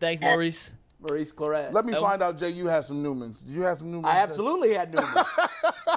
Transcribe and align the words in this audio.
Thanks, 0.00 0.20
Maurice. 0.20 0.70
Maurice 1.00 1.32
Clarett. 1.32 1.72
Let 1.72 1.84
me 1.86 1.94
Oh. 1.94 2.00
find 2.00 2.22
out, 2.22 2.36
Jay. 2.38 2.50
You 2.50 2.66
had 2.66 2.84
some 2.84 3.02
Newmans. 3.02 3.44
Did 3.44 3.54
you 3.54 3.62
have 3.62 3.78
some 3.78 3.92
Newmans? 3.92 4.06
I 4.06 4.14
Jay? 4.14 4.18
absolutely 4.20 4.74
had 4.74 4.92
Newmans. 4.92 5.26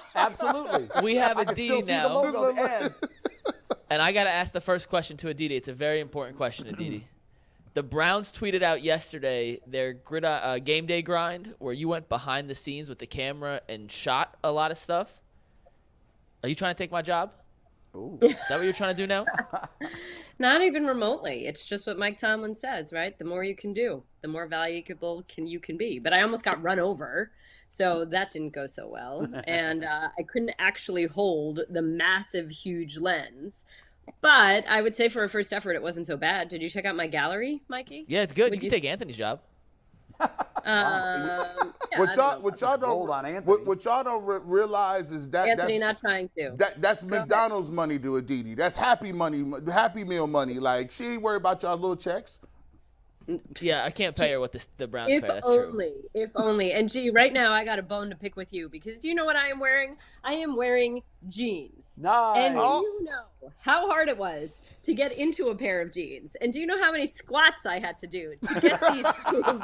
absolutely. 0.16 0.88
We 1.04 1.16
have 1.16 1.38
I 1.38 1.42
a 1.42 1.46
can 1.46 1.56
D 1.56 1.66
still 1.66 1.82
see 1.82 1.88
the 1.94 1.98
now, 2.08 2.14
logo. 2.14 2.54
And 2.56 2.94
and 3.90 4.02
I 4.02 4.12
got 4.12 4.26
to 4.26 4.30
ask 4.30 4.54
the 4.54 4.62
first 4.62 4.90
question 4.90 5.18
to 5.18 5.30
Aditi. 5.30 5.56
It's 5.56 5.68
a 5.68 5.74
very 5.74 6.00
important 6.00 6.38
question, 6.38 6.68
Aditi. 6.68 7.08
The 7.76 7.84
Browns 7.84 8.32
tweeted 8.32 8.62
out 8.62 8.82
yesterday 8.84 9.60
their 9.68 9.94
grid, 9.94 10.26
uh, 10.26 10.60
game 10.60 10.86
day 10.86 11.02
grind, 11.02 11.54
where 11.60 11.74
you 11.74 11.88
went 11.88 12.10
behind 12.10 12.50
the 12.50 12.56
scenes 12.56 12.90
with 12.90 13.00
the 13.00 13.06
camera 13.06 13.62
and 13.70 13.92
shot 13.92 14.36
a 14.44 14.52
lot 14.52 14.72
of 14.72 14.78
stuff. 14.78 15.20
Are 16.44 16.50
you 16.50 16.56
trying 16.56 16.74
to 16.74 16.78
take 16.78 16.92
my 16.92 17.02
job? 17.02 17.32
Is 18.22 18.38
that 18.50 18.58
what 18.58 18.64
you're 18.64 18.74
trying 18.74 18.96
to 18.96 19.02
do 19.02 19.08
now? 19.08 19.26
Not 20.40 20.62
even 20.62 20.86
remotely. 20.86 21.48
It's 21.48 21.66
just 21.66 21.86
what 21.86 22.00
Mike 22.00 22.18
Tomlin 22.18 22.56
says, 22.56 22.94
right? 22.94 23.18
The 23.18 23.26
more 23.26 23.44
you 23.44 23.56
can 23.56 23.74
do, 23.74 24.04
the 24.22 24.30
more 24.30 24.48
valuable 24.48 25.24
can 25.28 25.46
you 25.46 25.60
can 25.60 25.78
be. 25.78 26.00
But 26.00 26.14
I 26.14 26.22
almost 26.22 26.46
got 26.46 26.64
run 26.64 26.80
over, 26.80 27.32
so 27.70 28.06
that 28.06 28.32
didn't 28.32 28.54
go 28.54 28.66
so 28.66 28.88
well. 28.88 29.28
and 29.46 29.84
uh, 29.94 30.08
I 30.18 30.24
couldn't 30.24 30.54
actually 30.58 31.06
hold 31.08 31.60
the 31.70 31.82
massive, 31.82 32.50
huge 32.50 32.98
lens. 32.98 33.66
But 34.22 34.66
I 34.68 34.82
would 34.82 34.96
say 34.96 35.10
for 35.10 35.24
a 35.26 35.30
first 35.30 35.52
effort, 35.54 35.74
it 35.74 35.84
wasn't 35.84 36.08
so 36.08 36.16
bad. 36.18 36.48
Did 36.48 36.64
you 36.64 36.70
check 36.70 36.86
out 36.86 36.96
my 36.96 37.08
gallery, 37.08 37.62
Mikey? 37.68 38.06
Yeah, 38.08 38.22
it's 38.22 38.34
good. 38.34 38.50
Would 38.52 38.56
you 38.56 38.60
can 38.60 38.66
you- 38.66 38.72
take 38.82 38.86
Anthony's 38.86 39.18
job. 39.18 39.42
Um, 40.22 41.74
yeah, 41.92 42.00
What 42.00 42.16
y'all, 42.16 42.34
don't 42.34 42.44
what 42.44 42.62
y'all 42.62 42.78
don't, 42.78 43.46
what, 43.46 43.66
what 43.66 43.86
y'all 43.86 44.04
don't 44.04 44.24
re- 44.24 44.40
realize 44.44 45.12
is 45.12 45.28
that 45.30 45.48
Anthony, 45.48 45.80
that's 45.80 45.80
not 45.80 45.98
trying 46.00 46.30
to. 46.38 46.52
that 46.58 46.82
that's 46.82 47.02
ahead. 47.02 47.22
McDonald's 47.22 47.72
money 47.72 47.98
to 48.00 48.18
Aditi. 48.18 48.54
That's 48.54 48.76
Happy 48.76 49.12
Money, 49.12 49.52
Happy 49.72 50.04
Meal 50.04 50.28
money. 50.28 50.60
Like 50.60 50.92
she 50.92 51.06
ain't 51.06 51.22
worried 51.22 51.38
about 51.38 51.64
y'all 51.64 51.76
little 51.76 51.96
checks. 51.96 52.40
Yeah, 53.60 53.84
I 53.86 53.92
can't 53.92 54.16
pay 54.16 54.32
her 54.32 54.40
what 54.40 54.52
the, 54.52 54.66
the 54.78 54.88
Browns 54.88 55.12
If 55.12 55.22
pay. 55.22 55.28
That's 55.28 55.46
true. 55.48 55.68
only, 55.68 55.94
if 56.14 56.32
only. 56.36 56.72
And 56.74 56.90
gee, 56.92 57.10
right 57.10 57.32
now 57.32 57.52
I 57.54 57.64
got 57.66 57.78
a 57.80 57.84
bone 57.84 58.10
to 58.10 58.16
pick 58.16 58.36
with 58.36 58.52
you 58.54 58.70
because 58.70 59.00
do 59.00 59.08
you 59.08 59.16
know 59.16 59.26
what 59.26 59.36
I 59.36 59.48
am 59.50 59.60
wearing? 59.60 59.98
I 60.24 60.34
am 60.34 60.56
wearing 60.56 61.04
jeans. 61.28 61.86
nice. 61.98 62.38
And 62.46 62.56
do 62.56 62.62
Oh. 62.64 62.82
you 62.82 63.04
know 63.06 63.52
how 63.60 63.88
hard 63.88 64.08
it 64.10 64.18
was 64.18 64.60
to 64.84 64.94
get 64.94 65.12
into 65.12 65.48
a 65.48 65.56
pair 65.56 65.82
of 65.82 65.92
jeans? 65.92 66.36
And 66.42 66.52
do 66.54 66.60
you 66.60 66.66
know 66.66 66.80
how 66.82 66.92
many 66.92 67.08
squats 67.08 67.66
I 67.66 67.80
had 67.80 67.98
to 68.00 68.08
do 68.08 68.36
to 68.42 68.60
get 68.62 68.80
these 68.94 69.06
jeans? 69.30 69.64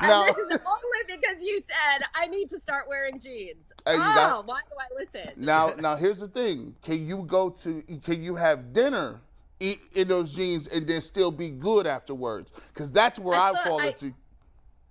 and 0.00 0.08
Now- 0.08 0.24
this 0.26 0.36
is 0.38 0.58
only 0.66 1.02
because 1.06 1.42
you 1.42 1.58
said 1.58 2.04
I 2.14 2.26
need 2.26 2.48
to 2.50 2.58
start 2.58 2.86
wearing 2.88 3.20
jeans. 3.20 3.72
Hey, 3.86 3.94
oh, 3.94 3.98
got- 3.98 4.46
why 4.46 4.60
do 4.68 4.76
I 4.78 5.02
listen? 5.02 5.32
Now, 5.36 5.70
now 5.78 5.96
here's 5.96 6.20
the 6.20 6.26
thing: 6.28 6.74
Can 6.82 7.06
you 7.06 7.24
go 7.26 7.50
to? 7.50 7.82
Can 8.04 8.22
you 8.22 8.34
have 8.34 8.72
dinner? 8.72 9.20
Eat 9.60 9.80
in 9.94 10.06
those 10.08 10.34
jeans 10.34 10.68
and 10.68 10.86
then 10.86 11.00
still 11.00 11.30
be 11.32 11.50
good 11.50 11.86
afterwards, 11.86 12.52
because 12.72 12.92
that's 12.92 13.18
where 13.18 13.36
I 13.38 13.48
I, 13.50 13.52
thought 13.52 13.64
fall 13.64 13.80
I- 13.80 13.86
into. 13.88 14.14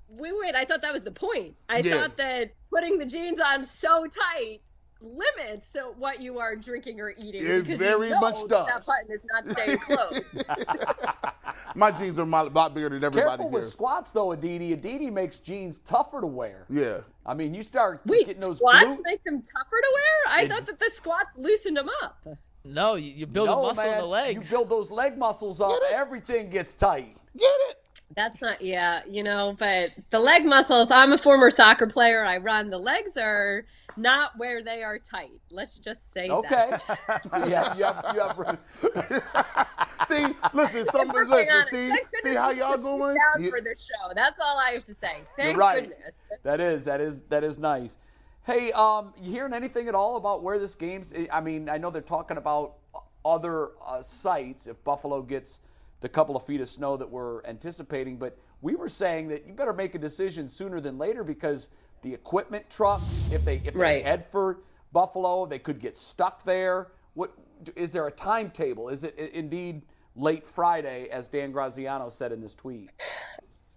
Wait, 0.09 0.33
wait, 0.39 0.55
I 0.55 0.63
thought 0.65 0.81
that 0.81 0.93
was 0.93 1.03
the 1.03 1.11
point. 1.11 1.55
I 1.69 1.79
Yeah. 1.79 2.01
thought 2.01 2.17
that 2.17 2.51
putting 2.71 2.97
the 2.97 3.05
jeans 3.05 3.39
on 3.41 3.63
so 3.63 4.05
tight 4.07 4.59
limits 4.99 5.67
so 5.71 5.93
what 5.99 6.19
you 6.21 6.39
are 6.39 6.55
drinking 6.55 6.99
or 6.99 7.11
eating. 7.17 7.45
It 7.45 7.63
because 7.65 7.77
very 7.77 8.07
you 8.07 8.13
know 8.13 8.19
much 8.19 8.39
that 8.47 8.65
That 8.67 8.85
button 8.85 9.11
is 9.11 9.21
not 9.31 9.47
staying 9.47 9.77
closed. 9.79 10.45
My 11.75 11.91
jeans 11.91 12.17
are 12.19 12.23
a 12.23 12.25
lot 12.25 12.73
bigger 12.73 12.89
than 12.89 13.03
everybody 13.03 13.29
Careful 13.29 13.49
here. 13.49 13.59
with 13.59 13.65
squats 13.67 14.11
though, 14.11 14.31
Aditi. 14.31 14.73
Aditi 14.73 15.09
makes 15.11 15.37
jeans 15.37 15.79
tougher 15.79 16.21
to 16.21 16.27
wear. 16.27 16.65
yeah. 16.69 16.99
I 17.25 17.33
mean, 17.33 17.53
you 17.53 17.61
start 17.61 17.99
Wait, 18.05 18.25
getting 18.25 18.41
those 18.41 18.57
squats 18.57 18.85
glute- 18.85 18.99
make 19.03 19.21
them 19.25 19.41
tougher 19.41 19.75
to 19.81 19.93
wear? 19.93 20.39
I 20.39 20.47
thought 20.47 20.65
that 20.67 20.79
the 20.79 20.89
squats 20.93 21.33
loosened 21.37 21.75
them 21.77 21.89
up. 22.02 22.25
No, 22.67 22.95
you, 22.95 23.11
you 23.11 23.25
build 23.27 23.47
no, 23.47 23.59
a 23.59 23.67
muscle 23.67 23.83
man, 23.83 23.93
in 23.93 23.99
the 23.99 24.05
legs. 24.05 24.51
You 24.51 24.57
build 24.57 24.69
those 24.69 24.91
leg 24.91 25.17
muscles 25.17 25.61
up, 25.61 25.71
Get 25.71 25.91
everything 25.91 26.49
gets 26.49 26.73
tight. 26.75 27.15
Get 27.37 27.43
it? 27.69 27.77
That's 28.15 28.41
not, 28.41 28.61
yeah, 28.61 29.01
you 29.07 29.21
know, 29.21 29.55
but 29.59 29.91
the 30.11 30.19
leg 30.19 30.45
muscles, 30.45 30.91
I'm 30.91 31.11
a 31.11 31.17
former 31.17 31.49
soccer 31.49 31.87
player. 31.87 32.23
I 32.23 32.37
run. 32.37 32.69
The 32.69 32.77
legs 32.77 33.17
are 33.17 33.65
not 33.97 34.31
where 34.37 34.63
they 34.63 34.81
are 34.81 34.97
tight. 34.97 35.31
Let's 35.51 35.77
just 35.77 36.14
say 36.14 36.30
Okay. 36.30 36.69
that. 37.08 37.30
so 37.30 37.37
you 37.45 37.55
have, 37.55 37.77
you 37.77 37.83
have, 37.83 38.11
you 38.14 38.21
have, 38.95 39.67
See, 40.05 40.25
listen, 40.53 40.86
some, 40.86 41.09
We're 41.09 41.25
listen, 41.25 41.55
on 41.55 41.65
see, 41.65 41.92
see 42.21 42.36
how 42.36 42.52
you 42.52 42.59
y'all 42.59 42.71
just 42.71 42.83
sit 42.83 42.89
doing? 42.89 43.15
Down 43.15 43.43
You- 43.43 43.49
for 43.49 43.61
the 43.61 43.75
show. 43.77 44.13
That's 44.15 44.39
all 44.39 44.58
I 44.58 44.71
have 44.71 44.86
to 44.86 44.93
say. 44.93 45.17
Thank 45.36 45.58
right. 45.58 45.89
goodness. 45.89 46.15
that 46.43 46.61
is 46.61 46.86
that 46.86 47.02
is 47.02 47.21
that 47.30 47.43
is 47.43 47.59
nice. 47.59 47.97
Hey, 48.47 48.71
um, 48.71 49.13
you 49.21 49.30
hearing 49.30 49.52
anything 49.52 49.89
at 49.89 49.93
all 49.93 50.15
about 50.15 50.41
where 50.41 50.58
this 50.58 50.73
game's? 50.73 51.13
I 51.33 51.41
mean, 51.41 51.67
I 51.67 51.77
know 51.77 51.89
they're 51.89 52.02
talking 52.02 52.37
about 52.37 52.75
other 53.25 53.71
uh, 53.85 54.02
sites 54.02 54.67
if 54.67 54.81
Buffalo 54.85 55.21
gets 55.21 55.59
the 55.99 56.08
couple 56.08 56.33
of 56.37 56.45
feet 56.45 56.61
of 56.61 56.69
snow 56.69 56.95
that 56.95 57.11
we're 57.11 57.43
anticipating, 57.43 58.15
but 58.15 58.37
we 58.61 58.75
were 58.75 58.87
saying 58.87 59.27
that 59.27 59.45
you 59.45 59.52
better 59.52 59.73
make 59.73 59.95
a 59.95 59.97
decision 59.97 60.47
sooner 60.47 60.80
than 60.80 60.97
later 60.97 61.25
because 61.25 61.67
the 62.03 62.13
equipment 62.13 62.69
trucks, 62.69 63.30
if 63.33 63.43
they 63.43 63.57
if 63.65 63.73
they 63.73 63.80
Right. 63.81 64.05
head 64.05 64.23
for 64.23 64.59
Buffalo, 64.93 65.45
they 65.45 65.59
could 65.59 65.77
get 65.77 65.97
stuck 65.97 66.43
there. 66.43 66.93
What 67.15 67.33
is 67.75 67.91
there 67.91 68.07
a 68.07 68.11
timetable? 68.11 68.87
Is 68.87 69.03
it 69.03 69.19
indeed 69.33 69.81
late 70.15 70.45
Friday, 70.45 71.09
as 71.09 71.27
Dan 71.27 71.52
Graziano 71.52 72.07
said 72.07 72.31
in 72.31 72.39
this 72.39 72.55
tweet? 72.55 72.91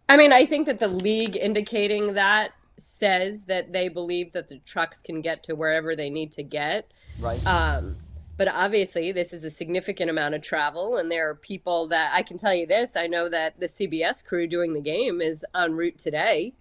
I 0.09 0.17
mean, 0.17 0.33
I 0.33 0.47
think 0.47 0.67
that 0.67 0.79
the 0.79 0.87
league 0.87 1.37
indicating 1.37 2.15
that 2.15 2.53
says 2.81 3.45
that 3.45 3.73
they 3.73 3.89
believe 3.89 4.33
that 4.33 4.49
the 4.49 4.59
trucks 4.59 5.03
can 5.03 5.21
get 5.21 5.43
to 5.45 5.55
wherever 5.55 5.95
they 5.95 6.11
need 6.11 6.33
to 6.33 6.43
get. 6.43 6.91
Right. 7.21 7.45
Um, 7.47 7.97
but 8.37 8.49
obviously, 8.49 9.13
this 9.13 9.35
is 9.35 9.45
a 9.45 9.51
significant 9.51 10.11
amount 10.11 10.35
of 10.35 10.41
travel, 10.41 10.97
and 10.97 11.11
there 11.11 11.29
are 11.29 11.35
people 11.35 11.89
that 11.89 12.13
I 12.15 12.23
can 12.23 12.39
tell 12.39 12.55
you 12.55 12.67
this. 12.67 12.97
I 12.97 13.07
know 13.07 13.29
that 13.29 13.61
the 13.61 13.67
CBS 13.67 14.25
crew 14.25 14.47
doing 14.47 14.73
the 14.73 14.81
game 14.81 15.21
is 15.21 15.45
en 15.55 15.75
route 15.75 15.99
today, 15.99 16.55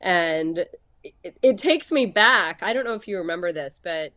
and 0.00 0.66
it, 1.04 1.38
it 1.40 1.56
takes 1.56 1.92
me 1.92 2.06
back. 2.06 2.62
I 2.62 2.72
don't 2.72 2.84
know 2.84 2.94
if 2.94 3.06
you 3.06 3.16
remember 3.16 3.52
this, 3.52 3.80
but 3.80 4.12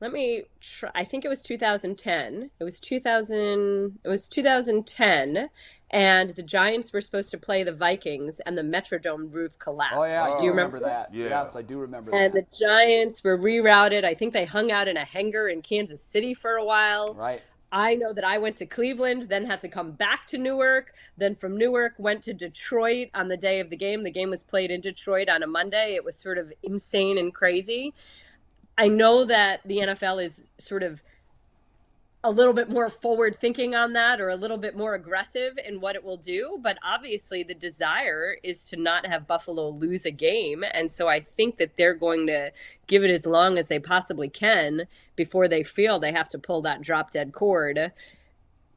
let 0.00 0.12
me 0.12 0.44
try. 0.60 0.90
I 0.94 1.04
think 1.04 1.24
it 1.24 1.28
was 1.28 1.42
2010. 1.42 2.50
It 2.58 2.64
was 2.64 2.80
2000. 2.80 3.98
It 4.02 4.08
was 4.08 4.28
2010, 4.28 5.50
and 5.90 6.30
the 6.30 6.42
Giants 6.42 6.92
were 6.92 7.00
supposed 7.00 7.30
to 7.30 7.38
play 7.38 7.62
the 7.62 7.72
Vikings, 7.72 8.40
and 8.40 8.58
the 8.58 8.62
Metrodome 8.62 9.32
roof 9.32 9.58
collapsed. 9.58 9.94
Oh 9.96 10.04
yeah, 10.04 10.34
Do 10.38 10.44
you 10.44 10.50
remember, 10.50 10.80
that? 10.80 11.08
Yeah. 11.12 11.28
Yes, 11.28 11.56
I 11.56 11.62
do 11.62 11.78
remember 11.78 12.10
and 12.10 12.34
that. 12.34 12.38
And 12.38 12.46
the 12.46 12.56
Giants 12.58 13.22
were 13.22 13.38
rerouted. 13.38 14.04
I 14.04 14.14
think 14.14 14.32
they 14.32 14.44
hung 14.44 14.70
out 14.72 14.88
in 14.88 14.96
a 14.96 15.04
hangar 15.04 15.48
in 15.48 15.62
Kansas 15.62 16.02
City 16.02 16.34
for 16.34 16.56
a 16.56 16.64
while. 16.64 17.14
Right. 17.14 17.40
I 17.72 17.94
know 17.94 18.12
that 18.12 18.24
I 18.24 18.38
went 18.38 18.56
to 18.56 18.66
Cleveland, 18.66 19.24
then 19.24 19.44
had 19.44 19.60
to 19.60 19.68
come 19.68 19.92
back 19.92 20.26
to 20.28 20.38
Newark, 20.38 20.92
then 21.16 21.34
from 21.34 21.58
Newark 21.58 21.94
went 21.98 22.22
to 22.22 22.32
Detroit 22.32 23.08
on 23.12 23.28
the 23.28 23.36
day 23.36 23.60
of 23.60 23.70
the 23.70 23.76
game. 23.76 24.04
The 24.04 24.10
game 24.10 24.30
was 24.30 24.42
played 24.42 24.70
in 24.70 24.80
Detroit 24.80 25.28
on 25.28 25.42
a 25.42 25.46
Monday. 25.46 25.94
It 25.94 26.04
was 26.04 26.16
sort 26.16 26.38
of 26.38 26.52
insane 26.62 27.18
and 27.18 27.34
crazy. 27.34 27.92
I 28.78 28.88
know 28.88 29.24
that 29.24 29.60
the 29.64 29.78
NFL 29.78 30.22
is 30.22 30.46
sort 30.58 30.82
of 30.82 31.02
a 32.26 32.30
little 32.30 32.52
bit 32.52 32.68
more 32.68 32.88
forward 32.88 33.38
thinking 33.40 33.76
on 33.76 33.92
that 33.92 34.20
or 34.20 34.30
a 34.30 34.36
little 34.36 34.58
bit 34.58 34.76
more 34.76 34.94
aggressive 34.94 35.56
in 35.64 35.80
what 35.80 35.94
it 35.94 36.02
will 36.02 36.16
do. 36.16 36.58
But 36.60 36.76
obviously, 36.82 37.44
the 37.44 37.54
desire 37.54 38.36
is 38.42 38.68
to 38.70 38.76
not 38.76 39.06
have 39.06 39.28
Buffalo 39.28 39.68
lose 39.70 40.06
a 40.06 40.10
game. 40.10 40.64
And 40.74 40.90
so 40.90 41.06
I 41.06 41.20
think 41.20 41.56
that 41.58 41.76
they're 41.76 41.94
going 41.94 42.26
to 42.26 42.50
give 42.88 43.04
it 43.04 43.10
as 43.10 43.26
long 43.26 43.58
as 43.58 43.68
they 43.68 43.78
possibly 43.78 44.28
can 44.28 44.86
before 45.14 45.46
they 45.46 45.62
feel 45.62 46.00
they 46.00 46.10
have 46.12 46.28
to 46.30 46.38
pull 46.38 46.62
that 46.62 46.82
drop 46.82 47.12
dead 47.12 47.32
cord. 47.32 47.92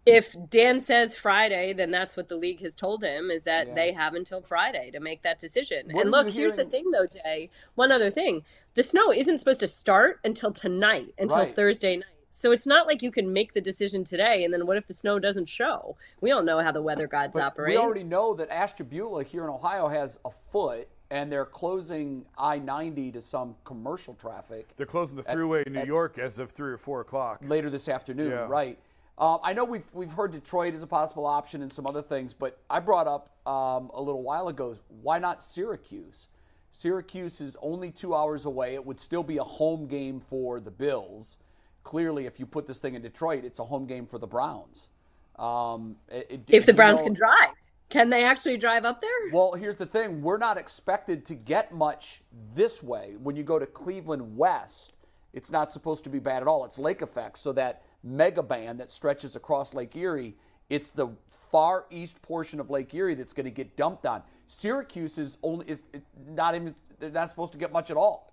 If 0.06 0.36
Dan 0.50 0.80
says 0.80 1.18
Friday, 1.18 1.74
then 1.74 1.90
that's 1.90 2.16
what 2.16 2.30
the 2.30 2.36
league 2.38 2.62
has 2.62 2.76
told 2.76 3.04
him 3.04 3.32
is 3.32 3.44
that 3.44 3.68
Yeah. 3.70 3.74
they 3.74 3.92
have 3.94 4.14
until 4.14 4.42
Friday 4.42 4.92
to 4.92 5.00
make 5.00 5.24
that 5.24 5.40
decision. 5.40 5.90
What 5.92 6.04
and 6.04 6.12
look, 6.12 6.30
here's 6.30 6.54
the 6.54 6.66
thing 6.66 6.90
though, 6.92 7.08
Jay. 7.08 7.50
One 7.76 7.92
other 7.92 8.12
thing. 8.12 8.44
The 8.76 8.84
snow 8.84 9.12
isn't 9.12 9.40
supposed 9.40 9.60
to 9.62 9.68
start 9.68 10.20
until 10.24 10.52
tonight, 10.52 11.14
until 11.18 11.40
Right. 11.40 11.56
Thursday 11.56 11.98
night. 11.98 12.06
So 12.30 12.52
it's 12.52 12.68
not 12.68 12.86
like 12.88 13.02
you 13.02 13.12
can 13.12 13.34
make 13.34 13.54
the 13.54 13.62
decision 13.62 14.04
today 14.04 14.44
and 14.44 14.54
then 14.54 14.68
what 14.68 14.78
if 14.78 14.86
the 14.88 14.94
snow 14.94 15.18
doesn't 15.20 15.50
show? 15.50 15.98
We 16.22 16.32
all 16.32 16.44
know 16.44 16.60
how 16.60 16.72
the 16.72 16.82
weather 16.82 17.08
gods 17.08 17.34
But 17.34 17.44
operate. 17.44 17.72
we 17.72 17.78
already 17.78 18.04
know 18.04 18.34
that 18.36 18.50
Ashtabula 18.52 19.24
here 19.24 19.44
in 19.44 19.50
Ohio 19.50 19.88
has 19.88 20.20
a 20.24 20.30
foot, 20.30 20.88
and 21.10 21.32
they're 21.32 21.46
closing 21.46 22.26
I-90 22.38 23.14
to 23.14 23.22
some 23.22 23.56
commercial 23.64 24.14
traffic 24.14 24.70
They're 24.78 24.86
closing 24.86 25.18
the 25.18 25.24
freeway 25.24 25.64
in 25.66 25.74
New 25.74 25.86
York 25.86 26.20
as 26.20 26.38
of 26.38 26.52
three 26.52 26.72
or 26.72 26.78
four 26.78 27.02
o'clock. 27.02 27.40
later 27.44 27.70
this 27.70 27.90
afternoon, 27.90 28.30
Yeah. 28.32 28.46
right? 28.48 28.78
Um, 29.18 29.40
I 29.44 29.52
know 29.52 29.66
we've 29.66 29.92
we've 29.94 30.14
heard 30.14 30.32
Detroit 30.32 30.74
as 30.74 30.82
a 30.82 30.88
possible 30.88 31.26
option 31.26 31.62
and 31.62 31.74
some 31.74 31.86
other 31.86 32.02
things, 32.02 32.34
but 32.34 32.58
I 32.70 32.80
brought 32.80 33.06
up 33.06 33.30
um, 33.46 33.92
a 33.94 34.02
little 34.02 34.24
while 34.24 34.48
ago 34.48 34.78
why 35.02 35.20
not 35.20 35.42
Syracuse? 35.44 36.30
Syracuse 36.72 37.42
is 37.42 37.58
only 37.62 37.92
two 37.92 38.16
hours 38.16 38.46
away. 38.46 38.76
It 38.76 38.86
would 38.86 39.00
still 39.00 39.24
be 39.24 39.38
a 39.38 39.44
home 39.44 39.88
game 39.88 40.22
for 40.22 40.62
the 40.62 40.72
Bills. 40.72 41.38
Clearly, 41.84 42.26
if 42.26 42.40
you 42.40 42.46
put 42.46 42.68
this 42.68 42.80
thing 42.80 42.96
in 42.96 43.02
Detroit, 43.02 43.44
it's 43.46 43.60
a 43.60 43.64
home 43.64 43.86
game 43.86 44.06
for 44.06 44.18
the 44.20 44.28
Browns. 44.28 44.90
Um, 45.38 45.96
it- 46.10 46.28
it- 46.30 46.44
if 46.50 46.66
the 46.66 46.74
Browns 46.74 47.00
know- 47.00 47.06
can 47.06 47.14
drive. 47.14 47.54
Can 47.90 48.10
they 48.10 48.24
actually 48.24 48.58
drive 48.58 48.86
up 48.86 49.02
there? 49.02 49.10
well, 49.34 49.54
here's 49.54 49.78
the 49.78 49.86
thing. 49.86 50.22
We're 50.22 50.38
not 50.38 50.58
expected 50.60 51.26
to 51.26 51.36
get 51.36 51.74
much 51.74 52.22
this 52.54 52.84
way. 52.84 53.16
When 53.22 53.36
you 53.36 53.42
go 53.44 53.58
to 53.58 53.66
Cleveland 53.66 54.38
West, 54.38 54.94
it's 55.34 55.50
not 55.50 55.72
supposed 55.72 56.04
to 56.04 56.10
be 56.10 56.20
bad 56.20 56.44
at 56.44 56.48
all. 56.48 56.66
It's 56.66 56.78
lake 56.78 57.02
effect. 57.02 57.40
So 57.40 57.52
that 57.54 57.82
mega 58.04 58.44
band 58.44 58.80
that 58.80 58.92
stretches 58.92 59.36
across 59.36 59.74
Lake 59.74 59.96
Erie 59.96 60.38
It's 60.70 60.92
the 60.92 61.10
far 61.32 61.88
east 61.90 62.22
portion 62.22 62.60
of 62.60 62.70
Lake 62.70 62.94
Erie 62.94 63.16
that's 63.16 63.34
going 63.34 63.46
to 63.46 63.52
get 63.52 63.76
dumped 63.76 64.06
on. 64.06 64.22
Syracuse 64.46 65.18
is 65.18 65.40
only 65.42 65.68
is 65.68 65.88
not 66.28 66.54
even 66.54 66.76
they're 67.00 67.10
not 67.10 67.28
supposed 67.28 67.54
to 67.54 67.58
get 67.58 67.72
much 67.72 67.90
at 67.90 67.98
all. 67.98 68.32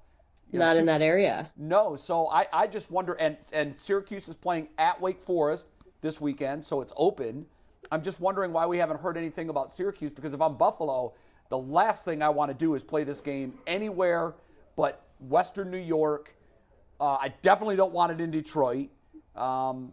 You 0.53 0.59
know, 0.61 0.67
Not 0.67 0.75
two- 0.75 0.81
in 0.81 0.87
that 0.87 1.03
area. 1.03 1.51
no, 1.57 1.97
so 1.97 2.29
I, 2.31 2.47
I 2.53 2.67
just 2.67 2.91
wonder, 2.91 3.15
and 3.15 3.37
and 3.53 3.79
Syracuse 3.79 4.29
is 4.29 4.37
playing 4.37 4.69
at 4.79 5.01
Wake 5.01 5.21
Forest 5.21 5.67
this 6.01 6.21
weekend, 6.21 6.63
so 6.63 6.81
it's 6.81 6.93
open. 6.97 7.47
I'm 7.91 8.03
just 8.03 8.21
wondering 8.21 8.53
why 8.53 8.67
we 8.67 8.79
haven't 8.79 9.01
heard 9.01 9.17
anything 9.17 9.49
about 9.49 9.71
Syracuse 9.73 10.13
because 10.13 10.35
if 10.35 10.41
I'm 10.41 10.57
Buffalo, 10.57 11.15
the 11.51 11.59
last 11.59 12.05
thing 12.05 12.23
I 12.23 12.29
want 12.29 12.51
to 12.51 12.57
do 12.57 12.75
is 12.75 12.83
play 12.83 13.05
this 13.05 13.21
game 13.21 13.59
anywhere 13.67 14.35
but 14.77 15.03
Western 15.21 15.71
New 15.71 15.79
York. 15.79 16.35
Uh, 17.01 17.17
I 17.21 17.33
definitely 17.43 17.77
don't 17.77 17.93
want 17.93 18.13
it 18.13 18.21
in 18.21 18.31
Detroit. 18.31 18.89
Um, 19.35 19.93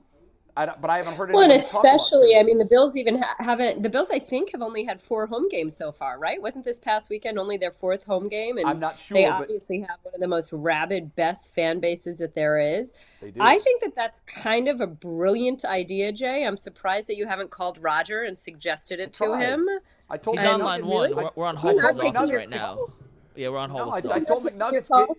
I 0.56 0.68
but 0.68 0.90
I 0.92 0.98
haven't 0.98 1.16
heard 1.16 1.32
Well, 1.32 1.50
and 1.50 1.52
talk 1.60 1.84
about 1.84 1.96
especially, 1.96 2.38
I 2.38 2.44
mean, 2.44 2.60
the 2.60 2.68
Bills 2.70 2.96
even 2.96 3.22
ha- 3.22 3.36
haven't. 3.40 3.82
The 3.82 3.90
Bills, 3.90 4.10
I 4.12 4.20
think, 4.20 4.52
have 4.52 4.62
only 4.62 4.84
had 4.84 5.02
four 5.02 5.26
home 5.26 5.50
games 5.50 5.76
so 5.76 5.92
far, 5.92 6.20
right? 6.20 6.40
Wasn't 6.40 6.64
this 6.64 6.78
past 6.80 7.10
weekend 7.10 7.40
only 7.40 7.58
their 7.58 7.72
fourth 7.72 8.04
home 8.04 8.28
game? 8.30 8.58
And 8.58 8.68
I'm 8.68 8.80
not 8.80 8.96
They 8.98 9.24
sure, 9.24 9.32
but- 9.32 9.42
obviously 9.42 9.80
have 9.82 9.98
one 10.04 10.14
of 10.14 10.22
the 10.22 10.28
most 10.28 10.54
rabid, 10.54 11.16
best 11.16 11.56
fan 11.56 11.80
bases 11.80 12.20
that 12.20 12.36
there 12.36 12.60
is. 12.60 12.94
They 13.20 13.32
do. 13.32 13.42
I 13.42 13.58
think 13.60 13.82
that 13.82 13.96
that's 13.96 14.22
kind 14.22 14.68
of 14.68 14.80
a 14.80 14.86
brilliant 14.88 15.66
idea, 15.66 16.12
Jay. 16.12 16.46
I'm 16.46 16.58
surprised 16.58 17.08
that 17.08 17.16
you 17.18 17.26
haven't 17.28 17.50
called 17.50 17.80
Roger 17.82 18.22
and 18.22 18.38
suggested 18.38 19.00
it 19.00 19.12
to 19.14 19.36
him. 19.36 19.68
I 20.10 20.18
told 20.18 20.38
He's 20.38 20.48
on 20.48 20.56
And 20.56 20.64
line 20.64 20.82
really? 20.82 21.14
one. 21.14 21.14
I- 21.14 21.24
We're, 21.24 21.32
we're 21.36 21.46
on 21.48 21.56
hold 21.56 21.82
told 21.82 21.98
with 22.04 22.16
office 22.16 22.32
right 22.32 22.50
now. 22.50 22.88
Yeah, 23.36 23.50
we're 23.50 23.58
on 23.58 23.72
hold. 23.72 23.88
No, 23.88 23.92
I, 23.92 23.96
with 24.02 24.12
I 24.12 24.20
told 24.20 24.28
That's 24.28 24.44
what 24.44 24.56
McNuggets 24.60 25.08
get, 25.08 25.18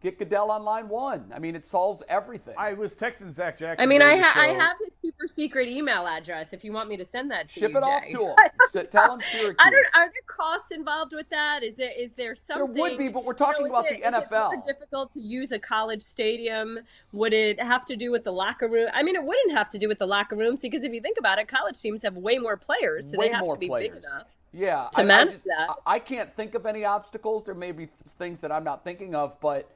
get 0.00 0.18
Goodell 0.18 0.50
on 0.50 0.64
line 0.64 0.88
one. 0.88 1.30
I 1.34 1.38
mean, 1.38 1.54
it 1.54 1.64
solves 1.64 2.02
everything. 2.08 2.54
I 2.58 2.72
was 2.72 2.96
texting 2.96 3.30
Zach 3.30 3.56
Jackson. 3.58 3.82
I 3.82 3.86
mean, 3.86 4.00
I, 4.02 4.06
during 4.10 4.20
the 4.20 4.26
ha- 4.26 4.40
I 4.40 4.46
have 4.48 4.76
his 4.82 4.94
super 5.04 5.28
secret 5.28 5.68
email 5.68 6.06
address. 6.06 6.52
If 6.52 6.64
you 6.64 6.72
want 6.72 6.88
me 6.88 6.96
to 6.96 7.04
send 7.04 7.30
that 7.30 7.48
to 7.48 7.60
Ship 7.60 7.70
you, 7.72 7.78
it 7.78 7.84
off 7.84 8.02
to 8.10 8.26
him. 8.28 8.34
S- 8.74 8.86
Tell 8.90 9.14
him 9.14 9.20
Syracuse. 9.20 9.56
I 9.58 9.70
don't. 9.70 9.86
Are 9.94 10.06
there 10.10 10.22
costs 10.26 10.70
involved 10.72 11.12
with 11.14 11.28
that? 11.30 11.62
Is 11.62 11.76
there 11.76 11.88
something? 11.88 12.02
is 12.02 12.14
there 12.16 12.34
There 12.56 12.66
would 12.66 12.98
be, 12.98 13.08
but 13.08 13.24
we're 13.24 13.32
you 13.32 13.36
talking 13.36 13.64
know, 13.66 13.70
about 13.70 13.86
is 13.86 13.98
the 13.98 14.06
it- 14.08 14.14
is 14.14 14.22
it 14.22 14.30
NFL. 14.30 14.62
difficult 14.64 15.12
to 15.12 15.20
use 15.20 15.52
a 15.52 15.58
college 15.58 16.02
stadium? 16.02 16.78
Would 17.12 17.32
it 17.32 17.60
have 17.60 17.84
to 17.86 17.96
do 17.96 18.10
with 18.10 18.24
the 18.24 18.32
locker 18.32 18.68
room? 18.68 18.88
I 18.94 19.02
mean, 19.02 19.16
it 19.16 19.22
wouldn't 19.24 19.52
have 19.52 19.68
to 19.70 19.78
do 19.78 19.88
with 19.88 19.98
the 19.98 20.06
locker 20.06 20.36
rooms 20.36 20.60
because 20.62 20.84
if 20.84 20.92
you 20.92 21.00
think 21.00 21.18
about 21.18 21.38
it, 21.38 21.48
college 21.48 21.80
teams 21.80 22.02
have 22.02 22.16
way 22.16 22.38
more 22.38 22.56
players, 22.56 23.10
so 23.10 23.18
Way 23.18 23.28
they 23.28 23.34
have 23.34 23.44
more 23.44 23.54
to 23.54 23.60
be 23.60 23.68
players. 23.68 23.88
big 23.94 24.04
enough. 24.04 24.34
Yeah, 24.52 24.88
to 24.94 25.00
I, 25.00 25.04
manage 25.04 25.28
I 25.28 25.32
just, 25.32 25.44
that. 25.44 25.68
I, 25.86 25.94
I 25.94 25.98
can't 26.00 26.32
think 26.32 26.54
of 26.56 26.66
any 26.66 26.84
obstacles. 26.84 27.44
There 27.44 27.54
may 27.54 27.70
be 27.70 27.86
th- 27.86 27.90
things 28.00 28.40
that 28.40 28.50
I'm 28.50 28.64
not 28.64 28.82
thinking 28.82 29.14
of, 29.14 29.38
but 29.40 29.70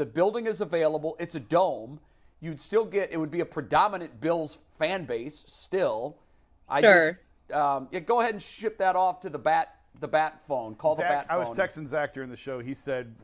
the 0.00 0.06
building 0.06 0.46
is 0.46 0.62
available. 0.62 1.14
It's 1.20 1.34
a 1.34 1.40
dome. 1.40 2.00
You'd 2.40 2.58
still 2.58 2.86
get. 2.86 3.12
It 3.12 3.18
would 3.18 3.30
be 3.30 3.40
a 3.40 3.44
predominant 3.44 4.18
Bills 4.18 4.60
fan 4.70 5.04
base 5.04 5.44
still. 5.46 6.16
I 6.70 6.80
Sure. 6.80 7.18
just 7.50 7.54
um, 7.54 7.86
yeah. 7.90 8.00
Go 8.00 8.20
ahead 8.22 8.32
and 8.32 8.40
ship 8.40 8.78
that 8.78 8.96
off 8.96 9.20
to 9.20 9.28
the 9.28 9.38
bat 9.38 9.74
the 9.98 10.08
bat 10.08 10.42
phone. 10.46 10.74
Call 10.74 10.94
the 10.94 11.02
Zach, 11.02 11.10
bat 11.10 11.26
I 11.28 11.36
was 11.36 11.48
phone. 11.48 11.56
texting 11.56 11.86
Zach 11.86 12.14
during 12.14 12.30
the 12.30 12.36
show. 12.36 12.60
He 12.60 12.72
said 12.72 13.14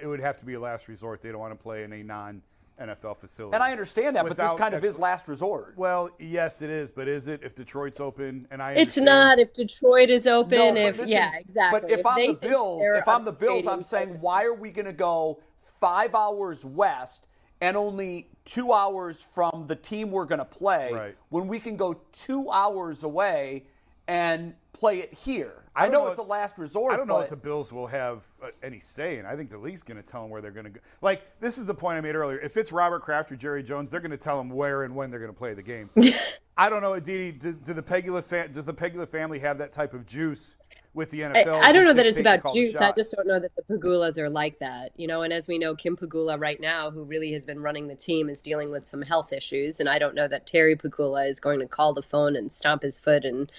it 0.00 0.06
would 0.06 0.20
have 0.20 0.36
to 0.36 0.44
be 0.46 0.54
a 0.54 0.60
last 0.60 0.86
resort. 0.86 1.20
They 1.20 1.32
don't 1.32 1.40
want 1.40 1.52
to 1.52 1.60
play 1.60 1.82
in 1.82 1.92
a 1.92 2.04
non 2.04 2.42
NFL 2.80 3.16
facility. 3.16 3.54
and 3.54 3.62
I 3.62 3.72
understand 3.72 4.14
that, 4.16 4.22
but 4.22 4.30
this 4.30 4.38
Without 4.38 4.56
kind 4.56 4.74
of 4.74 4.84
ex- 4.84 4.94
is 4.94 5.00
last 5.00 5.28
resort. 5.28 5.74
Well, 5.76 6.10
yes, 6.18 6.62
it 6.62 6.70
is, 6.70 6.90
but 6.90 7.08
is 7.08 7.28
it 7.28 7.40
if 7.42 7.54
Detroit's 7.54 8.00
open? 8.00 8.46
And 8.50 8.62
I 8.62 8.72
It's 8.72 8.96
not 8.96 9.38
if 9.38 9.52
Detroit 9.52 10.08
is 10.10 10.26
open. 10.26 10.56
No, 10.76 10.80
if 10.80 10.96
listen, 10.98 11.08
yeah, 11.12 11.32
exactly. 11.34 11.80
But 11.80 11.90
if, 11.90 12.06
I'm 12.06 12.34
the 12.34 12.38
Bills, 12.40 12.82
if 12.84 13.08
I'm 13.08 13.24
the 13.24 13.32
Bills, 13.32 13.66
I'm 13.66 13.82
saying, 13.82 14.10
open. 14.10 14.20
why 14.22 14.44
are 14.44 14.54
we 14.54 14.70
going 14.70 14.86
to 14.86 14.92
go 14.94 15.40
five 15.80 16.14
hours 16.14 16.64
west 16.64 17.26
and 17.60 17.76
only 17.76 18.28
two 18.44 18.72
hours 18.72 19.26
from 19.34 19.66
the 19.66 19.76
team 19.76 20.10
we're 20.10 20.24
going 20.24 20.38
to 20.38 20.44
play 20.44 20.92
Right. 20.92 21.16
when 21.30 21.48
we 21.48 21.58
can 21.58 21.76
go 21.76 22.00
two 22.12 22.50
hours 22.50 23.02
away 23.04 23.64
and 24.08 24.54
play 24.72 24.98
it 25.00 25.12
here? 25.12 25.52
I, 25.76 25.84
don't 25.84 25.92
know, 25.92 26.04
know 26.04 26.10
it's 26.10 26.18
a 26.18 26.22
last 26.22 26.58
resort. 26.58 26.92
I 26.92 26.96
don't 26.96 27.06
know 27.06 27.16
but 27.16 27.24
if 27.24 27.30
the 27.30 27.36
Bills 27.36 27.72
will 27.72 27.86
have 27.86 28.24
uh, 28.42 28.48
any 28.62 28.80
say 28.80 29.18
in. 29.18 29.26
I 29.26 29.36
think 29.36 29.50
the 29.50 29.58
league's 29.58 29.82
going 29.82 30.02
to 30.02 30.02
tell 30.02 30.22
them 30.22 30.30
where 30.30 30.40
they're 30.42 30.50
going 30.50 30.64
to 30.64 30.70
go. 30.70 30.80
Like 31.00 31.22
this 31.40 31.58
is 31.58 31.66
the 31.66 31.74
point 31.74 31.96
I 31.96 32.00
made 32.00 32.14
earlier. 32.14 32.38
If 32.38 32.56
it's 32.56 32.72
Robert 32.72 33.02
Kraft 33.02 33.30
or 33.30 33.36
Jerry 33.36 33.62
Jones, 33.62 33.90
they're 33.90 34.00
going 34.00 34.10
to 34.10 34.16
tell 34.16 34.36
them 34.38 34.50
where 34.50 34.82
and 34.82 34.94
when 34.96 35.10
they're 35.10 35.20
going 35.20 35.32
to 35.32 35.38
play 35.38 35.54
the 35.54 35.62
game. 35.62 35.90
I 36.56 36.68
don't 36.68 36.82
know, 36.82 36.94
Aditi. 36.94 37.32
Do, 37.32 37.52
do 37.54 37.72
the 37.72 37.82
Pegula 37.82 38.22
fa- 38.22 38.48
does 38.48 38.64
the 38.64 38.74
Pegula 38.74 39.08
family 39.08 39.38
have 39.38 39.58
that 39.58 39.72
type 39.72 39.94
of 39.94 40.06
juice 40.06 40.56
with 40.92 41.10
the 41.10 41.24
I, 41.24 41.28
NFL? 41.28 41.62
I 41.62 41.72
don't 41.72 41.84
know 41.84 41.92
that 41.92 42.06
it's 42.06 42.18
about 42.18 42.52
juice. 42.52 42.76
I 42.76 42.92
just 42.92 43.12
don't 43.12 43.26
know 43.26 43.38
that 43.38 43.52
the 43.54 43.62
Pegulas 43.62 44.18
are 44.18 44.28
like 44.28 44.58
that, 44.58 44.92
you 44.96 45.06
know. 45.06 45.22
And 45.22 45.32
as 45.32 45.46
we 45.46 45.58
know, 45.58 45.74
Kim 45.74 45.96
Pegula 45.96 46.40
right 46.40 46.60
now, 46.60 46.90
who 46.90 47.04
really 47.04 47.32
has 47.32 47.46
been 47.46 47.60
running 47.60 47.88
the 47.88 47.94
team, 47.94 48.28
is 48.28 48.42
dealing 48.42 48.70
with 48.70 48.86
some 48.86 49.02
health 49.02 49.32
issues. 49.32 49.80
And 49.80 49.88
I 49.88 49.98
don't 49.98 50.14
know 50.14 50.26
that 50.28 50.46
Terry 50.46 50.76
Pegula 50.76 51.28
is 51.28 51.38
going 51.38 51.60
to 51.60 51.66
call 51.66 51.94
the 51.94 52.02
phone 52.02 52.36
and 52.36 52.50
stomp 52.50 52.82
his 52.82 52.98
foot 52.98 53.24
and, 53.24 53.50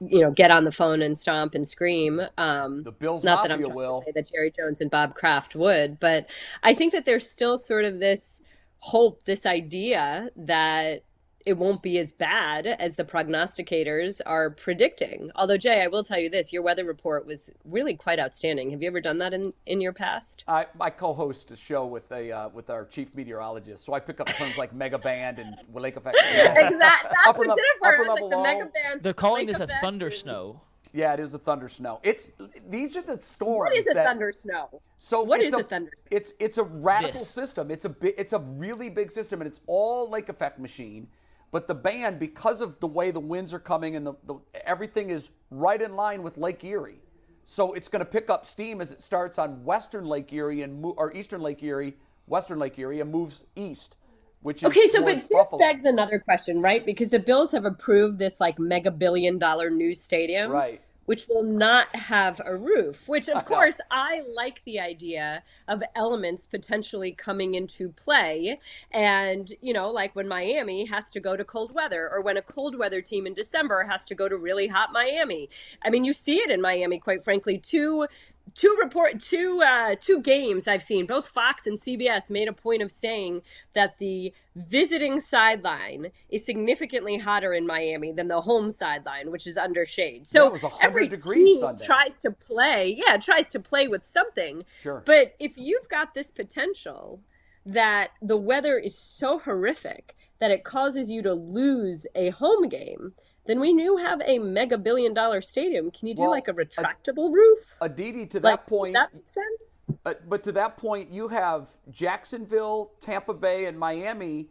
you 0.00 0.20
know, 0.20 0.30
get 0.30 0.50
on 0.50 0.64
the 0.64 0.72
phone 0.72 1.02
and 1.02 1.16
stomp 1.16 1.54
and 1.54 1.66
scream. 1.66 2.20
Um, 2.36 2.82
The 2.82 2.92
Bills 2.92 3.22
not 3.24 3.42
that 3.42 3.52
I'm 3.52 3.60
Mafia 3.60 3.66
trying 3.66 3.76
will. 3.76 4.00
to 4.00 4.06
say 4.06 4.12
that 4.12 4.30
Jerry 4.32 4.52
Jones 4.56 4.80
and 4.80 4.90
Bob 4.90 5.14
Kraft 5.14 5.54
would, 5.54 6.00
but 6.00 6.28
I 6.62 6.74
think 6.74 6.92
that 6.92 7.04
there's 7.04 7.28
still 7.28 7.58
sort 7.58 7.84
of 7.84 8.00
this 8.00 8.40
hope, 8.78 9.24
this 9.24 9.46
idea 9.46 10.30
that 10.36 11.02
it 11.46 11.56
won't 11.56 11.80
be 11.80 11.96
as 11.98 12.10
bad 12.10 12.66
as 12.66 12.96
the 12.96 13.04
prognosticators 13.04 14.20
are 14.26 14.50
predicting. 14.50 15.30
Although 15.36 15.56
Jay, 15.56 15.80
I 15.82 15.86
will 15.86 16.02
tell 16.02 16.18
you 16.18 16.28
this, 16.28 16.52
your 16.52 16.62
weather 16.62 16.84
report 16.84 17.24
was 17.24 17.50
really 17.64 17.94
quite 17.94 18.18
outstanding. 18.18 18.72
Have 18.72 18.82
you 18.82 18.88
ever 18.88 19.00
done 19.00 19.18
that 19.18 19.32
in, 19.32 19.52
in 19.64 19.80
your 19.80 19.92
past? 19.92 20.42
I, 20.48 20.66
I 20.80 20.90
co-host 20.90 21.52
a 21.52 21.56
show 21.56 21.86
with 21.86 22.10
a 22.10 22.32
uh, 22.32 22.48
with 22.48 22.68
our 22.68 22.84
chief 22.84 23.14
meteorologist, 23.14 23.84
so 23.84 23.94
I 23.94 24.00
pick 24.00 24.20
up 24.20 24.26
terms 24.26 24.58
like 24.58 24.74
mega 24.74 24.98
band 24.98 25.38
and 25.38 25.54
lake 25.72 25.96
effect. 25.96 26.16
Exactly. 26.26 26.78
That's 26.78 27.28
Upper 27.28 27.38
what 27.38 27.48
level- 27.48 27.56
did 27.56 27.62
it 27.62 27.78
for. 27.78 27.88
upper 27.94 28.02
level 28.08 28.28
like 28.28 28.30
the 28.30 28.42
mega 28.42 28.64
low. 28.64 28.70
band. 28.90 29.02
They're 29.02 29.12
calling 29.14 29.46
this 29.46 29.60
a 29.60 29.68
thunder 29.80 30.10
snow. 30.10 30.60
Yeah, 30.92 31.12
it 31.14 31.20
is 31.20 31.32
a 31.34 31.38
thunder 31.38 31.68
snow. 31.68 32.00
It's 32.02 32.30
these 32.68 32.96
are 32.96 33.02
the 33.02 33.20
storms. 33.20 33.70
What 33.70 33.76
is 33.76 33.88
a 33.88 33.94
that, 33.94 34.04
thunder 34.04 34.32
snow? 34.32 34.80
So 34.98 35.22
what 35.22 35.40
is 35.40 35.52
it's 35.52 35.56
is 35.56 35.60
a 35.60 35.68
thunder 35.68 35.90
snow? 35.96 36.16
It's 36.16 36.32
it's 36.40 36.58
a 36.58 36.64
radical 36.64 37.20
This. 37.20 37.30
system. 37.30 37.70
It's 37.70 37.84
a 37.84 37.90
bi- 37.90 38.14
it's 38.18 38.32
a 38.32 38.38
really 38.40 38.88
big 38.88 39.10
system, 39.12 39.40
and 39.40 39.46
it's 39.48 39.60
all 39.66 40.10
lake 40.10 40.28
effect 40.28 40.58
machine. 40.58 41.06
But 41.50 41.68
the 41.68 41.74
band, 41.74 42.18
because 42.18 42.60
of 42.60 42.80
the 42.80 42.86
way 42.86 43.10
the 43.10 43.20
winds 43.20 43.54
are 43.54 43.58
coming 43.58 43.96
and 43.96 44.06
the, 44.06 44.14
the 44.24 44.34
everything 44.64 45.10
is 45.10 45.30
right 45.50 45.80
in 45.80 45.94
line 45.94 46.22
with 46.22 46.36
Lake 46.36 46.62
Erie, 46.64 47.00
so 47.44 47.72
it's 47.72 47.88
going 47.88 48.00
to 48.00 48.10
pick 48.10 48.28
up 48.28 48.44
steam 48.44 48.80
as 48.80 48.90
it 48.92 49.00
starts 49.00 49.38
on 49.38 49.64
western 49.64 50.04
Lake 50.04 50.32
Erie 50.32 50.62
and 50.62 50.84
or 50.84 51.14
eastern 51.14 51.40
Lake 51.40 51.62
Erie, 51.62 51.96
western 52.26 52.58
Lake 52.58 52.78
Erie, 52.78 53.00
and 53.00 53.10
moves 53.10 53.46
east, 53.54 53.96
which 54.42 54.58
is 54.58 54.64
Okay, 54.64 54.86
so 54.88 55.02
but 55.02 55.16
this 55.16 55.28
Buffalo. 55.28 55.58
begs 55.58 55.84
another 55.84 56.18
question, 56.18 56.60
right? 56.60 56.84
Because 56.84 57.08
the 57.10 57.20
Bills 57.20 57.52
have 57.52 57.64
approved 57.64 58.18
this 58.18 58.40
like 58.40 58.58
mega 58.58 58.90
billion 58.90 59.38
dollar 59.38 59.70
new 59.70 59.94
stadium. 59.94 60.50
Right. 60.50 60.82
Which 61.06 61.28
will 61.28 61.44
not 61.44 61.94
have 61.94 62.40
a 62.44 62.56
roof, 62.56 63.08
which 63.08 63.28
of 63.28 63.44
course 63.44 63.80
I 63.90 64.22
like 64.34 64.64
the 64.64 64.80
idea 64.80 65.44
of 65.68 65.82
elements 65.94 66.46
potentially 66.46 67.12
coming 67.12 67.54
into 67.54 67.90
play. 67.90 68.58
And, 68.90 69.52
you 69.60 69.72
know, 69.72 69.90
like 69.90 70.16
when 70.16 70.26
Miami 70.26 70.84
has 70.86 71.10
to 71.12 71.20
go 71.20 71.36
to 71.36 71.44
cold 71.44 71.72
weather 71.72 72.10
or 72.12 72.20
when 72.20 72.36
a 72.36 72.42
cold 72.42 72.76
weather 72.76 73.00
team 73.00 73.26
in 73.26 73.34
December 73.34 73.84
has 73.84 74.04
to 74.06 74.14
go 74.14 74.28
to 74.28 74.36
really 74.36 74.66
hot 74.66 74.92
Miami. 74.92 75.48
I 75.82 75.90
mean, 75.90 76.04
you 76.04 76.12
see 76.12 76.38
it 76.38 76.50
in 76.50 76.60
Miami, 76.60 76.98
quite 76.98 77.22
frankly. 77.22 77.56
Two 77.56 78.06
two 78.54 78.76
report 78.80 79.20
two 79.20 79.62
uh, 79.64 79.94
two 80.00 80.20
games 80.20 80.66
I've 80.66 80.82
seen. 80.82 81.06
Both 81.06 81.28
Fox 81.28 81.66
and 81.66 81.78
CBS 81.78 82.30
made 82.30 82.48
a 82.48 82.52
point 82.52 82.82
of 82.82 82.90
saying 82.90 83.42
that 83.74 83.98
the 83.98 84.32
visiting 84.54 85.20
sideline 85.20 86.08
is 86.28 86.44
significantly 86.44 87.18
hotter 87.18 87.52
in 87.52 87.66
Miami 87.66 88.12
than 88.12 88.28
the 88.28 88.40
home 88.40 88.70
sideline, 88.70 89.30
which 89.30 89.46
is 89.46 89.56
under 89.56 89.84
shade. 89.84 90.26
So 90.26 90.46
it 90.46 90.52
was 90.52 90.62
100 90.62 90.86
every 90.88 91.08
degrees 91.08 91.46
team 91.46 91.60
Sunday. 91.60 91.84
tries 91.84 92.18
to 92.20 92.30
play, 92.30 92.96
yeah, 92.96 93.16
tries 93.16 93.48
to 93.48 93.60
play 93.60 93.88
with 93.88 94.04
something. 94.04 94.64
Sure. 94.80 95.02
But 95.04 95.34
if 95.38 95.56
you've 95.56 95.88
got 95.88 96.14
this 96.14 96.30
potential 96.30 97.20
that 97.64 98.10
the 98.22 98.36
weather 98.36 98.78
is 98.78 98.96
so 98.96 99.40
horrific 99.40 100.14
that 100.38 100.52
it 100.52 100.62
causes 100.62 101.10
you 101.10 101.20
to 101.22 101.34
lose 101.34 102.06
a 102.14 102.30
home 102.30 102.68
game, 102.68 103.12
then 103.46 103.60
we 103.60 103.76
do 103.76 103.96
have 103.96 104.20
a 104.24 104.38
mega 104.38 104.78
billion 104.78 105.14
dollar 105.14 105.40
stadium. 105.40 105.90
Can 105.90 106.08
you 106.08 106.14
do 106.14 106.22
Well, 106.22 106.32
like 106.32 106.48
a 106.48 106.52
retractable 106.52 107.32
roof? 107.32 107.76
Aditi, 107.80 108.26
to 108.26 108.40
that 108.40 108.66
does 108.66 108.78
point, 108.78 108.94
that 108.94 109.14
make 109.14 109.28
sense? 109.28 109.78
Uh, 110.04 110.14
but 110.28 110.42
to 110.44 110.52
that 110.52 110.76
point, 110.76 111.10
you 111.10 111.28
have 111.28 111.68
Jacksonville, 111.90 112.92
Tampa 113.00 113.34
Bay, 113.34 113.66
and 113.66 113.78
Miami, 113.78 114.48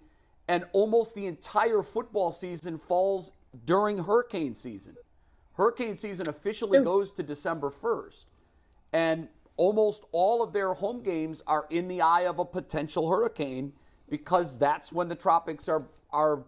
and 0.48 0.66
almost 0.74 1.16
the 1.16 1.26
entire 1.28 1.82
football 1.82 2.32
season 2.32 2.78
falls 2.78 3.32
during 3.66 3.98
hurricane 3.98 4.54
season. 4.54 4.96
Hurricane 5.54 5.96
season 5.96 6.28
officially 6.28 6.84
goes 6.84 7.12
to 7.14 7.24
December 7.24 7.70
1st. 7.70 8.26
And 8.94 9.28
almost 9.58 10.04
all 10.12 10.44
of 10.44 10.52
their 10.54 10.74
home 10.74 11.02
games 11.02 11.42
are 11.48 11.66
in 11.70 11.88
the 11.88 12.02
eye 12.02 12.28
of 12.28 12.40
a 12.40 12.46
potential 12.46 13.10
hurricane 13.10 13.72
because 14.10 14.58
that's 14.58 14.92
when 14.92 15.08
the 15.08 15.16
tropics 15.16 15.68
are, 15.70 15.84
are 16.12 16.44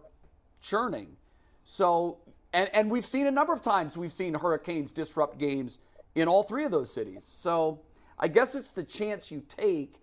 churning. 0.60 1.16
So, 1.64 2.18
and, 2.52 2.70
and 2.72 2.90
we've 2.90 3.04
seen 3.04 3.26
a 3.26 3.30
number 3.30 3.52
of 3.52 3.62
times 3.62 3.96
we've 3.96 4.12
seen 4.12 4.34
hurricanes 4.34 4.90
disrupt 4.90 5.38
games 5.38 5.78
in 6.14 6.28
all 6.28 6.42
three 6.42 6.64
of 6.64 6.70
those 6.70 6.92
cities. 6.92 7.24
So 7.24 7.80
I 8.18 8.28
guess 8.28 8.54
it's 8.54 8.72
the 8.72 8.84
chance 8.84 9.30
you 9.30 9.42
take 9.48 9.96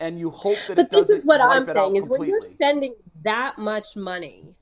and 0.00 0.18
you 0.18 0.30
hope 0.30 0.58
that 0.68 0.72
it 0.72 0.76
But 0.76 0.90
this 0.90 1.10
is 1.10 1.24
what 1.24 1.40
I'm 1.40 1.48
wipe 1.48 1.68
it 1.68 1.76
out 1.76 1.86
saying 1.86 1.96
is 1.96 2.08
when 2.08 2.28
you're 2.28 2.40
spending 2.40 2.94
that 3.22 3.58
much 3.58 3.96
money 3.96 4.54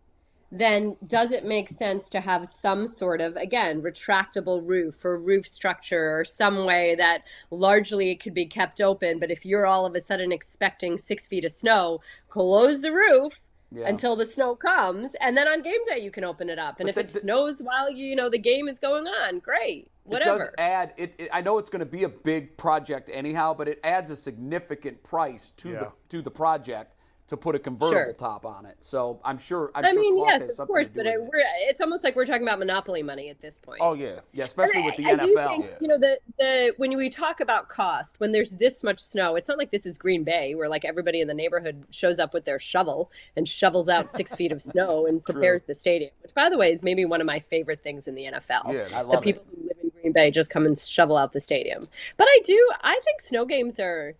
then 0.54 0.94
does 1.06 1.32
it 1.32 1.46
make 1.46 1.66
sense 1.66 2.10
to 2.10 2.20
have 2.20 2.46
some 2.46 2.86
sort 2.86 3.22
of 3.22 3.34
again 3.36 3.80
retractable 3.80 4.60
roof 4.62 5.02
or 5.02 5.18
roof 5.18 5.46
structure 5.46 6.18
or 6.18 6.24
some 6.26 6.66
way 6.66 6.94
that 6.94 7.22
largely 7.50 8.10
it 8.10 8.20
could 8.22 8.34
be 8.34 8.44
kept 8.44 8.78
open 8.80 9.18
but 9.18 9.30
if 9.30 9.46
you're 9.46 9.64
all 9.64 9.86
of 9.86 9.94
a 9.94 10.00
sudden 10.00 10.30
expecting 10.30 10.98
six 10.98 11.26
feet 11.26 11.44
of 11.46 11.50
snow 11.50 12.00
close 12.28 12.82
the 12.82 12.92
roof 12.92 13.46
Yeah. 13.74 13.88
until 13.88 14.16
the 14.16 14.24
snow 14.26 14.54
comes 14.54 15.14
and 15.20 15.34
then 15.36 15.48
on 15.48 15.62
game 15.62 15.80
day 15.86 15.98
you 15.98 16.10
can 16.10 16.24
open 16.24 16.50
it 16.50 16.58
up 16.58 16.78
and 16.78 16.86
But 16.86 16.90
if 16.90 16.94
the- 16.96 17.00
it 17.00 17.08
the- 17.14 17.20
snows 17.20 17.62
while 17.62 17.90
you 17.90 18.14
know 18.14 18.28
the 18.28 18.38
game 18.38 18.68
is 18.68 18.78
going 18.78 19.06
on 19.06 19.38
great 19.38 19.88
Whatever. 20.04 20.30
It 20.30 20.34
whatever 20.34 20.44
does 20.44 20.54
add. 20.58 20.94
It, 20.96 21.14
it, 21.16 21.28
I 21.32 21.40
know 21.42 21.58
it's 21.58 21.70
going 21.70 21.80
to 21.80 21.86
be 21.86 22.02
a 22.02 22.08
big 22.08 22.56
project 22.56 23.08
anyhow, 23.12 23.54
but 23.54 23.68
it 23.68 23.78
adds 23.84 24.10
a 24.10 24.16
significant 24.16 25.02
price 25.04 25.50
to 25.58 25.68
Yeah. 25.70 25.78
the 25.78 25.92
to 26.08 26.22
the 26.22 26.30
project 26.30 26.96
to 27.32 27.36
put 27.36 27.54
a 27.54 27.58
convertible 27.58 27.92
Sure. 28.04 28.12
top 28.12 28.46
on 28.46 28.64
it. 28.66 28.76
So 28.80 29.20
I'm 29.24 29.36
sure. 29.38 29.70
I'm 29.74 29.84
I 29.84 29.90
sure 29.92 30.00
mean, 30.00 30.18
yes, 30.18 30.58
of 30.58 30.68
course, 30.68 30.90
but 30.90 31.06
I, 31.06 31.14
it. 31.14 31.20
we're, 31.20 31.42
it's 31.68 31.80
almost 31.80 32.04
like 32.04 32.14
we're 32.16 32.24
talking 32.24 32.44
about 32.44 32.58
monopoly 32.60 33.02
money 33.02 33.28
at 33.28 33.40
this 33.40 33.58
point. 33.58 33.80
Oh 33.82 33.94
yeah. 33.94 34.20
Yeah, 34.32 34.44
especially 34.44 34.82
But 34.82 34.86
with 34.86 34.96
the 34.96 35.06
I, 35.06 35.10
I 35.10 35.16
do 35.16 35.34
NFL. 35.36 35.46
think, 35.48 35.66
you 35.80 35.88
know, 35.88 35.98
the 35.98 36.18
the 36.38 36.74
when 36.76 36.96
we 36.96 37.08
talk 37.08 37.40
about 37.40 37.68
cost, 37.68 38.20
when 38.20 38.32
there's 38.32 38.52
this 38.56 38.82
much 38.84 39.00
snow, 39.00 39.34
it's 39.36 39.48
not 39.48 39.58
like 39.58 39.70
this 39.72 39.84
is 39.86 39.98
Green 39.98 40.24
Bay, 40.24 40.54
where 40.54 40.68
like 40.68 40.84
everybody 40.84 41.20
in 41.20 41.28
the 41.28 41.34
neighborhood 41.34 41.84
shows 41.90 42.18
up 42.18 42.32
with 42.32 42.44
their 42.44 42.58
shovel 42.58 43.10
and 43.36 43.48
shovels 43.48 43.88
out 43.88 44.08
six 44.08 44.34
feet 44.34 44.52
of 44.52 44.62
snow 44.62 45.06
and 45.08 45.22
prepares 45.24 45.64
the 45.64 45.74
stadium. 45.74 46.12
Which, 46.22 46.34
by 46.34 46.48
the 46.48 46.56
way, 46.58 46.70
is 46.72 46.82
maybe 46.82 47.04
one 47.04 47.20
of 47.20 47.26
my 47.26 47.40
favorite 47.40 47.82
things 47.82 48.06
in 48.06 48.14
the 48.14 48.24
NFL. 48.24 48.72
Yeah, 48.72 48.88
I 48.94 49.02
the 49.02 49.08
love 49.08 49.18
it. 49.18 49.22
people 49.24 49.44
who 49.50 49.66
live 49.68 49.76
in 49.82 49.90
Green 50.00 50.12
Bay 50.12 50.30
just 50.30 50.50
come 50.50 50.66
and 50.66 50.78
shovel 50.78 51.16
out 51.16 51.32
the 51.32 51.40
stadium. 51.40 51.88
But 52.16 52.26
I 52.28 52.40
do, 52.44 52.70
I 52.82 53.00
think 53.04 53.20
snow 53.20 53.44
games 53.44 53.80
are. 53.80 54.14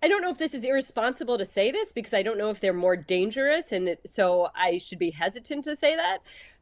I 0.00 0.08
don't 0.08 0.22
know 0.22 0.30
if 0.30 0.38
this 0.38 0.54
is 0.54 0.64
irresponsible 0.64 1.38
to 1.38 1.44
say 1.44 1.70
this 1.70 1.92
because 1.92 2.14
I 2.14 2.22
don't 2.22 2.38
know 2.38 2.50
if 2.50 2.60
they're 2.60 2.72
more 2.72 2.96
dangerous, 2.96 3.72
and 3.72 3.96
so 4.06 4.48
I 4.54 4.78
should 4.78 4.98
be 4.98 5.10
hesitant 5.10 5.64
to 5.64 5.74
say 5.74 5.96
that. 5.96 6.18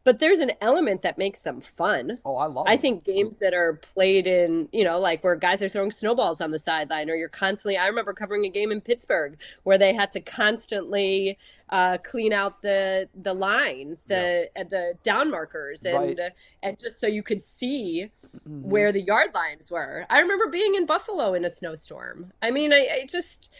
But 0.06 0.20
there's 0.20 0.38
an 0.38 0.52
element 0.60 1.02
that 1.02 1.18
makes 1.18 1.40
them 1.40 1.60
fun. 1.60 2.20
Oh, 2.24 2.36
I 2.36 2.46
love. 2.46 2.66
I 2.68 2.74
it. 2.74 2.80
think 2.80 3.04
games 3.04 3.38
that 3.40 3.52
are 3.54 3.74
played 3.74 4.28
in, 4.28 4.68
you 4.72 4.84
know, 4.84 5.00
like 5.00 5.24
where 5.24 5.34
guys 5.34 5.62
are 5.64 5.68
throwing 5.68 5.90
snowballs 5.90 6.40
on 6.40 6.52
the 6.52 6.60
sideline, 6.60 7.10
or 7.10 7.16
you're 7.16 7.28
constantly. 7.28 7.76
I 7.76 7.86
remember 7.86 8.12
covering 8.12 8.44
a 8.44 8.48
game 8.48 8.70
in 8.70 8.80
Pittsburgh 8.80 9.36
where 9.64 9.76
they 9.78 9.92
had 9.92 10.12
to 10.12 10.20
constantly 10.20 11.36
uh, 11.70 11.98
clean 12.04 12.32
out 12.32 12.62
the 12.62 13.08
the 13.14 13.34
lines, 13.34 14.04
the 14.06 14.48
uh, 14.56 14.62
the 14.70 14.94
down 15.02 15.28
markers, 15.30 15.84
and 15.84 15.96
Right. 15.96 16.20
uh, 16.20 16.30
and 16.62 16.78
just 16.78 17.00
so 17.00 17.06
you 17.08 17.22
could 17.22 17.42
see 17.42 18.10
Mm-hmm. 18.46 18.68
where 18.68 18.92
the 18.92 19.00
yard 19.00 19.30
lines 19.34 19.70
were. 19.70 20.04
I 20.10 20.18
remember 20.20 20.48
being 20.48 20.74
in 20.74 20.84
Buffalo 20.84 21.32
in 21.32 21.46
a 21.46 21.48
snowstorm. 21.48 22.32
I 22.42 22.50
mean, 22.50 22.70
I, 22.70 22.86
I 23.02 23.06
just 23.08 23.50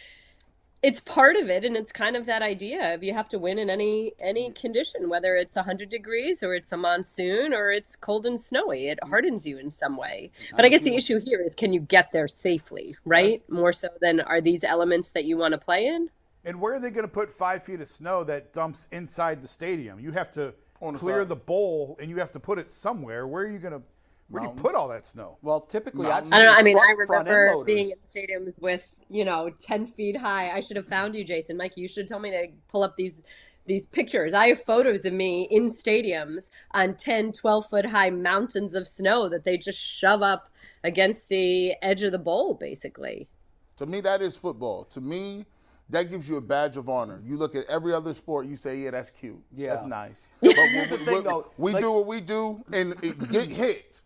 it's 0.83 0.99
part 0.99 1.35
of 1.35 1.49
it 1.49 1.65
and 1.65 1.75
it's 1.75 1.91
kind 1.91 2.15
of 2.15 2.25
that 2.25 2.41
idea 2.41 2.93
of 2.93 3.03
you 3.03 3.13
have 3.13 3.27
to 3.27 3.39
win 3.39 3.57
in 3.57 3.69
any 3.69 4.13
any 4.21 4.49
mm. 4.49 4.61
condition 4.61 5.09
whether 5.09 5.35
it's 5.35 5.55
100 5.55 5.89
degrees 5.89 6.43
or 6.43 6.53
it's 6.53 6.71
a 6.71 6.77
monsoon 6.77 7.53
or 7.53 7.71
it's 7.71 7.95
cold 7.95 8.25
and 8.25 8.39
snowy 8.39 8.87
it 8.87 8.99
mm. 9.03 9.09
hardens 9.09 9.45
you 9.47 9.57
in 9.57 9.69
some 9.69 9.97
way 9.97 10.31
but 10.55 10.65
i 10.65 10.69
guess 10.69 10.83
the 10.83 10.95
issue 10.95 11.19
here 11.19 11.41
is 11.41 11.55
can 11.55 11.73
you 11.73 11.79
get 11.79 12.11
there 12.11 12.27
safely 12.27 12.93
right 13.05 13.41
more 13.49 13.73
so 13.73 13.87
than 14.01 14.19
are 14.21 14.41
these 14.41 14.63
elements 14.63 15.11
that 15.11 15.25
you 15.25 15.37
want 15.37 15.51
to 15.51 15.57
play 15.57 15.87
in 15.87 16.09
And 16.47 16.61
where 16.61 16.75
are 16.75 16.79
they 16.79 16.91
going 16.91 17.03
to 17.03 17.11
put 17.11 17.29
five 17.29 17.63
feet 17.63 17.81
of 17.81 17.89
snow 17.89 18.23
that 18.23 18.53
dumps 18.53 18.87
inside 18.89 19.41
the 19.41 19.49
stadium? 19.49 19.99
You 19.99 20.13
have 20.13 20.29
to 20.31 20.53
the 20.79 20.91
clear 20.93 21.21
side. 21.21 21.29
the 21.29 21.35
bowl, 21.35 21.97
and 21.99 22.09
you 22.09 22.17
have 22.17 22.31
to 22.31 22.39
put 22.39 22.57
it 22.57 22.71
somewhere. 22.71 23.27
Where 23.27 23.43
are 23.43 23.49
you 23.49 23.59
going 23.59 23.73
to? 23.73 23.81
Where 24.29 24.43
do 24.43 24.49
you 24.49 24.55
put 24.55 24.75
all 24.75 24.87
that 24.89 25.05
snow? 25.05 25.37
Well, 25.41 25.61
typically, 25.61 26.07
I've 26.07 26.31
I 26.33 26.35
I 26.35 26.39
don't 26.39 26.45
know. 26.47 26.53
I 26.59 26.61
mean, 26.63 26.77
front- 26.77 27.27
I 27.29 27.31
remember 27.31 27.63
being 27.63 27.91
in 27.91 27.97
stadiums 28.05 28.59
with, 28.59 28.99
you 29.09 29.23
know, 29.23 29.49
10 29.61 29.85
feet 29.85 30.17
high. 30.17 30.51
I 30.51 30.59
should 30.59 30.75
have 30.75 30.85
found 30.85 31.15
you, 31.15 31.23
Jason. 31.23 31.55
Mike, 31.57 31.77
you 31.77 31.87
should 31.87 32.07
tell 32.07 32.19
me 32.19 32.31
to 32.31 32.47
pull 32.67 32.83
up 32.83 32.97
these 32.97 33.23
these 33.65 33.85
pictures. 33.85 34.33
I 34.33 34.47
have 34.47 34.61
photos 34.61 35.03
of 35.05 35.11
me 35.11 35.45
in 35.51 35.65
stadiums 35.65 36.49
on 36.71 36.95
10, 36.95 37.33
12 37.33 37.65
foot 37.65 37.85
high 37.87 38.09
mountains 38.09 38.75
of 38.75 38.87
snow 38.87 39.27
that 39.27 39.43
they 39.43 39.57
just 39.57 39.77
shove 39.77 40.21
up 40.21 40.49
against 40.85 41.27
the 41.27 41.73
edge 41.81 42.01
of 42.03 42.13
the 42.13 42.17
bowl, 42.17 42.53
basically. 42.53 43.27
To 43.75 43.85
me, 43.85 43.99
that 44.01 44.21
is 44.21 44.37
football. 44.37 44.85
To 44.85 45.01
me, 45.01 45.45
that 45.89 46.09
gives 46.09 46.29
you 46.29 46.37
a 46.37 46.41
badge 46.41 46.77
of 46.77 46.87
honor. 46.87 47.21
You 47.25 47.35
look 47.35 47.55
at 47.55 47.65
every 47.69 47.93
other 47.93 48.13
sport, 48.13 48.45
you 48.47 48.55
say, 48.55 48.77
"Yeah, 48.79 48.91
that's 48.91 49.09
cute. 49.09 49.41
Yeah. 49.53 49.69
That's 49.71 49.85
nice." 49.85 50.29
But 50.41 50.55
But 50.55 50.67
here's 50.69 50.89
the 50.89 50.95
we, 50.95 51.03
thing, 51.05 51.15
we- 51.15 51.21
though, 51.21 51.51
we 51.57 51.71
like- 51.73 51.83
do 51.83 51.91
what 51.93 52.05
we 52.07 52.21
do, 52.21 52.63
and 52.73 52.93
it, 53.03 53.29
get 53.31 53.47
hit, 53.47 54.01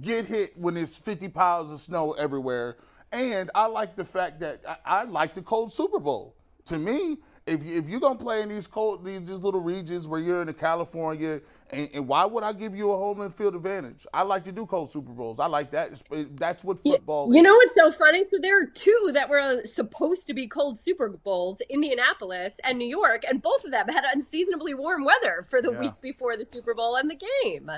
get 0.00 0.26
hit 0.26 0.56
when 0.58 0.74
there's 0.74 0.96
50 0.96 1.28
piles 1.28 1.72
of 1.72 1.80
snow 1.80 2.12
everywhere. 2.12 2.76
And 3.12 3.50
I 3.54 3.66
like 3.66 3.94
the 3.96 4.04
fact 4.04 4.40
that 4.40 4.60
I, 4.66 4.76
I 4.84 5.04
like 5.04 5.34
the 5.34 5.42
cold 5.42 5.72
Super 5.72 5.98
Bowl. 6.00 6.34
To 6.66 6.78
me, 6.78 7.18
if 7.46 7.62
you, 7.64 7.76
if 7.78 7.88
you're 7.88 8.00
gonna 8.00 8.18
play 8.18 8.42
in 8.42 8.48
these 8.48 8.66
cold 8.66 9.04
these, 9.04 9.20
these 9.28 9.38
little 9.38 9.60
regions 9.60 10.08
where 10.08 10.18
you're 10.18 10.42
in 10.42 10.52
California, 10.54 11.40
and, 11.72 11.88
and 11.94 12.08
why 12.08 12.24
would 12.24 12.42
I 12.42 12.52
give 12.52 12.74
you 12.74 12.90
a 12.90 12.96
home 12.96 13.20
and 13.20 13.32
field 13.32 13.54
advantage? 13.54 14.04
I 14.12 14.22
like 14.22 14.42
to 14.44 14.52
do 14.52 14.66
cold 14.66 14.90
Super 14.90 15.12
Bowls. 15.12 15.38
I 15.38 15.46
like 15.46 15.70
that. 15.70 15.90
That's 16.36 16.64
what 16.64 16.80
football. 16.80 17.32
You 17.32 17.38
is. 17.38 17.44
know 17.44 17.54
what's 17.54 17.74
so 17.76 17.92
funny? 17.92 18.24
So 18.28 18.38
there 18.42 18.60
are 18.60 18.66
two 18.66 19.10
that 19.14 19.28
were 19.28 19.64
supposed 19.64 20.26
to 20.26 20.34
be 20.34 20.48
cold 20.48 20.76
Super 20.76 21.08
Bowls, 21.08 21.62
Indianapolis 21.70 22.58
and 22.64 22.78
New 22.78 22.88
York, 22.88 23.22
and 23.28 23.40
both 23.40 23.64
of 23.64 23.70
them 23.70 23.86
had 23.88 24.02
unseasonably 24.12 24.74
warm 24.74 25.04
weather 25.04 25.44
for 25.48 25.62
the 25.62 25.70
Yeah. 25.70 25.78
week 25.78 26.00
before 26.00 26.36
the 26.36 26.44
Super 26.44 26.74
Bowl 26.74 26.96
and 26.96 27.08
the 27.08 27.20
game. 27.44 27.70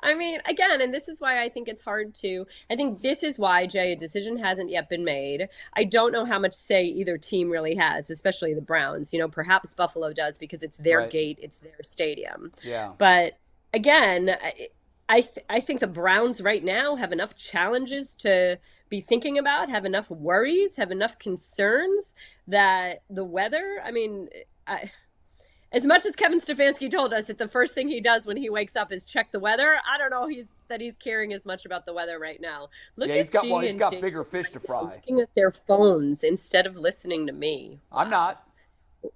I 0.00 0.14
mean, 0.14 0.40
again, 0.46 0.80
and 0.80 0.92
this 0.92 1.08
is 1.08 1.20
why 1.20 1.42
I 1.42 1.48
think 1.48 1.68
it's 1.68 1.82
hard 1.82 2.14
to. 2.16 2.46
I 2.70 2.76
think 2.76 3.00
this 3.02 3.22
is 3.22 3.38
why 3.38 3.66
Jay 3.66 3.92
a 3.92 3.96
decision 3.96 4.36
hasn't 4.38 4.70
yet 4.70 4.88
been 4.88 5.04
made. 5.04 5.48
I 5.74 5.84
don't 5.84 6.12
know 6.12 6.24
how 6.24 6.38
much 6.38 6.54
say 6.54 6.84
either 6.84 7.16
team 7.18 7.50
really 7.50 7.74
has, 7.76 8.10
especially 8.10 8.54
the 8.54 8.60
Browns. 8.60 9.12
You 9.12 9.18
know, 9.20 9.28
perhaps 9.28 9.74
Buffalo 9.74 10.12
does 10.12 10.38
because 10.38 10.62
it's 10.62 10.76
their 10.78 10.98
Right. 11.00 11.10
gate, 11.10 11.38
it's 11.40 11.58
their 11.60 11.82
stadium. 11.82 12.52
Yeah. 12.62 12.92
But 12.98 13.38
again, 13.72 14.36
I 15.08 15.20
th- 15.20 15.44
I 15.50 15.60
think 15.60 15.80
the 15.80 15.86
Browns 15.86 16.40
right 16.40 16.64
now 16.64 16.96
have 16.96 17.12
enough 17.12 17.34
challenges 17.34 18.14
to 18.16 18.58
be 18.88 19.00
thinking 19.00 19.38
about, 19.38 19.68
have 19.68 19.84
enough 19.84 20.10
worries, 20.10 20.76
have 20.76 20.90
enough 20.90 21.18
concerns 21.18 22.14
that 22.48 23.02
the 23.10 23.24
weather. 23.24 23.82
I 23.84 23.90
mean, 23.90 24.28
I, 24.66 24.90
as 25.74 25.86
much 25.86 26.06
as 26.06 26.14
Kevin 26.16 26.40
Stefanski 26.40 26.90
told 26.90 27.12
us 27.12 27.24
that 27.26 27.36
the 27.38 27.48
first 27.48 27.74
thing 27.74 27.88
he 27.88 28.00
does 28.00 28.26
when 28.26 28.36
he 28.36 28.48
wakes 28.48 28.76
up 28.76 28.92
is 28.92 29.04
check 29.04 29.30
the 29.32 29.40
weather, 29.40 29.76
I 29.92 29.98
don't 29.98 30.10
know 30.10 30.26
he's 30.26 30.54
that 30.68 30.80
he's 30.80 30.96
caring 30.96 31.32
as 31.32 31.44
much 31.44 31.66
about 31.66 31.84
the 31.86 31.92
weather 31.92 32.18
right 32.18 32.40
now. 32.40 32.68
Look 32.96 33.08
Yeah, 33.08 33.14
at 33.14 33.18
he's 33.20 33.30
got 33.30 33.44
G 33.44 33.50
well, 33.52 33.60
he's 33.60 33.72
and 33.72 33.80
got 33.80 33.92
J 33.92 34.00
bigger 34.00 34.24
fish 34.24 34.48
to 34.50 34.60
fry. 34.60 34.80
looking 34.82 35.20
at 35.20 35.28
their 35.34 35.50
phones 35.50 36.24
instead 36.24 36.66
of 36.66 36.76
listening 36.78 37.26
to 37.26 37.32
me. 37.32 37.80
I'm 37.92 38.08
not. 38.08 38.46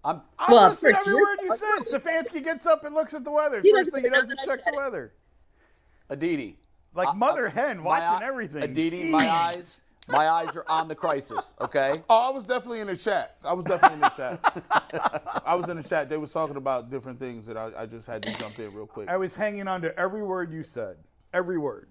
I'm. 0.05 0.21
I 0.39 0.53
Well, 0.53 0.69
listen 0.69 0.91
first, 0.95 1.07
every 1.09 1.13
you're- 1.19 1.23
word 1.23 1.39
you 1.43 1.57
said. 1.57 2.01
Stefanski 2.01 2.45
gets 2.45 2.67
up 2.67 2.85
and 2.85 2.95
looks 2.95 3.15
at 3.15 3.25
the 3.25 3.31
weather. 3.31 3.61
He 3.63 3.71
First 3.73 3.93
thing 3.95 4.05
he 4.05 4.11
does 4.11 4.29
is 4.31 4.37
check 4.45 4.63
the 4.65 4.73
it. 4.73 4.77
weather. 4.77 5.13
Aditi. 6.11 6.59
Like 6.95 7.09
I- 7.09 7.13
mother 7.15 7.47
I- 7.49 7.51
hen 7.53 7.83
watching 7.85 8.23
eye- 8.23 8.27
everything. 8.27 8.63
Aditi, 8.65 9.11
my 9.11 9.27
eyes, 9.29 9.83
my 10.09 10.29
eyes 10.29 10.57
are 10.57 10.65
on 10.69 10.89
the 10.89 10.95
crisis. 10.95 11.55
Okay. 11.61 12.03
Oh, 12.11 12.29
I 12.31 12.33
was 12.33 12.47
definitely 12.47 12.81
in 12.81 12.87
the 12.89 12.97
chat. 12.97 13.37
I 13.45 13.53
was 13.53 13.65
definitely 13.65 13.97
in 13.97 14.01
the 14.01 14.09
chat. 14.11 15.43
I 15.47 15.55
was 15.55 15.69
in 15.69 15.77
the 15.77 15.83
chat. 15.83 16.09
They 16.11 16.17
was 16.19 16.33
talking 16.33 16.57
about 16.57 16.91
different 16.91 17.19
things 17.19 17.47
that 17.47 17.57
I, 17.57 17.71
I 17.83 17.87
just 17.87 18.07
had 18.09 18.23
to 18.25 18.31
jump 18.33 18.59
in 18.59 18.73
real 18.73 18.87
quick. 18.87 19.09
I 19.09 19.17
was 19.17 19.35
hanging 19.37 19.69
on 19.69 19.83
to 19.83 19.99
every 19.99 20.23
word 20.23 20.53
you 20.53 20.65
said. 20.65 20.97
Every 21.35 21.59
word. 21.59 21.89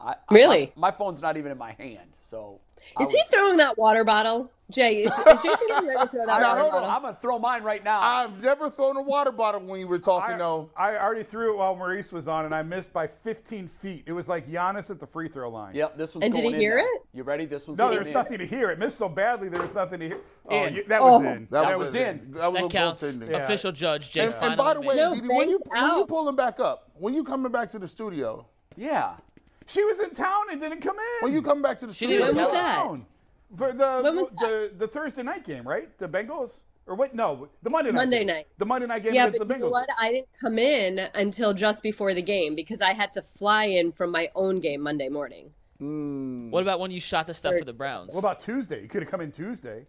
I, 0.00 0.12
I- 0.12 0.16
Really? 0.30 0.72
my, 0.76 0.88
my 0.88 0.90
phone's 0.92 1.22
not 1.22 1.36
even 1.36 1.52
in 1.52 1.58
my 1.58 1.72
hand, 1.72 2.12
so. 2.20 2.60
I 2.96 3.04
Is 3.04 3.10
he 3.12 3.22
throwing 3.30 3.56
that 3.58 3.76
water 3.78 4.04
bottle? 4.04 4.50
Jay, 4.70 5.02
is, 5.02 5.10
is 5.10 5.42
Jason 5.42 5.66
getting 5.68 5.88
ready 5.90 6.00
to 6.00 6.06
throw 6.08 6.24
that 6.24 6.40
Now, 6.40 6.48
water 6.56 6.60
hold 6.62 6.72
on. 6.72 6.80
bottle? 6.80 6.90
I'm 6.96 7.02
gonna 7.02 7.14
throw 7.20 7.38
mine 7.38 7.62
right 7.62 7.84
now. 7.84 8.00
I've 8.00 8.42
never 8.42 8.70
thrown 8.70 8.96
a 8.96 9.02
water 9.02 9.30
bottle 9.30 9.60
when 9.60 9.80
you 9.80 9.86
were 9.86 9.98
talking 9.98 10.36
I, 10.36 10.38
though. 10.38 10.70
I 10.74 10.96
already 10.96 11.24
threw 11.24 11.52
it 11.52 11.58
while 11.58 11.76
Maurice 11.76 12.10
was 12.10 12.26
on, 12.26 12.46
and 12.46 12.54
I 12.54 12.62
missed 12.62 12.90
by 12.90 13.06
15 13.06 13.68
feet. 13.68 14.04
It 14.06 14.12
was 14.14 14.28
like 14.28 14.48
Giannis 14.48 14.88
at 14.88 14.98
the 14.98 15.06
free 15.06 15.28
throw 15.28 15.50
line. 15.50 15.74
Yep, 15.74 15.98
this 15.98 16.14
one's 16.14 16.24
And 16.24 16.32
did 16.34 16.42
going 16.42 16.54
he 16.54 16.60
hear 16.60 16.78
now. 16.78 16.84
it? 16.84 17.02
You 17.12 17.22
ready? 17.22 17.44
This 17.44 17.68
one's 17.68 17.76
No, 17.78 17.84
going 17.88 17.96
there's 17.96 18.06
in. 18.08 18.14
nothing 18.14 18.38
to 18.38 18.46
hear. 18.46 18.70
It 18.70 18.78
missed 18.78 18.96
so 18.96 19.10
badly. 19.10 19.50
There 19.50 19.60
was 19.60 19.74
nothing 19.74 20.00
to 20.00 20.08
hear. 20.08 20.20
Oh, 20.48 20.64
In. 20.64 20.74
you- 20.76 20.84
that 20.84 21.02
was 21.02 21.22
Oh. 21.22 21.28
in. 21.28 21.48
That 21.50 21.78
was 21.78 21.94
in. 21.94 22.30
That 22.30 22.50
was 22.52 22.62
That 22.62 22.66
a 22.66 22.70
counts. 22.70 23.02
goaltending. 23.02 23.30
Yeah. 23.30 23.36
Official 23.38 23.72
judge, 23.72 24.10
Jay. 24.10 24.24
And, 24.24 24.34
and 24.40 24.56
by 24.56 24.72
the 24.72 24.80
way, 24.80 24.96
No, 24.96 25.12
Didi, 25.12 25.28
when 25.28 25.50
you 25.50 25.58
Banks 25.58 25.68
when 25.70 25.84
you 25.96 26.00
out. 26.02 26.08
pulling 26.08 26.36
back 26.36 26.60
up, 26.60 26.88
when 26.94 27.12
you 27.12 27.24
coming 27.24 27.52
back 27.52 27.68
to 27.68 27.78
the 27.78 27.88
studio, 27.88 28.46
Yeah. 28.74 29.16
She 29.66 29.84
was 29.84 30.00
in 30.00 30.10
town 30.10 30.44
and 30.50 30.60
didn't 30.60 30.80
come 30.80 30.96
in. 30.98 31.24
when 31.26 31.32
you 31.32 31.42
come 31.42 31.62
back 31.62 31.78
to 31.78 31.86
the 31.86 31.94
She 31.94 32.06
studio, 32.06 32.26
didn't 32.26 32.36
When 32.36 32.44
was 32.44 32.52
tell 32.54 32.62
that? 32.64 32.76
Town. 32.76 33.06
For 33.56 33.72
the 33.72 34.00
When 34.02 34.16
was 34.16 34.30
the, 34.38 34.72
the 34.76 34.88
Thursday 34.88 35.22
night 35.22 35.44
game, 35.44 35.66
right? 35.68 35.96
The 35.98 36.08
Bengals 36.08 36.60
or 36.86 36.94
what? 36.94 37.14
No, 37.14 37.48
the 37.62 37.70
Monday 37.70 37.90
night. 37.92 37.96
Monday 37.98 38.18
game. 38.18 38.26
night. 38.28 38.46
The 38.58 38.64
Monday 38.66 38.86
night 38.86 39.02
game 39.02 39.14
Yeah, 39.14 39.24
against 39.24 39.38
but 39.40 39.48
the 39.48 39.54
you 39.54 39.60
Bengals. 39.60 39.64
know 39.64 39.70
what? 39.70 39.88
I 40.00 40.10
didn't 40.12 40.28
come 40.40 40.58
in 40.58 40.98
until 41.14 41.52
just 41.54 41.82
before 41.82 42.14
the 42.14 42.22
game 42.22 42.54
because 42.54 42.80
I 42.80 42.92
had 42.92 43.12
to 43.14 43.22
fly 43.22 43.64
in 43.64 43.92
from 43.92 44.10
my 44.10 44.30
own 44.34 44.58
game 44.60 44.80
Monday 44.80 45.08
morning. 45.08 45.50
Hmm. 45.78 46.50
What 46.50 46.62
about 46.62 46.80
when 46.80 46.90
you 46.90 47.00
shot 47.00 47.26
the 47.26 47.34
stuff 47.34 47.54
for 47.58 47.64
the 47.64 47.72
Browns? 47.72 48.12
What 48.14 48.20
about 48.20 48.40
Tuesday? 48.40 48.82
You 48.82 48.88
could 48.88 49.02
have 49.02 49.10
come 49.10 49.20
in 49.20 49.30
Tuesday. 49.32 49.86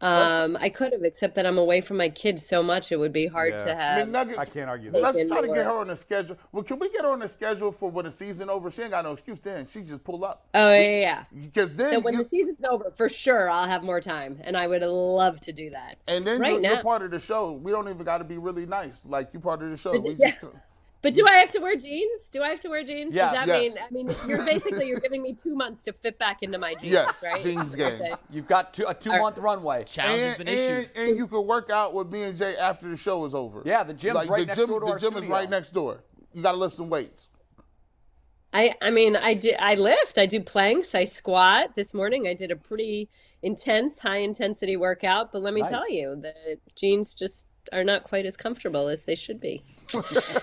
Um, 0.00 0.56
I 0.60 0.68
could 0.68 0.92
have, 0.92 1.02
except 1.04 1.34
that 1.36 1.46
I'm 1.46 1.56
away 1.58 1.80
from 1.80 1.96
my 1.96 2.08
kids 2.08 2.44
so 2.46 2.62
much, 2.62 2.92
it 2.92 2.96
would 2.96 3.12
be 3.12 3.26
hard 3.26 3.58
to 3.60 3.66
Yeah. 3.68 3.72
I 3.72 3.82
have. 3.82 3.98
mean, 4.06 4.12
Nuggets. 4.12 4.38
I 4.38 4.44
can't 4.44 4.68
argue 4.68 4.90
that. 4.90 5.00
Let's 5.00 5.24
try 5.30 5.40
to 5.40 5.46
get 5.48 5.64
her 5.64 5.70
on 5.72 5.86
the 5.88 5.96
schedule. 5.96 6.36
Well, 6.52 6.62
can 6.64 6.78
we 6.78 6.90
get 6.90 7.02
her 7.02 7.10
on 7.12 7.20
the 7.20 7.28
schedule 7.28 7.72
for 7.72 7.90
when 7.90 8.04
the 8.04 8.10
season 8.10 8.50
over? 8.50 8.70
She 8.70 8.82
ain't 8.82 8.90
got 8.90 9.04
no 9.04 9.12
excuse 9.12 9.40
then. 9.40 9.66
She 9.66 9.80
just 9.82 10.04
pull 10.04 10.24
up. 10.24 10.46
Oh 10.54 10.72
yeah, 10.72 10.80
yeah, 10.80 11.00
yeah. 11.00 11.24
Because 11.42 11.74
then, 11.74 11.92
So 11.94 12.00
when 12.00 12.14
you- 12.14 12.22
the 12.22 12.28
season's 12.28 12.64
over, 12.64 12.90
for 12.90 13.08
sure, 13.08 13.48
I'll 13.50 13.68
have 13.68 13.82
more 13.82 14.00
time, 14.00 14.40
and 14.44 14.56
I 14.56 14.66
would 14.66 14.82
love 14.82 15.40
to 15.42 15.52
do 15.52 15.70
that. 15.70 15.96
and 16.08 16.26
then 16.26 16.40
right 16.40 16.52
you're, 16.54 16.60
now. 16.60 16.72
you're 16.74 16.82
part 16.82 17.02
of 17.02 17.10
the 17.10 17.20
show. 17.20 17.52
We 17.52 17.70
don't 17.72 17.88
even 17.88 18.04
got 18.04 18.18
to 18.18 18.24
be 18.24 18.36
really 18.38 18.66
nice. 18.66 19.06
Like 19.06 19.30
you're 19.32 19.40
part 19.40 19.62
of 19.62 19.70
the 19.70 19.76
show. 19.76 19.98
We 19.98 20.10
Yeah. 20.18 20.30
just, 20.30 20.44
But 21.04 21.12
do 21.12 21.26
I 21.28 21.34
have 21.34 21.50
to 21.50 21.58
wear 21.60 21.76
jeans? 21.76 22.28
Do 22.32 22.42
I 22.42 22.48
have 22.48 22.60
to 22.60 22.68
wear 22.68 22.82
jeans? 22.82 23.14
Yes. 23.14 23.34
Does 23.34 23.46
that 23.46 23.62
Yes. 23.62 23.74
mean? 23.74 23.84
I 23.84 23.90
mean, 23.92 24.08
you're 24.26 24.44
basically 24.46 24.88
you're 24.88 25.00
giving 25.00 25.22
me 25.22 25.34
two 25.34 25.54
months 25.54 25.82
to 25.82 25.92
fit 25.92 26.18
back 26.18 26.42
into 26.42 26.56
my 26.56 26.72
jeans, 26.74 26.94
Yes, 26.94 27.22
right? 27.22 27.42
jeans 27.42 27.76
You're 27.76 27.90
game. 27.90 27.98
saying- 27.98 28.14
You've 28.30 28.46
got 28.48 28.72
two, 28.72 28.86
a 28.88 28.94
two 28.94 29.10
month 29.10 29.36
runway. 29.36 29.84
Challenge 29.84 30.18
has 30.18 30.36
and, 30.38 30.46
been 30.46 30.48
and, 30.58 30.78
issued. 30.86 30.96
and 30.96 31.18
you 31.18 31.26
can 31.26 31.46
work 31.46 31.68
out 31.68 31.92
with 31.92 32.10
me 32.10 32.22
and 32.22 32.34
Jay 32.38 32.56
after 32.56 32.88
the 32.88 32.96
show 32.96 33.22
is 33.26 33.34
over. 33.34 33.62
Yeah, 33.66 33.82
the 33.84 33.92
gym's 33.92 34.14
like, 34.16 34.30
right 34.30 34.40
the 34.40 34.46
next 34.46 34.56
gym, 34.56 34.66
door 34.68 34.80
to 34.80 34.86
The 34.86 34.92
our 34.92 34.98
gym 34.98 35.16
is 35.16 35.26
right 35.28 35.50
next 35.50 35.72
door. 35.72 36.02
You 36.32 36.42
got 36.42 36.52
to 36.52 36.58
lift 36.58 36.74
some 36.74 36.88
weights. 36.88 37.28
I 38.54 38.74
I 38.80 38.90
mean, 38.90 39.14
I 39.16 39.34
did 39.34 39.56
I 39.58 39.74
lift, 39.74 40.16
I 40.16 40.24
do 40.26 40.40
planks, 40.40 40.94
I 40.94 41.04
squat. 41.04 41.74
This 41.76 41.92
morning 41.92 42.26
I 42.28 42.34
did 42.34 42.50
a 42.50 42.56
pretty 42.56 43.10
intense, 43.42 43.98
high 43.98 44.18
intensity 44.18 44.76
workout, 44.78 45.32
but 45.32 45.42
let 45.42 45.52
me 45.52 45.60
Nice. 45.60 45.70
tell 45.70 45.90
you, 45.90 46.16
the 46.16 46.32
jeans 46.76 47.14
just 47.14 47.48
are 47.74 47.84
not 47.84 48.04
quite 48.04 48.26
as 48.26 48.36
comfortable 48.36 48.88
as 48.88 49.04
they 49.04 49.14
should 49.14 49.40
be. 49.40 49.62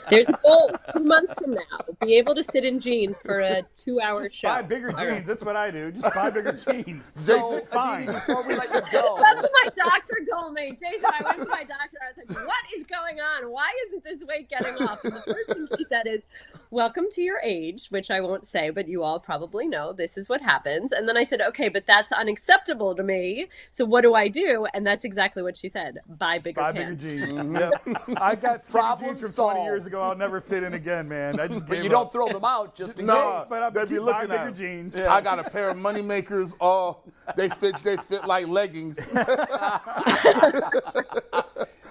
There's 0.09 0.29
a 0.29 0.39
goal 0.43 0.71
two 0.93 1.03
months 1.03 1.33
from 1.35 1.55
now, 1.55 1.61
be 1.99 2.15
able 2.17 2.35
to 2.35 2.43
sit 2.43 2.63
in 2.63 2.79
jeans 2.79 3.21
for 3.21 3.39
a 3.41 3.63
two 3.75 3.99
hour 3.99 4.29
show. 4.31 4.49
Buy 4.49 4.61
bigger 4.61 4.89
jeans. 4.89 5.27
That's 5.27 5.43
what 5.43 5.55
I 5.55 5.71
do. 5.71 5.91
Just 5.91 6.13
buy 6.13 6.29
bigger 6.29 6.53
jeans. 6.53 7.11
So, 7.21 7.37
Jason, 7.37 7.67
fine. 7.67 8.03
Aditi, 8.03 8.13
before 8.13 8.47
we 8.47 8.55
let 8.55 8.73
you 8.73 8.81
go, 8.91 9.17
That's 9.21 9.41
what 9.41 9.51
my 9.63 9.69
doctor 9.75 10.15
told 10.31 10.53
me. 10.53 10.71
Jason, 10.71 11.05
I 11.05 11.23
went 11.23 11.39
to 11.43 11.49
my 11.49 11.63
doctor. 11.63 11.97
I 12.01 12.17
was 12.17 12.35
like, 12.35 12.47
what 12.47 12.59
is 12.75 12.83
going 12.83 13.19
on? 13.19 13.51
Why 13.51 13.71
isn't 13.87 14.03
this 14.03 14.23
weight 14.25 14.49
getting 14.49 14.75
off? 14.87 15.03
And 15.03 15.13
the 15.13 15.21
first 15.21 15.49
thing 15.49 15.67
she 15.77 15.83
said 15.83 16.07
is, 16.07 16.23
welcome 16.71 17.05
to 17.11 17.21
your 17.21 17.39
age, 17.43 17.87
which 17.89 18.09
I 18.09 18.21
won't 18.21 18.45
say, 18.45 18.69
but 18.69 18.87
you 18.87 19.03
all 19.03 19.19
probably 19.19 19.67
know 19.67 19.91
this 19.93 20.17
is 20.17 20.29
what 20.29 20.41
happens. 20.41 20.91
And 20.91 21.07
then 21.07 21.17
I 21.17 21.23
said, 21.23 21.41
okay, 21.41 21.69
but 21.69 21.85
that's 21.85 22.11
unacceptable 22.11 22.95
to 22.95 23.03
me. 23.03 23.47
So 23.69 23.85
what 23.85 24.01
do 24.01 24.13
I 24.15 24.27
do? 24.29 24.65
And 24.73 24.87
that's 24.87 25.03
exactly 25.03 25.43
what 25.43 25.57
she 25.57 25.67
said. 25.67 25.99
Buy 26.07 26.39
bigger 26.39 26.61
Buy 26.61 26.71
bigger 26.71 26.85
pants. 26.85 27.03
jeans. 27.03 27.33
Mm-hmm. 27.37 27.55
yep. 27.57 28.17
I 28.21 28.35
got 28.35 28.63
skinny 28.63 28.79
Problem 28.81 29.09
jeans 29.15 29.21
from 29.21 29.31
20 29.53 29.63
years 29.63 29.85
ago. 29.85 30.01
I'll 30.01 30.15
never 30.15 30.39
fit 30.41 30.63
in 30.63 30.73
again, 30.73 31.07
man. 31.09 31.39
I 31.39 31.47
just 31.47 31.67
but 31.67 31.75
gave 31.75 31.83
you 31.83 31.89
don't 31.89 32.05
up. 32.07 32.11
throw 32.13 32.29
them 32.29 32.45
out 32.45 32.73
just 32.73 32.99
in 32.99 33.05
No, 33.11 33.39
case. 33.39 33.47
But 33.49 33.63
I'll 33.63 33.71
They 33.71 33.85
be 33.85 33.99
looking 33.99 34.13
buying 34.13 34.27
bigger 34.29 34.39
at 34.41 34.47
'em. 34.47 34.53
jeans. 34.55 34.95
I 34.95 35.21
got 35.21 35.39
a 35.39 35.49
pair 35.49 35.69
of 35.69 35.77
money 35.77 36.01
makers. 36.01 36.55
Oh, 36.61 36.99
they 37.35 37.49
fit. 37.49 37.75
They 37.83 37.97
fit 37.97 38.25
like 38.25 38.47
leggings. 38.47 39.09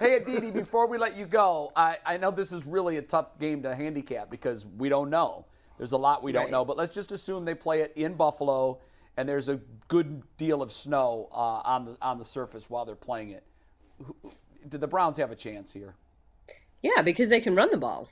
Hey, 0.01 0.15
Aditi, 0.15 0.49
before 0.49 0.87
we 0.87 0.97
let 0.97 1.15
you 1.15 1.27
go, 1.27 1.71
I, 1.75 1.99
I 2.03 2.17
know 2.17 2.31
this 2.31 2.51
is 2.51 2.65
really 2.65 2.97
a 2.97 3.03
tough 3.03 3.37
game 3.37 3.61
to 3.61 3.75
handicap 3.75 4.31
because 4.31 4.65
we 4.65 4.89
don't 4.89 5.11
know. 5.11 5.45
There's 5.77 5.91
a 5.91 5.97
lot 5.97 6.23
we 6.23 6.31
don't 6.31 6.45
Right. 6.45 6.51
know, 6.51 6.65
but 6.65 6.75
let's 6.75 6.95
just 6.95 7.11
assume 7.11 7.45
they 7.45 7.53
play 7.53 7.81
it 7.81 7.93
in 7.95 8.15
Buffalo 8.15 8.79
and 9.15 9.29
there's 9.29 9.47
a 9.47 9.59
good 9.89 10.23
deal 10.37 10.63
of 10.63 10.71
snow 10.71 11.29
uh, 11.31 11.35
on 11.63 11.85
the 11.85 11.97
on 12.01 12.17
the 12.17 12.23
surface 12.23 12.67
while 12.67 12.83
they're 12.83 12.95
playing 12.95 13.29
it. 13.29 13.43
Do 14.67 14.79
the 14.79 14.87
Browns 14.87 15.17
have 15.17 15.29
a 15.29 15.35
chance 15.35 15.71
here? 15.71 15.93
Yeah, 16.81 17.03
because 17.03 17.29
they 17.29 17.39
can 17.39 17.55
run 17.55 17.69
the 17.69 17.77
ball. 17.77 18.09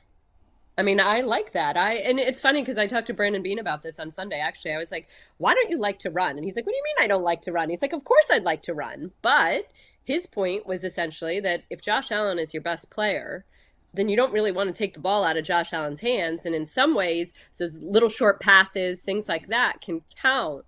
I 0.78 0.84
mean, 0.84 1.00
I 1.00 1.22
like 1.22 1.54
that. 1.54 1.76
I 1.76 1.94
and 1.96 2.20
it's 2.20 2.40
funny 2.40 2.62
because 2.62 2.78
I 2.78 2.86
talked 2.86 3.08
to 3.08 3.16
Brandon 3.16 3.42
Beane 3.42 3.58
about 3.58 3.82
this 3.82 3.98
on 4.00 4.12
Sunday. 4.12 4.40
Actually, 4.40 4.74
I 4.74 4.78
was 4.78 4.92
like, 4.92 5.10
"Why 5.40 5.56
don't 5.56 5.72
you 5.72 5.80
like 5.80 5.98
to 6.00 6.12
run?" 6.12 6.36
And 6.38 6.46
he's 6.46 6.56
like, 6.56 6.68
"What 6.68 6.74
do 6.74 6.78
you 6.78 6.84
mean 6.84 7.04
I 7.04 7.08
don't 7.08 7.24
like 7.24 7.42
to 7.42 7.52
run?" 7.52 7.70
He's 7.70 7.82
like, 7.82 7.94
"Of 7.94 8.04
course 8.04 8.30
I'd 8.32 8.44
like 8.44 8.62
to 8.64 8.74
run." 8.76 9.12
But 9.24 9.66
his 10.04 10.28
point 10.28 10.66
was 10.66 10.84
essentially 10.84 11.40
that 11.42 11.64
if 11.70 11.82
Josh 11.82 12.12
Allen 12.12 12.40
is 12.40 12.54
your 12.54 12.64
best 12.64 12.90
player, 12.90 13.46
then 13.94 14.10
you 14.10 14.16
don't 14.16 14.34
really 14.34 14.52
want 14.52 14.68
to 14.68 14.78
take 14.78 14.94
the 14.94 15.00
ball 15.00 15.24
out 15.24 15.38
of 15.38 15.44
Josh 15.44 15.74
Allen's 15.74 16.02
hands. 16.02 16.46
And 16.46 16.54
in 16.54 16.66
some 16.66 16.96
ways, 16.96 17.34
those 17.58 17.78
little 17.82 18.10
short 18.10 18.40
passes, 18.40 19.02
things 19.02 19.28
like 19.28 19.48
that, 19.48 19.82
can 19.82 20.02
count 20.22 20.66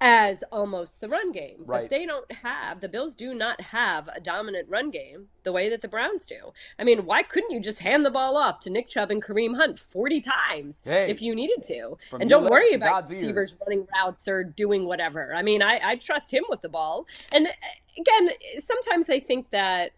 as 0.00 0.42
almost 0.50 1.00
the 1.00 1.08
run 1.08 1.30
game. 1.30 1.56
Right. 1.64 1.82
But 1.82 1.90
they 1.90 2.06
don't 2.06 2.30
have, 2.32 2.80
the 2.80 2.88
Bills 2.88 3.14
do 3.14 3.34
not 3.34 3.60
have 3.60 4.08
a 4.08 4.20
dominant 4.20 4.68
run 4.68 4.90
game 4.90 5.26
the 5.42 5.52
way 5.52 5.68
that 5.68 5.82
the 5.82 5.88
Browns 5.88 6.24
do. 6.24 6.52
I 6.78 6.84
mean, 6.84 7.04
why 7.04 7.22
couldn't 7.22 7.50
you 7.50 7.60
just 7.60 7.80
hand 7.80 8.04
the 8.04 8.10
ball 8.10 8.36
off 8.36 8.60
to 8.60 8.70
Nick 8.70 8.88
Chubb 8.88 9.10
and 9.10 9.22
Kareem 9.22 9.56
Hunt 9.56 9.78
40 9.78 10.20
times 10.22 10.82
Hey, 10.84 11.10
if 11.10 11.20
you 11.20 11.34
needed 11.34 11.62
to? 11.64 11.98
And 12.12 12.30
don't 12.30 12.48
worry 12.50 12.72
about 12.72 12.90
God's 12.90 13.10
receivers 13.10 13.52
ears. 13.52 13.58
running 13.66 13.86
routes 13.94 14.26
or 14.26 14.42
doing 14.42 14.86
whatever. 14.86 15.34
I 15.34 15.42
mean, 15.42 15.62
I, 15.62 15.78
I 15.82 15.96
trust 15.96 16.32
him 16.32 16.44
with 16.48 16.62
the 16.62 16.68
ball. 16.70 17.06
And 17.32 17.46
uh, 17.46 17.50
again, 17.98 18.30
sometimes 18.58 19.10
I 19.10 19.20
think 19.20 19.50
that. 19.50 19.92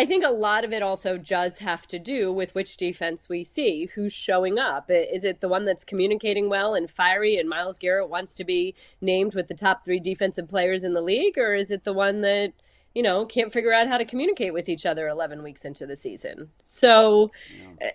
I 0.00 0.06
think 0.06 0.24
a 0.24 0.30
lot 0.30 0.64
of 0.64 0.72
it 0.72 0.82
also 0.82 1.18
does 1.18 1.58
have 1.58 1.86
to 1.88 1.98
do 1.98 2.32
with 2.32 2.54
which 2.54 2.78
defense 2.78 3.28
we 3.28 3.44
see, 3.44 3.84
who's 3.94 4.14
showing 4.14 4.58
up. 4.58 4.86
Is 4.88 5.24
it 5.24 5.42
the 5.42 5.48
one 5.48 5.66
that's 5.66 5.84
communicating 5.84 6.48
well 6.48 6.74
and 6.74 6.90
fiery, 6.90 7.36
and 7.36 7.46
Myles 7.46 7.76
Garrett 7.76 8.08
wants 8.08 8.34
to 8.36 8.44
be 8.44 8.74
named 9.02 9.34
with 9.34 9.48
the 9.48 9.54
top 9.54 9.84
three 9.84 10.00
defensive 10.00 10.48
players 10.48 10.84
in 10.84 10.94
the 10.94 11.02
league, 11.02 11.36
or 11.36 11.52
is 11.52 11.70
it 11.70 11.84
the 11.84 11.92
one 11.92 12.22
that 12.22 12.54
you 12.94 13.02
know 13.02 13.26
can't 13.26 13.52
figure 13.52 13.74
out 13.74 13.88
how 13.88 13.98
to 13.98 14.06
communicate 14.06 14.54
with 14.54 14.70
each 14.70 14.86
other 14.86 15.06
11 15.06 15.42
weeks 15.42 15.66
into 15.66 15.84
the 15.84 15.96
season? 15.96 16.48
So, 16.64 17.30
eh, 17.82 17.90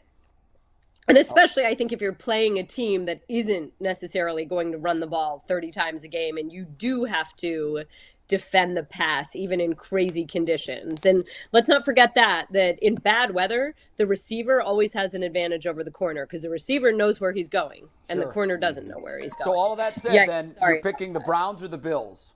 and 1.08 1.18
especially 1.18 1.66
I 1.66 1.74
think 1.74 1.92
if 1.92 2.02
you're 2.02 2.14
playing 2.14 2.60
a 2.60 2.64
team 2.64 3.06
that 3.06 3.22
isn't 3.28 3.74
necessarily 3.80 4.46
going 4.46 4.72
to 4.74 4.78
run 4.78 5.00
the 5.00 5.08
ball 5.08 5.44
30 5.48 5.72
times 5.72 6.04
a 6.04 6.08
game, 6.08 6.38
and 6.38 6.54
you 6.54 6.66
do 6.66 7.06
have 7.06 7.36
to 7.38 7.86
defend 8.28 8.76
the 8.76 8.84
pass 8.84 9.36
even 9.36 9.60
in 9.60 9.74
crazy 9.76 10.26
conditions. 10.26 11.06
And 11.06 11.28
let's 11.52 11.68
not 11.68 11.86
forget 11.86 12.14
that 12.16 12.48
that 12.52 12.80
in 12.80 12.96
bad 12.96 13.34
weather, 13.34 13.76
the 13.98 14.08
receiver 14.08 14.62
always 14.62 14.94
has 14.94 15.14
an 15.14 15.24
advantage 15.24 15.68
over 15.68 15.84
the 15.84 15.92
corner 15.92 16.26
because 16.26 16.42
the 16.42 16.50
receiver 16.50 16.92
knows 16.92 17.20
where 17.20 17.34
he's 17.34 17.50
going 17.50 17.88
and 18.10 18.22
the 18.22 18.26
corner 18.26 18.58
doesn't 18.58 18.88
know 18.88 18.98
where 19.00 19.20
he's 19.20 19.36
going. 19.36 19.56
So 19.56 19.60
all 19.60 19.72
of 19.72 19.78
that 19.78 20.00
said, 20.00 20.12
Yikes, 20.12 20.28
then 20.28 20.44
sorry 20.44 20.74
you're 20.76 20.82
picking 20.82 21.14
the 21.14 21.22
Browns 21.22 21.64
or 21.64 21.68
the 21.68 21.78
Bills. 21.78 22.36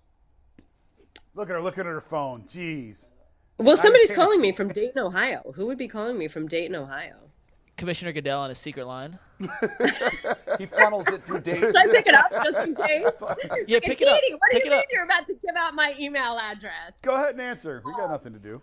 Look 1.35 1.49
at 1.49 1.53
her 1.53 1.61
looking 1.61 1.81
at 1.81 1.87
her 1.87 2.01
phone. 2.01 2.43
Jeez. 2.43 3.09
well, 3.57 3.77
somebody's 3.77 4.11
calling 4.11 4.41
me 4.41 4.51
from 4.51 4.67
Dayton, 4.73 5.01
Ohio. 5.01 5.53
Who 5.55 5.67
would 5.67 5.77
be 5.77 5.87
calling 5.87 6.17
me 6.17 6.27
from 6.27 6.47
Dayton, 6.47 6.75
Ohio? 6.75 7.28
Commissioner 7.79 8.11
Goodell 8.11 8.41
on 8.41 8.49
his 8.49 8.57
secret 8.57 8.85
line. 8.85 9.17
He 10.59 10.65
funnels 10.65 11.07
it 11.07 11.23
through 11.23 11.39
Dave. 11.39 11.59
Should 11.59 11.75
I 11.77 11.85
pick 11.87 12.05
it 12.05 12.13
up 12.13 12.29
just 12.43 12.57
in 12.57 12.75
case? 12.75 13.05
It's 13.43 13.69
Yeah, 13.69 13.75
like, 13.75 13.83
pick 13.83 14.01
it 14.01 14.07
up. 14.09 14.19
What 14.39 14.51
Pick 14.51 14.63
do 14.63 14.67
you 14.67 14.71
mean 14.71 14.79
up." 14.79 14.85
you're 14.91 15.05
about 15.05 15.25
to 15.27 15.33
give 15.35 15.55
out 15.57 15.73
my 15.73 15.95
email 15.97 16.37
address? 16.37 16.95
Go 17.01 17.15
ahead 17.15 17.31
and 17.31 17.41
answer. 17.41 17.81
We 17.85 17.93
got 17.93 18.09
oh. 18.09 18.11
nothing 18.11 18.33
to 18.33 18.39
do. 18.39 18.61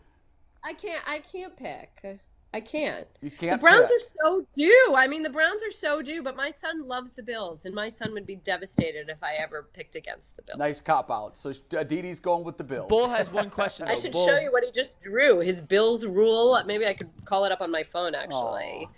I 0.63 0.75
can't. 0.75 1.03
I 1.09 1.21
can't 1.21 1.57
pick. 1.57 2.21
I 2.53 2.61
can't. 2.61 3.07
You 3.23 3.31
can't 3.31 3.53
The 3.53 3.65
Browns 3.67 3.87
pick. 3.87 3.97
are 3.97 3.99
so 3.99 4.47
due. 4.53 4.95
I 4.95 5.07
mean, 5.07 5.23
the 5.23 5.31
Browns 5.31 5.63
are 5.63 5.71
so 5.71 6.03
due. 6.03 6.23
But 6.23 6.37
my 6.37 6.51
son 6.51 6.87
loves 6.87 7.13
the 7.13 7.23
Bills, 7.23 7.65
and 7.65 7.75
my 7.75 7.89
son 7.89 8.13
would 8.13 8.27
be 8.27 8.37
devastated 8.37 9.09
if 9.09 9.23
I 9.23 9.35
ever 9.35 9.67
picked 9.73 9.97
against 9.97 10.37
the 10.37 10.43
Bills. 10.43 10.59
Nice 10.59 10.81
cop 10.83 11.11
out. 11.11 11.37
So 11.37 11.51
Aditi's 11.51 12.19
uh, 12.19 12.23
going 12.23 12.45
with 12.45 12.59
the 12.59 12.65
Bills. 12.65 12.89
Bull 12.89 13.09
has 13.09 13.33
one 13.33 13.49
question. 13.49 13.89
I 13.89 13.95
should 13.95 14.13
Bull, 14.13 14.27
show 14.27 14.39
you 14.39 14.53
what 14.53 14.65
he 14.65 14.71
just 14.71 15.01
drew. 15.01 15.41
His 15.41 15.61
Bills 15.63 16.05
rule. 16.05 16.61
Maybe 16.67 16.87
I 16.87 16.93
could 16.95 17.11
call 17.25 17.45
it 17.47 17.53
up 17.53 17.63
on 17.63 17.71
my 17.71 17.83
phone. 17.83 18.15
Actually, 18.15 18.89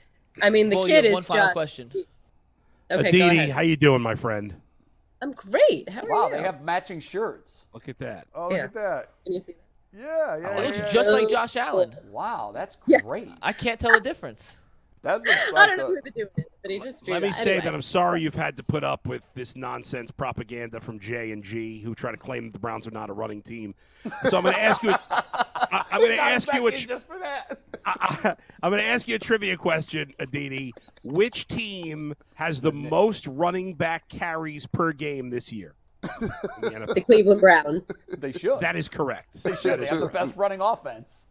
I 0.43 0.51
mean, 0.51 0.69
the 0.69 0.77
Bull, 0.77 0.89
you 0.89 0.95
kid 0.95 1.05
have 1.05 1.13
is 1.13 1.15
one 1.15 1.23
final 1.23 1.47
just. 1.47 1.55
question. 1.55 1.91
Okay, 1.95 2.05
go 2.91 3.27
Aditi, 3.29 3.51
how 3.51 3.61
you 3.61 3.77
doing, 3.77 4.01
my 4.01 4.15
friend? 4.15 4.55
I'm 5.21 5.33
great. 5.33 5.89
How 5.89 6.03
are 6.03 6.09
Wow, 6.09 6.29
you? 6.29 6.37
they 6.37 6.43
have 6.43 6.63
matching 6.63 7.01
shirts. 7.01 7.67
Look 7.75 7.89
at 7.89 7.99
that. 7.99 8.27
Oh, 8.35 8.45
look 8.49 8.53
Yeah. 8.53 8.65
at 8.65 8.73
that. 8.75 9.09
Can 9.25 9.33
you 9.35 9.41
see 9.41 9.53
that? 9.53 10.01
Yeah, 10.01 10.37
yeah. 10.37 10.59
It 10.59 10.67
looks 10.67 10.79
yeah. 10.79 10.89
just 10.91 11.11
like 11.11 11.29
Josh 11.29 11.57
Allen. 11.57 11.95
Wow, 12.11 12.53
that's 12.55 12.77
Yeah. 12.87 12.99
great. 12.99 13.29
I 13.43 13.53
can't 13.53 13.81
tell 13.81 13.93
the 13.93 14.01
difference. 14.01 14.59
That 15.03 15.19
looks 15.19 15.53
I 15.55 15.67
don't 15.67 15.79
know 15.79 15.87
a, 15.87 15.89
who 15.89 16.01
the 16.03 16.11
dude 16.11 16.29
is, 16.37 16.45
but 16.63 16.71
he 16.71 16.79
just 16.79 17.07
Let 17.09 17.23
me 17.23 17.29
that. 17.29 17.35
say 17.35 17.51
Anyway. 17.53 17.65
that 17.65 17.75
I'm 17.75 17.83
sorry 17.83 18.21
you've 18.23 18.35
had 18.35 18.57
to 18.57 18.63
put 18.63 18.85
up 18.85 19.07
with 19.07 19.23
this 19.35 19.57
nonsense 19.57 20.11
propaganda 20.11 20.81
from 20.81 20.99
J 20.99 21.33
and 21.33 21.43
G, 21.43 21.81
who 21.81 21.95
try 21.95 22.11
to 22.11 22.17
claim 22.17 22.47
that 22.47 22.53
the 22.53 22.59
Browns 22.59 22.87
are 22.87 22.91
not 22.93 23.11
a 23.11 23.13
running 23.13 23.43
team. 23.43 23.75
So 24.29 24.37
I'm 24.37 24.43
going 24.43 24.55
to 24.55 24.63
ask 24.63 24.83
you. 24.83 24.95
I, 25.11 25.85
I'm 25.91 26.01
going 26.01 26.17
to 26.17 26.23
ask 26.23 26.53
you 26.53 26.67
a. 26.67 26.71
in 26.73 26.79
tr- 26.79 26.87
just 26.87 27.07
for 27.07 27.19
that. 27.19 27.61
I, 27.85 28.37
am 28.63 28.71
going 28.71 28.83
to 28.83 28.89
ask 28.89 29.09
you 29.09 29.15
a 29.15 29.19
trivia 29.19 29.57
question, 29.57 30.13
Aditi. 30.19 30.73
Which 31.03 31.47
team 31.47 32.15
has 32.35 32.61
the 32.61 32.73
most 32.73 33.27
running 33.27 33.75
back 33.75 34.09
carries 34.09 34.67
per 34.67 34.93
game 34.93 35.31
this 35.31 35.53
year? 35.53 35.75
The 36.61 36.93
the 36.95 37.01
Cleveland 37.01 37.41
Browns. 37.41 37.87
They 38.19 38.33
should. 38.33 38.61
That 38.61 38.77
is 38.77 38.89
correct. 38.89 39.43
they 39.43 39.55
should. 39.55 39.81
They 39.81 39.85
is 39.85 39.91
have 39.91 40.01
the 40.01 40.07
best 40.09 40.37
running 40.37 40.61
offense. 40.61 41.29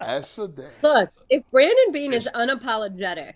As 0.00 0.32
should 0.32 0.56
they. 0.56 0.68
Look, 0.82 1.10
if 1.28 1.42
Brandon 1.50 1.92
Beane 1.92 2.12
is 2.12 2.28
unapologetic 2.34 3.34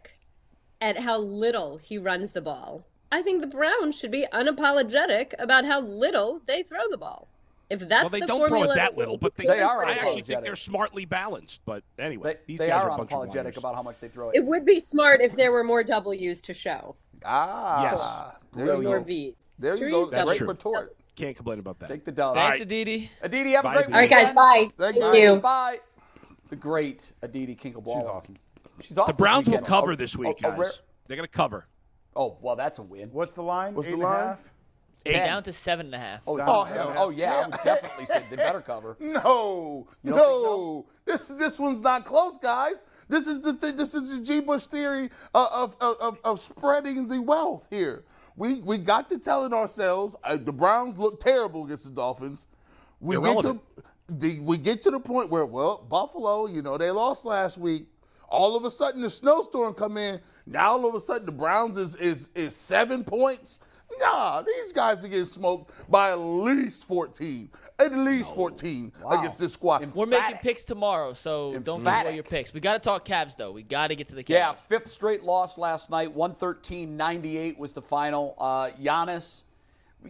at 0.81 0.99
how 1.01 1.19
little 1.19 1.77
he 1.79 1.99
runs 1.99 2.33
the 2.33 2.41
ball, 2.41 2.85
I 3.13 3.23
think 3.23 3.41
the 3.41 3.47
Browns 3.47 3.99
should 3.99 4.11
be 4.11 4.27
unapologetic 4.33 5.35
about 5.39 5.65
how 5.65 5.81
little 5.81 6.41
they 6.47 6.63
throw 6.63 6.89
the 6.91 6.99
ball. 6.99 7.29
If 7.71 7.81
that's 7.89 8.03
Well, 8.03 8.09
they 8.11 8.21
the 8.21 8.27
don't 8.27 8.39
throw 8.41 8.49
formula 8.49 8.75
it 8.75 8.77
that 8.77 8.97
little, 8.97 9.17
but 9.17 9.35
they, 9.37 9.47
They 9.47 9.61
are 9.61 9.85
I 9.87 9.93
actually 9.93 10.23
think 10.23 10.45
they're 10.45 10.55
smartly 10.57 11.07
balanced. 11.07 11.63
But 11.65 11.83
anyway, 11.99 12.35
They, 12.35 12.39
these 12.47 12.59
they 12.59 12.69
guys 12.69 12.83
are 12.83 12.91
are 12.91 13.01
a 13.01 13.05
unapologetic 13.05 13.57
about 13.57 13.75
how 13.75 13.83
much 13.83 14.01
they 14.01 14.09
throw 14.09 14.31
it. 14.31 14.37
It 14.37 14.45
would 14.45 14.67
be 14.67 14.79
smart 14.79 15.23
if 15.23 15.33
there 15.35 15.51
were 15.51 15.65
more 15.65 15.83
W's 15.83 16.41
to 16.43 16.53
show. 16.53 16.97
Ah, 17.25 17.83
Yes. 17.85 18.47
there 18.53 18.67
There 18.67 18.75
you 18.75 18.81
we 18.81 18.87
More 18.87 18.99
go. 18.99 19.05
V's. 19.05 19.53
There 19.59 19.73
you 19.73 19.79
Trees 19.79 19.93
go. 19.93 20.11
don't- 20.11 20.27
Great 20.27 20.39
true. 20.39 20.49
retort. 20.49 20.97
Can't 21.17 21.35
complain 21.37 21.59
about 21.61 21.79
that. 21.79 21.89
Take 21.89 22.05
the 22.05 22.13
dub. 22.13 22.35
Thanks, 22.35 22.57
right. 22.57 22.63
Aditi. 22.63 23.11
Aditi, 23.23 23.53
have 23.53 23.65
a 23.65 23.69
great 23.69 23.79
Aditi. 23.87 23.93
All 23.95 24.01
right, 24.01 24.11
guys. 24.11 24.33
Bye. 24.33 24.69
Thank 24.77 25.01
Thank, 25.01 25.15
you. 25.17 25.35
you. 25.35 25.41
Bye. 25.41 25.79
The 26.55 26.61
great 26.61 27.11
Aditi 27.21 27.57
Kinkhabwala. 27.57 27.99
She's 27.99 28.07
awesome. 28.07 28.37
She's 28.81 28.97
off 28.99 29.09
The 29.09 29.13
Browns 29.15 29.49
will 29.49 29.59
cover 29.61 29.93
Oh, 29.93 29.97
this 29.97 30.17
week, 30.17 30.37
oh, 30.45 30.51
guys. 30.51 30.59
rare- 30.59 30.71
They're 31.09 31.17
going 31.17 31.27
to 31.27 31.33
cover. 31.33 31.67
Oh, 32.15 32.39
well, 32.41 32.55
that's 32.55 32.79
a 32.79 32.83
win. 32.83 33.09
What's 33.11 33.33
the 33.33 33.43
line? 33.43 33.75
What's 33.75 33.89
Eight 33.89 33.93
the 33.93 33.97
line? 33.97 34.27
half? 34.29 34.51
Eight 35.05 35.15
Ten. 35.15 35.27
down 35.27 35.43
to 35.43 35.53
seven 35.53 35.87
and 35.87 35.97
a 35.97 35.99
half. 35.99 36.21
Oh, 36.29 36.39
oh, 36.41 36.63
hell. 36.63 36.95
oh 36.97 37.11
yeah, 37.11 37.33
I 37.33 37.49
would 37.49 37.59
definitely 37.65 38.07
say 38.07 38.25
they 38.31 38.37
better 38.37 38.61
cover. 38.61 38.97
No, 39.01 39.89
You 40.05 40.11
don't 40.13 40.17
no. 40.19 40.87
This 41.05 41.27
this 41.27 41.59
one's 41.59 41.83
not 41.83 42.05
close, 42.05 42.39
guys. 42.39 42.85
This 43.09 43.27
is 43.27 43.41
the 43.41 43.55
th- 43.55 43.75
this 43.75 43.95
is 43.95 44.17
the 44.17 44.25
G. 44.25 44.39
Bush 44.39 44.67
theory 44.67 45.11
uh, 45.35 45.49
of, 45.53 45.75
of, 45.81 45.97
of, 46.01 46.21
of 46.25 46.39
spreading 46.39 47.09
the 47.09 47.21
wealth 47.21 47.67
here. 47.71 48.05
We 48.37 48.61
we 48.61 48.79
got 48.79 49.09
to 49.09 49.19
telling 49.19 49.53
ourselves 49.53 50.15
uh, 50.23 50.37
the 50.37 50.53
Browns 50.53 50.97
look 50.97 51.19
terrible 51.19 51.65
against 51.65 51.87
the 51.87 51.91
Dolphins. 51.91 52.47
We 53.01 53.17
get 53.17 53.23
to 53.23 53.27
Irrelevant. 53.31 53.63
The, 54.09 54.39
we 54.41 54.59
get 54.59 54.83
to 54.83 54.91
the 54.91 55.01
point 55.01 55.31
where 55.31 55.47
well 55.47 55.85
Buffalo, 55.89 56.47
you 56.47 56.63
know 56.63 56.77
they 56.77 56.91
lost 56.91 57.25
last 57.25 57.59
week. 57.59 57.87
All 58.29 58.57
of 58.57 58.65
a 58.65 58.71
sudden 58.71 59.03
the 59.03 59.11
snowstorm 59.11 59.75
come 59.75 59.97
in. 59.97 60.21
Now 60.47 60.73
all 60.73 60.87
of 60.87 60.95
a 60.95 61.01
sudden 61.01 61.27
the 61.27 61.33
Browns 61.33 61.77
is 61.77 61.95
is 61.97 62.29
is 62.35 62.55
seven 62.55 63.05
points. 63.05 63.59
Nah, 64.01 64.43
these 64.43 64.73
guys 64.73 65.05
are 65.05 65.09
getting 65.09 65.25
smoked 65.25 65.91
by 65.91 66.11
at 66.11 66.19
least 66.19 66.89
14. 66.89 67.49
At 67.79 67.93
least 67.93 68.35
14 68.35 68.93
against 69.11 69.39
this 69.39 69.53
squad. 69.53 69.95
We're 69.95 70.07
making 70.07 70.39
picks 70.39 70.65
tomorrow, 70.65 71.13
so 71.13 71.59
don't 71.61 71.85
give 71.85 71.87
away 71.87 72.15
your 72.15 72.25
picks. 72.25 72.53
We 72.53 72.61
got 72.61 72.75
to 72.75 72.79
talk 72.81 73.05
Cavs 73.05 73.37
though. 73.37 73.53
We 73.53 73.63
got 73.63 73.89
to 73.89 73.97
get 73.97 74.09
to 74.09 74.15
the 74.15 74.25
Cavs. 74.25 74.31
Yeah, 74.31 74.53
fifth 74.53 74.89
straight 74.89 75.23
loss 75.23 75.59
last 75.59 75.91
night. 75.91 76.15
113-98 76.15 77.57
was 77.59 77.73
the 77.73 77.83
final. 77.83 78.35
Uh, 78.39 78.71
Giannis, 78.71 79.43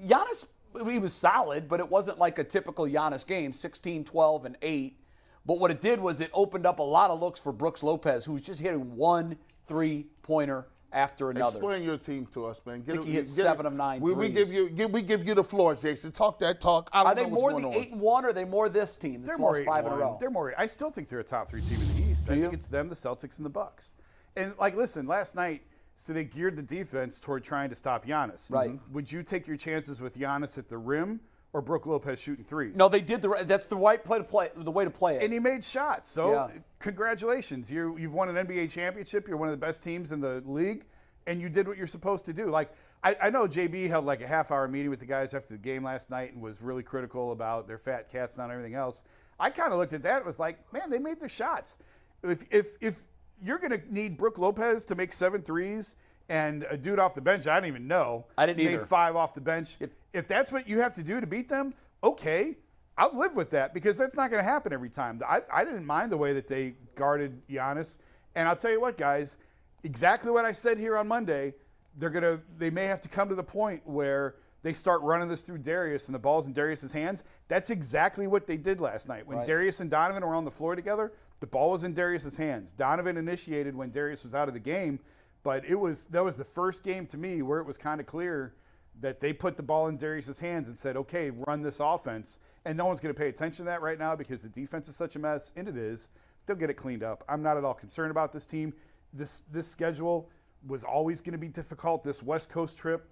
Giannis, 0.07 0.47
he 0.89 0.99
was 0.99 1.13
solid, 1.13 1.69
but 1.69 1.81
it 1.81 1.89
wasn't 1.89 2.19
like 2.19 2.39
a 2.39 2.45
typical 2.45 2.87
Giannis 2.87 3.27
game. 3.27 3.53
16, 3.53 4.05
12, 4.05 4.45
and 4.45 4.57
8. 4.63 4.99
But 5.47 5.59
what 5.59 5.71
it 5.71 5.81
did 5.81 6.01
was 6.01 6.21
it 6.21 6.31
opened 6.33 6.67
up 6.67 6.79
a 6.79 6.83
lot 6.83 7.11
of 7.11 7.21
looks 7.21 7.39
for 7.39 7.53
Brooks 7.53 7.83
Lopez, 7.83 8.25
who's 8.25 8.41
just 8.41 8.61
hitting 8.61 8.97
one 8.97 9.37
three-pointer 9.67 10.67
after 10.95 11.31
another. 11.31 11.59
Explain 11.59 11.83
your 11.83 11.99
team 11.99 12.27
to 12.27 12.47
us, 12.47 12.61
man. 12.65 12.83
Get 12.83 12.95
think 12.95 13.07
he 13.07 13.13
hit 13.13 13.29
seven 13.29 13.67
of 13.67 13.73
nine 13.73 14.01
We, 14.01 14.13
we 14.13 14.29
give 14.29 14.53
you 14.53 14.71
give, 14.71 14.93
we 14.93 15.03
give 15.03 15.27
you 15.27 15.35
the 15.35 15.45
floor, 15.45 15.75
Jason. 15.75 16.13
Talk 16.13 16.39
that 16.39 16.61
talk. 16.61 16.89
I 16.93 17.03
don't 17.03 17.07
Are 17.13 17.15
they 17.15 17.25
what's 17.25 17.41
more 17.43 17.51
going 17.51 17.63
the 17.63 17.69
on. 17.69 17.75
eight 17.75 17.91
and 17.91 18.01
one, 18.01 18.25
or 18.25 18.29
are 18.29 18.33
they 18.33 18.45
more 18.45 18.69
this 18.69 18.97
team 18.97 19.23
that's 19.23 19.31
They're 19.31 19.39
more 19.39 19.51
lost 19.51 19.63
eight 19.63 19.67
five 19.67 19.85
and 19.85 19.95
in 19.95 20.01
a 20.01 20.03
row? 20.03 20.17
They're 20.21 20.31
more. 20.31 20.55
I 20.57 20.67
still 20.67 20.91
think 20.91 21.09
they're 21.09 21.21
a 21.21 21.25
top 21.25 21.49
three 21.49 21.63
team 21.63 21.81
in 21.81 21.95
the 21.97 22.11
East. 22.11 22.31
I 22.31 22.35
you? 22.35 22.43
think 22.43 22.55
it's 22.55 22.69
them, 22.69 22.89
the 22.89 22.95
Celtics, 22.95 23.39
and 23.39 23.45
the 23.45 23.51
Bucks. 23.51 23.95
And 24.37 24.55
like, 24.59 24.77
listen, 24.77 25.07
last 25.07 25.35
night, 25.35 25.63
so 25.97 26.13
they 26.13 26.25
geared 26.25 26.57
the 26.57 26.63
defense 26.63 27.21
toward 27.21 27.45
trying 27.45 27.71
to 27.71 27.75
stop 27.77 28.05
Giannis. 28.07 28.51
Right. 28.51 28.71
Mm-hmm. 28.71 28.93
Would 28.95 29.13
you 29.13 29.23
take 29.23 29.47
your 29.47 29.57
chances 29.57 30.01
with 30.01 30.19
Giannis 30.19 30.59
at 30.59 30.69
the 30.69 30.79
rim 30.79 31.21
or 31.53 31.61
Brook 31.63 31.87
Lopez 31.87 32.21
shooting 32.21 32.45
threes? 32.45 32.77
no, 32.77 32.89
they 32.89 33.01
did 33.01 33.23
the. 33.23 33.29
right- 33.29 33.47
That's 33.47 33.67
the 33.67 33.77
right 33.77 34.05
play 34.05 34.19
to 34.19 34.25
play. 34.25 34.51
The 34.57 34.71
way 34.71 34.85
to 34.85 34.91
play 34.91 35.17
it. 35.17 35.23
And 35.23 35.33
he 35.33 35.39
made 35.39 35.63
shots. 35.65 36.09
So 36.11 36.33
Yeah. 36.33 36.49
congratulations. 36.81 37.71
You 37.71 37.97
you've 37.99 38.15
won 38.15 38.29
an 38.35 38.37
NBA 38.47 38.69
championship. 38.73 39.29
You're 39.29 39.37
one 39.37 39.49
of 39.49 39.53
the 39.59 39.65
best 39.67 39.83
teams 39.83 40.13
in 40.13 40.21
the 40.21 40.43
league, 40.47 40.85
and 41.27 41.41
you 41.41 41.49
did 41.49 41.67
what 41.69 41.77
you're 41.77 41.87
supposed 41.87 42.25
to 42.27 42.33
do. 42.33 42.47
Like 42.47 42.71
I, 43.03 43.17
I 43.25 43.31
know 43.31 43.47
JB 43.47 43.89
held 43.89 44.05
like 44.07 44.21
a 44.23 44.27
half 44.27 44.51
hour 44.51 44.67
meeting 44.69 44.91
with 44.91 45.01
the 45.01 45.07
guys 45.07 45.35
after 45.35 45.55
the 45.55 45.59
game 45.59 45.85
last 45.85 46.09
night 46.11 46.33
and 46.33 46.43
was 46.43 46.63
really 46.63 46.83
critical 46.83 47.33
about 47.33 47.67
their 47.69 47.79
fat 47.79 48.11
cats 48.11 48.37
and 48.39 48.51
everything 48.51 48.75
else. 48.75 49.03
I 49.39 49.51
kind 49.51 49.73
of 49.73 49.79
looked 49.79 49.93
at 49.93 50.03
that 50.05 50.19
and 50.19 50.27
was 50.27 50.39
like, 50.39 50.73
man, 50.73 50.91
they 50.91 50.99
made 50.99 51.21
their 51.21 51.29
shots. 51.29 51.79
If 52.23 52.45
if 52.51 52.77
if 52.81 53.03
you're 53.45 53.59
gonna 53.59 53.83
need 53.91 54.17
Brook 54.17 54.39
Lopez 54.39 54.87
to 54.87 54.95
make 54.95 55.13
seven 55.13 55.43
threes 55.43 55.97
and 56.29 56.65
a 56.71 56.77
dude 56.77 56.99
off 56.99 57.15
the 57.15 57.21
bench, 57.21 57.47
I 57.47 57.57
didn't 57.57 57.69
even 57.69 57.87
know. 57.87 58.27
I 58.39 58.47
didn't 58.47 58.65
made 58.65 58.75
either. 58.75 58.87
five 58.87 59.15
off 59.15 59.35
the 59.35 59.41
bench. 59.41 59.77
If 60.13 60.27
that's 60.27 60.51
what 60.51 60.69
you 60.69 60.81
have 60.81 60.95
to 60.95 61.03
do 61.03 61.21
to 61.21 61.27
beat 61.27 61.49
them, 61.49 61.75
okay. 62.03 62.57
I'll 62.97 63.17
live 63.17 63.35
with 63.35 63.51
that 63.51 63.75
because 63.75 63.99
that's 63.99 64.17
not 64.17 64.31
going 64.31 64.43
to 64.43 64.49
happen 64.49 64.73
every 64.73 64.89
time. 64.89 65.21
I, 65.29 65.43
I 65.53 65.65
didn't 65.65 65.85
mind 65.85 66.13
the 66.13 66.17
way 66.17 66.33
that 66.35 66.47
they 66.47 66.75
guarded 66.95 67.47
Giannis. 67.49 67.99
And 68.37 68.49
I'll 68.49 68.57
tell 68.57 68.71
you 68.71 68.81
what, 68.81 68.97
guys, 68.97 69.37
exactly 69.83 70.31
what 70.31 70.45
I 70.45 70.53
said 70.53 70.79
here 70.79 70.97
on 70.97 71.09
Monday. 71.09 71.55
They're 71.97 72.11
gonna 72.11 72.41
they 72.59 72.71
may 72.71 72.87
have 72.87 73.01
to 73.03 73.09
come 73.09 73.29
to 73.29 73.37
the 73.37 73.45
point 73.45 73.83
where 73.85 74.35
they 74.63 74.73
start 74.73 75.01
running 75.03 75.29
this 75.29 75.43
through 75.43 75.59
Darius 75.59 76.07
and 76.07 76.15
the 76.15 76.19
ball's 76.19 76.49
in 76.49 76.53
Darius's 76.53 76.93
hands. 76.93 77.23
That's 77.47 77.71
exactly 77.71 78.27
what 78.27 78.49
they 78.49 78.57
did 78.57 78.81
last 78.81 79.07
night. 79.07 79.29
When 79.29 79.39
Right. 79.39 79.47
Darius 79.47 79.79
and 79.79 79.89
Donovan 79.89 80.27
were 80.27 80.35
on 80.35 80.45
the 80.45 80.51
floor 80.51 80.75
together, 80.75 81.13
the 81.45 81.51
ball 81.51 81.73
was 81.73 81.85
in 81.85 81.93
Darius's 81.93 82.37
hands. 82.37 82.73
Donovan 82.73 83.19
initiated 83.19 83.77
when 83.77 83.91
Darius 83.91 84.23
was 84.23 84.35
out 84.35 84.49
of 84.49 84.55
the 84.55 84.61
game, 84.61 84.99
but 85.43 85.63
it 85.67 85.75
was 85.75 86.07
that 86.07 86.25
was 86.25 86.37
the 86.37 86.45
first 86.45 86.83
game 86.83 87.05
to 87.09 87.19
me 87.19 87.43
where 87.43 87.61
it 87.61 87.67
was 87.67 87.77
kind 87.77 88.01
of 88.01 88.07
clear 88.07 88.55
that 88.99 89.21
they 89.21 89.35
put 89.35 89.59
the 89.59 89.63
ball 89.63 89.87
in 89.87 89.99
Darius's 89.99 90.41
hands 90.41 90.69
and 90.69 90.79
said, 90.79 90.97
"Okay, 90.97 91.29
run 91.29 91.61
this 91.61 91.81
offense." 91.81 92.39
And 92.65 92.79
no 92.79 92.87
one's 92.87 92.99
going 92.99 93.15
to 93.15 93.21
pay 93.21 93.29
attention 93.29 93.67
to 93.67 93.71
that 93.71 93.83
right 93.83 93.99
now 93.99 94.17
because 94.17 94.41
the 94.41 94.49
defense 94.49 94.89
is 94.89 94.97
such 94.97 95.17
a 95.17 95.19
mess, 95.19 95.53
and 95.55 95.69
it 95.69 95.77
is. 95.77 96.09
They'll 96.47 96.57
get 96.57 96.71
it 96.71 96.79
cleaned 96.79 97.03
up. 97.03 97.23
I'm 97.29 97.43
not 97.43 97.59
at 97.59 97.65
all 97.65 97.75
concerned 97.75 98.11
about 98.11 98.33
this 98.33 98.47
team. 98.47 98.73
This 99.13 99.43
this 99.53 99.69
schedule 99.69 100.31
was 100.67 100.83
always 100.83 101.21
going 101.21 101.33
to 101.33 101.39
be 101.39 101.49
difficult. 101.49 102.05
This 102.05 102.23
West 102.23 102.49
Coast 102.49 102.79
trip, 102.79 103.07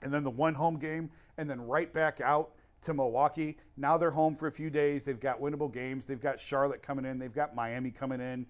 and 0.00 0.14
then 0.14 0.24
the 0.24 0.30
one 0.30 0.54
home 0.54 0.78
game, 0.78 1.10
and 1.36 1.50
then 1.50 1.60
right 1.60 1.92
back 1.92 2.22
out 2.22 2.52
to 2.82 2.94
Milwaukee. 2.94 3.56
Now 3.76 3.96
they're 3.98 4.10
home 4.10 4.34
for 4.34 4.46
a 4.46 4.52
few 4.52 4.70
days. 4.70 5.04
They've 5.04 5.20
got 5.20 5.40
winnable 5.40 5.72
games. 5.72 6.06
They've 6.06 6.20
got 6.20 6.40
Charlotte 6.40 6.82
coming 6.82 7.04
in. 7.04 7.18
They've 7.18 7.32
got 7.32 7.54
Miami 7.54 7.90
coming 7.90 8.20
in. 8.20 8.46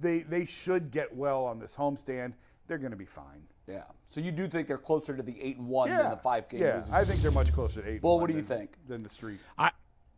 They 0.00 0.20
they 0.20 0.44
should 0.44 0.90
get 0.90 1.14
well 1.16 1.44
on 1.44 1.58
this 1.58 1.74
homestand. 1.76 2.34
They're 2.66 2.78
going 2.78 2.90
to 2.92 2.96
be 2.98 3.06
fine. 3.06 3.44
yeah. 3.66 3.84
So 4.06 4.20
you 4.20 4.30
do 4.30 4.46
think 4.46 4.68
they're 4.68 4.78
closer 4.78 5.16
to 5.16 5.22
the 5.22 5.40
eight 5.40 5.56
and 5.58 5.68
one 5.68 5.88
than 5.90 6.10
the 6.10 6.16
five 6.16 6.48
game 6.48 6.60
Yeah, 6.62 6.76
losing 6.78 6.94
I 6.94 7.04
think 7.04 7.20
they're 7.22 7.30
much 7.30 7.52
closer 7.52 7.82
to 7.82 7.88
eight. 7.88 8.02
Well, 8.02 8.14
what 8.14 8.22
one 8.22 8.30
do 8.30 8.36
you 8.36 8.42
than- 8.42 8.58
think? 8.58 8.70
Than 8.86 9.02
the 9.02 9.08
street. 9.08 9.38
I 9.58 9.70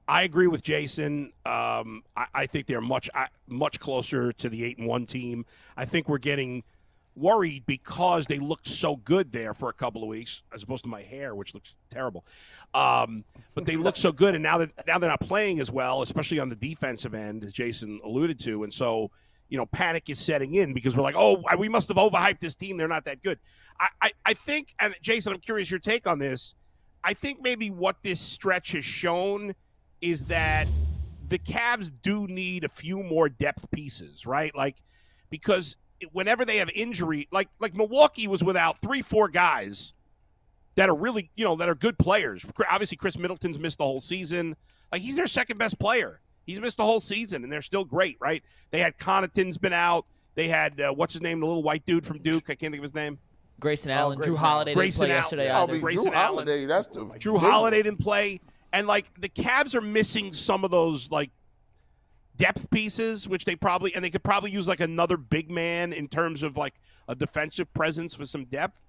I 0.09 0.23
agree 0.23 0.49
with 0.49 0.63
Jason. 0.65 1.33
Um, 1.47 2.03
I, 2.17 2.27
I 2.35 2.47
think 2.47 2.67
they're 2.67 2.81
much 2.81 3.09
I, 3.15 3.29
much 3.47 3.79
closer 3.79 4.33
to 4.33 4.49
the 4.49 4.65
eight 4.65 4.79
and 4.79 4.87
one 4.89 5.07
team. 5.07 5.47
I 5.77 5.85
think 5.85 6.09
we're 6.09 6.19
getting 6.19 6.65
worried 7.17 7.65
because 7.67 8.27
they 8.27 8.39
looked 8.39 8.67
so 8.67 8.97
good 8.97 9.33
there 9.33 9.55
for 9.55 9.69
a 9.69 9.73
couple 9.73 10.03
of 10.03 10.09
weeks, 10.09 10.43
as 10.55 10.63
opposed 10.63 10.85
to 10.85 10.91
my 10.91 11.03
hair, 11.03 11.35
which 11.35 11.55
looks 11.55 11.77
terrible. 11.91 12.25
Um, 12.75 13.25
but 13.55 13.67
they 13.67 13.77
look 13.77 13.97
so 13.97 14.13
good, 14.23 14.35
and 14.35 14.43
now 14.43 14.59
that 14.59 14.71
now 14.87 14.99
they're 14.99 15.11
not 15.11 15.21
playing 15.21 15.61
as 15.61 15.71
well, 15.71 16.03
especially 16.03 16.39
on 16.39 16.49
the 16.49 16.57
defensive 16.57 17.15
end, 17.15 17.45
as 17.45 17.53
Jason 17.53 18.01
alluded 18.05 18.39
to, 18.41 18.65
and 18.65 18.73
so 18.73 19.11
you 19.49 19.59
know 19.59 19.67
panic 19.67 20.09
is 20.09 20.19
setting 20.19 20.55
in 20.55 20.73
because 20.73 20.97
we're 20.97 21.03
like, 21.03 21.17
oh, 21.17 21.43
we 21.59 21.69
must 21.69 21.89
have 21.89 21.97
overhyped 21.97 22.41
this 22.41 22.55
team. 22.55 22.77
They're 22.77 22.89
not 22.89 23.05
that 23.05 23.23
good. 23.23 23.39
I, 23.79 23.89
I, 24.03 24.13
I 24.27 24.35
think, 24.35 24.75
and 24.81 24.95
Jason, 25.03 25.33
I'm 25.33 25.41
curious 25.41 25.71
your 25.71 25.81
take 25.81 26.07
on 26.07 26.19
this. 26.19 26.55
I 27.03 27.15
think 27.15 27.41
maybe 27.41 27.71
what 27.71 27.97
this 28.03 28.21
stretch 28.21 28.73
has 28.73 28.85
shown 28.85 29.55
is 30.03 30.25
that 30.27 30.69
the 31.29 31.39
Cavs 31.39 31.91
do 32.03 32.27
need 32.27 32.65
a 32.65 32.69
few 32.69 33.03
more 33.03 33.29
depth 33.29 33.71
pieces, 33.71 34.27
right? 34.27 34.55
Like 34.55 34.77
because 35.31 35.77
whenever 36.13 36.45
they 36.45 36.57
have 36.59 36.71
injury, 36.75 37.29
like 37.31 37.49
like 37.61 37.75
Milwaukee 37.75 38.27
was 38.27 38.43
without 38.43 38.79
three, 38.79 39.03
four 39.03 39.29
guys 39.29 39.93
that 40.77 40.89
are 40.89 40.95
really, 40.95 41.31
you 41.37 41.45
know, 41.45 41.57
that 41.57 41.69
are 41.69 41.75
good 41.75 41.99
players. 41.99 42.45
Obviously, 42.71 42.97
Khris 42.97 43.19
Middleton's 43.19 43.59
missed 43.59 43.79
the 43.79 43.85
whole 43.85 44.01
season. 44.01 44.57
Like 44.93 45.03
he's 45.03 45.17
their 45.17 45.27
second 45.27 45.59
best 45.59 45.79
player. 45.79 46.21
He's 46.47 46.59
missed 46.61 46.79
the 46.79 46.85
whole 46.85 47.01
season, 47.01 47.45
and 47.45 47.53
they're 47.53 47.63
still 47.63 47.85
great, 47.85 48.17
right? 48.21 48.43
They 48.71 48.81
had 48.81 48.99
Connaughton's 48.99 49.59
been 49.59 49.73
out. 49.73 50.07
They 50.35 50.49
had 50.49 50.81
uh, 50.81 50.93
what's 50.93 51.13
his 51.13 51.23
name, 51.23 51.41
the 51.41 51.47
little 51.47 51.63
white 51.63 51.85
dude 51.87 52.05
from 52.07 52.19
Duke. 52.19 52.45
I 52.51 52.55
can't 52.55 52.73
think 52.73 52.77
of 52.79 52.83
his 52.85 52.95
name. 52.95 53.19
Grayson 53.61 53.91
Allen, 53.91 54.17
Drew 54.17 54.29
Grayson 54.29 54.35
Jrue 54.35 54.39
Holiday 54.39 54.75
didn't 54.75 54.95
play 54.95 55.07
Allen. 55.07 55.17
yesterday 55.17 55.51
I 55.51 55.63
either. 55.63 55.73
mean, 55.73 55.81
Grayson 55.83 56.05
Drew 56.05 56.13
Allen. 56.15 56.27
Holiday. 56.47 56.65
That's 56.67 56.89
the 56.89 57.05
Drew 57.19 57.35
big. 57.35 57.43
Holiday 57.43 57.83
didn't 57.83 58.01
play, 58.01 58.41
and 58.73 58.87
like 58.87 59.11
the 59.21 59.29
Cavs 59.29 59.75
are 59.75 59.81
missing 59.83 60.33
some 60.33 60.65
of 60.65 60.71
those 60.71 61.11
like 61.11 61.31
depth 62.41 62.71
pieces, 62.71 63.29
which 63.29 63.45
they 63.45 63.55
probably 63.55 63.95
and 63.95 64.03
they 64.03 64.09
could 64.09 64.25
probably 64.25 64.51
use 64.51 64.67
like 64.67 64.81
another 64.81 65.19
big 65.19 65.51
man 65.51 65.93
in 65.93 66.09
terms 66.09 66.43
of 66.43 66.57
like 66.57 66.75
a 67.09 67.15
defensive 67.15 67.73
presence 67.75 68.19
with 68.19 68.31
some 68.31 68.47
depth. 68.47 68.81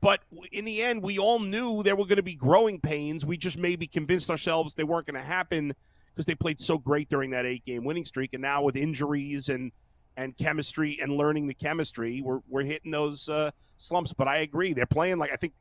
But 0.00 0.20
in 0.52 0.64
the 0.64 0.82
end, 0.82 1.02
we 1.02 1.18
all 1.18 1.38
knew 1.38 1.82
there 1.84 1.96
were 1.96 2.06
going 2.06 2.16
to 2.16 2.22
be 2.22 2.34
growing 2.34 2.80
pains. 2.80 3.24
We 3.24 3.36
just 3.36 3.56
maybe 3.56 3.86
convinced 3.86 4.30
ourselves 4.30 4.74
they 4.74 4.84
weren't 4.84 5.06
going 5.06 5.20
to 5.20 5.26
happen 5.26 5.72
because 6.12 6.26
they 6.26 6.34
played 6.34 6.58
so 6.58 6.76
great 6.76 7.08
during 7.08 7.30
that 7.30 7.46
eight-game 7.46 7.84
winning 7.84 8.04
streak, 8.04 8.32
and 8.32 8.42
now 8.42 8.62
with 8.62 8.76
injuries 8.76 9.48
and 9.48 9.70
and 10.16 10.36
chemistry 10.36 10.98
and 11.00 11.12
learning 11.12 11.46
the 11.46 11.54
chemistry, 11.54 12.20
we're 12.20 12.40
we're 12.48 12.64
hitting 12.64 12.90
those 12.90 13.28
uh, 13.28 13.52
slumps. 13.76 14.12
But 14.12 14.26
I 14.26 14.38
agree, 14.38 14.72
they're 14.72 14.86
playing 14.86 15.18
like 15.18 15.32
I 15.32 15.36
think 15.36 15.52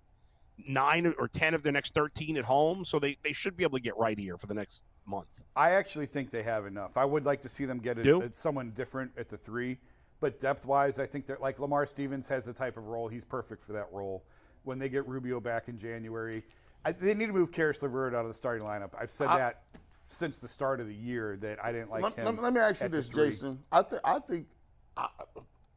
nine 0.67 1.13
or 1.19 1.27
ten 1.27 1.53
of 1.53 1.61
their 1.61 1.73
next 1.73 1.93
thirteen 1.93 2.35
at 2.37 2.45
home, 2.45 2.83
so 2.83 2.97
they 2.97 3.15
they 3.23 3.33
should 3.33 3.55
be 3.55 3.63
able 3.63 3.77
to 3.77 3.83
get 3.83 3.95
right 3.95 4.17
here 4.17 4.37
for 4.39 4.47
the 4.47 4.55
next 4.55 4.83
month. 5.07 5.27
I 5.55 5.71
actually 5.71 6.05
think 6.05 6.29
they 6.31 6.43
have 6.43 6.65
enough. 6.65 6.97
I 6.97 7.05
would 7.05 7.25
like 7.25 7.41
to 7.41 7.49
see 7.49 7.65
them 7.65 7.79
get 7.79 7.97
a, 7.97 8.01
a- 8.19 8.33
someone 8.33 8.71
different 8.71 9.11
at 9.17 9.29
the 9.29 9.37
three, 9.37 9.77
but 10.19 10.39
depth 10.39 10.65
wise, 10.65 10.99
I 10.99 11.05
think 11.05 11.25
that 11.27 11.41
like 11.41 11.59
Lamar 11.59 11.85
Stevens 11.85 12.27
has 12.27 12.45
the 12.45 12.53
type 12.53 12.77
of 12.77 12.87
role. 12.87 13.07
He's 13.07 13.25
perfect 13.25 13.63
for 13.63 13.73
that 13.73 13.87
role. 13.91 14.23
When 14.63 14.79
they 14.79 14.89
get 14.89 15.07
Rubio 15.07 15.39
back 15.39 15.67
in 15.69 15.77
January, 15.77 16.43
I, 16.85 16.91
they 16.91 17.13
need 17.13 17.27
to 17.27 17.33
move 17.33 17.51
Caris 17.51 17.81
LeVert 17.81 18.13
out 18.13 18.21
of 18.21 18.27
the 18.27 18.33
starting 18.33 18.65
lineup. 18.65 18.91
I've 18.99 19.11
said 19.11 19.27
I- 19.27 19.37
that 19.37 19.61
since 20.09 20.37
the 20.37 20.47
start 20.47 20.79
of 20.79 20.87
the 20.87 20.93
year 20.95 21.37
that 21.41 21.63
I 21.63 21.71
didn't 21.71 21.89
like 21.89 22.03
let, 22.03 22.13
him. 22.15 22.25
let- 22.35 22.43
let 22.43 22.53
me 22.53 22.59
ask 22.59 22.81
you 22.81 22.89
this. 22.89 23.09
Jason. 23.09 23.59
I 23.71 23.81
think 23.81 24.01
I 24.05 24.19
think 24.19 24.47
I, 24.95 25.07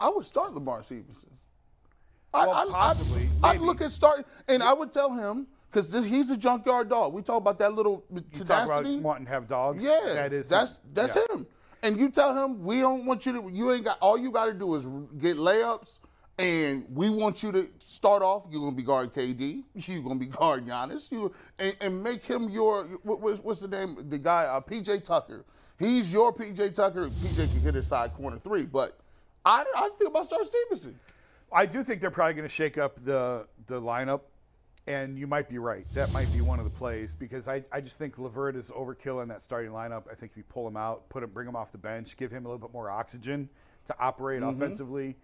I 0.00 0.10
would 0.10 0.24
start 0.24 0.52
Lamar 0.54 0.82
Stevenson. 0.82 1.30
I, 2.32 2.46
Well, 2.46 2.68
I, 2.68 2.72
possibly, 2.72 3.28
I'd, 3.42 3.56
I'd 3.56 3.60
look 3.60 3.80
at 3.80 3.90
starting, 3.90 4.24
and 4.48 4.62
I 4.62 4.72
would 4.72 4.92
tell 4.92 5.12
him 5.12 5.48
because 5.70 5.92
he's 6.04 6.30
a 6.30 6.36
junkyard 6.36 6.88
dog. 6.88 7.12
We 7.12 7.22
talk 7.22 7.38
about 7.38 7.58
that 7.58 7.72
little 7.72 8.04
You 8.12 8.20
talk 8.20 8.66
tenacity. 8.66 8.94
about 8.94 9.02
wanting 9.02 9.26
to 9.26 9.32
have 9.32 9.46
dogs. 9.46 9.84
Yeah, 9.84 10.14
that 10.14 10.32
is 10.32 10.48
that's 10.48 10.80
that's 10.92 11.16
yeah. 11.16 11.36
him. 11.36 11.46
And 11.82 11.98
you 11.98 12.10
tell 12.10 12.34
him 12.34 12.62
we 12.64 12.80
don't 12.80 13.06
want 13.06 13.24
you 13.24 13.32
to. 13.40 13.50
You 13.50 13.72
ain't 13.72 13.84
got 13.84 13.98
all 14.00 14.18
you 14.18 14.30
got 14.30 14.46
to 14.46 14.54
do 14.54 14.74
is 14.74 14.86
get 15.18 15.36
layups, 15.36 16.00
and 16.38 16.84
we 16.92 17.08
want 17.08 17.42
you 17.42 17.52
to 17.52 17.68
start 17.78 18.22
off. 18.22 18.46
You're 18.50 18.60
gonna 18.60 18.76
be 18.76 18.82
guarding 18.82 19.10
KD. 19.10 19.62
You're 19.88 20.02
gonna 20.02 20.18
be 20.18 20.26
guarding 20.26 20.68
Giannis. 20.68 21.10
You 21.10 21.32
and, 21.58 21.76
and 21.80 22.02
make 22.02 22.24
him 22.24 22.50
your 22.50 22.84
what, 23.02 23.20
what's, 23.20 23.60
the 23.60 23.68
name? 23.68 23.96
The 24.08 24.18
guy 24.18 24.44
uh, 24.44 24.60
PJ 24.60 25.04
Tucker. 25.04 25.44
He's 25.78 26.12
your 26.12 26.32
PJ 26.32 26.74
Tucker. 26.74 27.08
PJ 27.08 27.36
can 27.36 27.60
hit 27.60 27.76
inside 27.76 28.12
corner 28.14 28.38
three, 28.38 28.66
but 28.66 28.98
I 29.44 29.64
I 29.76 29.88
think 29.96 30.10
about 30.10 30.26
Star 30.26 30.44
Stevenson. 30.44 30.98
I 31.52 31.66
do 31.66 31.82
think 31.82 32.00
they're 32.00 32.10
probably 32.10 32.34
going 32.34 32.48
to 32.48 32.54
shake 32.54 32.78
up 32.78 32.96
the 33.04 33.46
the 33.66 33.80
lineup, 33.80 34.20
and 34.86 35.18
you 35.18 35.26
might 35.26 35.48
be 35.48 35.58
right. 35.58 35.86
That 35.94 36.12
might 36.12 36.32
be 36.32 36.40
one 36.40 36.58
of 36.58 36.64
the 36.64 36.70
plays 36.70 37.14
because 37.14 37.48
I, 37.48 37.64
I 37.72 37.80
just 37.80 37.98
think 37.98 38.18
Levert 38.18 38.56
is 38.56 38.70
overkill 38.70 39.22
in 39.22 39.28
that 39.28 39.42
starting 39.42 39.70
lineup. 39.70 40.04
I 40.10 40.14
think 40.14 40.32
if 40.32 40.38
you 40.38 40.44
pull 40.44 40.66
him 40.66 40.76
out, 40.76 41.08
put 41.08 41.22
him, 41.22 41.30
bring 41.30 41.46
him 41.46 41.56
off 41.56 41.72
the 41.72 41.78
bench, 41.78 42.16
give 42.16 42.30
him 42.30 42.44
a 42.44 42.48
little 42.48 42.58
bit 42.58 42.72
more 42.72 42.90
oxygen 42.90 43.48
to 43.86 43.94
operate 43.98 44.40
mm-hmm. 44.40 44.50
offensively, 44.50 45.16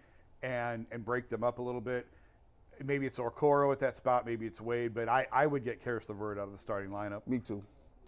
and 0.43 0.85
and 0.91 1.03
break 1.03 1.29
them 1.29 1.43
up 1.43 1.59
a 1.59 1.61
little 1.61 1.81
bit. 1.81 2.07
Maybe 2.83 3.07
it's 3.07 3.19
Okoro 3.19 3.71
at 3.71 3.79
that 3.79 3.95
spot, 3.95 4.25
maybe 4.25 4.45
it's 4.45 4.61
Wade, 4.61 4.93
but 4.93 5.09
I, 5.09 5.25
I 5.31 5.47
would 5.47 5.63
get 5.63 5.83
Caris 5.83 6.07
LeVert 6.09 6.37
out 6.37 6.43
of 6.43 6.51
the 6.51 6.59
starting 6.59 6.91
lineup. 6.91 7.25
Me 7.25 7.39
too. 7.39 7.63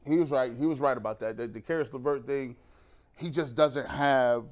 He 0.05 0.17
was 0.17 0.31
right. 0.31 0.51
He 0.57 0.65
was 0.67 0.79
right 0.79 0.95
about 0.95 1.19
that. 1.19 1.37
The, 1.37 1.47
the 1.47 1.61
Caris 1.61 1.91
LeVert 1.91 2.27
thing, 2.27 2.55
he 3.17 3.29
just 3.29 3.55
doesn't 3.55 3.87
have. 3.87 4.45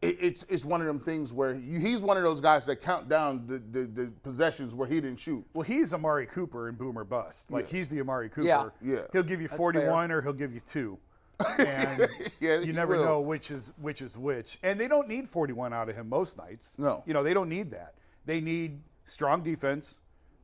It, 0.00 0.16
it's 0.20 0.42
it's 0.44 0.64
one 0.64 0.80
of 0.80 0.86
them 0.86 1.00
things 1.00 1.32
where 1.32 1.52
you, 1.54 1.80
he's 1.80 2.00
one 2.00 2.16
of 2.16 2.22
those 2.22 2.40
guys 2.40 2.66
that 2.66 2.76
count 2.82 3.08
down 3.08 3.44
the, 3.46 3.58
the, 3.58 3.86
the 3.86 4.12
possessions 4.22 4.74
where 4.74 4.86
he 4.86 4.96
didn't 5.00 5.18
shoot. 5.18 5.44
Well, 5.54 5.64
he's 5.64 5.92
Amari 5.92 6.26
Cooper 6.26 6.68
in 6.68 6.76
Boomer 6.76 7.04
Bust. 7.04 7.50
Like 7.50 7.68
he's 7.68 7.88
the 7.88 8.00
Amari 8.00 8.28
Cooper. 8.28 8.46
Yeah. 8.46 8.68
Yeah. 8.80 9.00
He'll 9.12 9.22
give 9.24 9.40
you 9.40 9.48
That's 9.48 9.58
41 9.58 10.12
or 10.12 10.22
he'll 10.22 10.32
give 10.32 10.52
you 10.54 10.60
two. 10.60 10.98
And 11.58 12.08
Yeah, 12.40 12.58
you 12.60 12.72
never 12.72 12.94
will. 12.96 13.04
know 13.04 13.20
which 13.20 13.50
is 13.50 13.72
which 13.80 14.02
is 14.02 14.16
which. 14.18 14.58
And 14.62 14.78
they 14.80 14.88
don't 14.88 15.08
need 15.08 15.28
41 15.28 15.72
out 15.72 15.88
of 15.88 15.96
him 15.96 16.08
most 16.08 16.38
nights. 16.38 16.76
No. 16.78 17.02
You 17.06 17.14
know, 17.14 17.22
they 17.22 17.34
don't 17.34 17.48
need 17.48 17.70
that. 17.72 17.94
They 18.26 18.40
need 18.40 18.80
strong 19.04 19.42
defense 19.42 20.00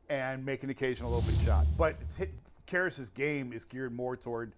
and 0.08 0.44
make 0.44 0.62
an 0.62 0.70
occasional 0.70 1.14
open 1.14 1.34
shot. 1.44 1.66
But 1.78 1.96
T- 2.16 2.26
Caris's 2.66 3.08
game 3.10 3.52
is 3.52 3.64
geared 3.64 3.92
more 3.92 4.16
toward 4.16 4.52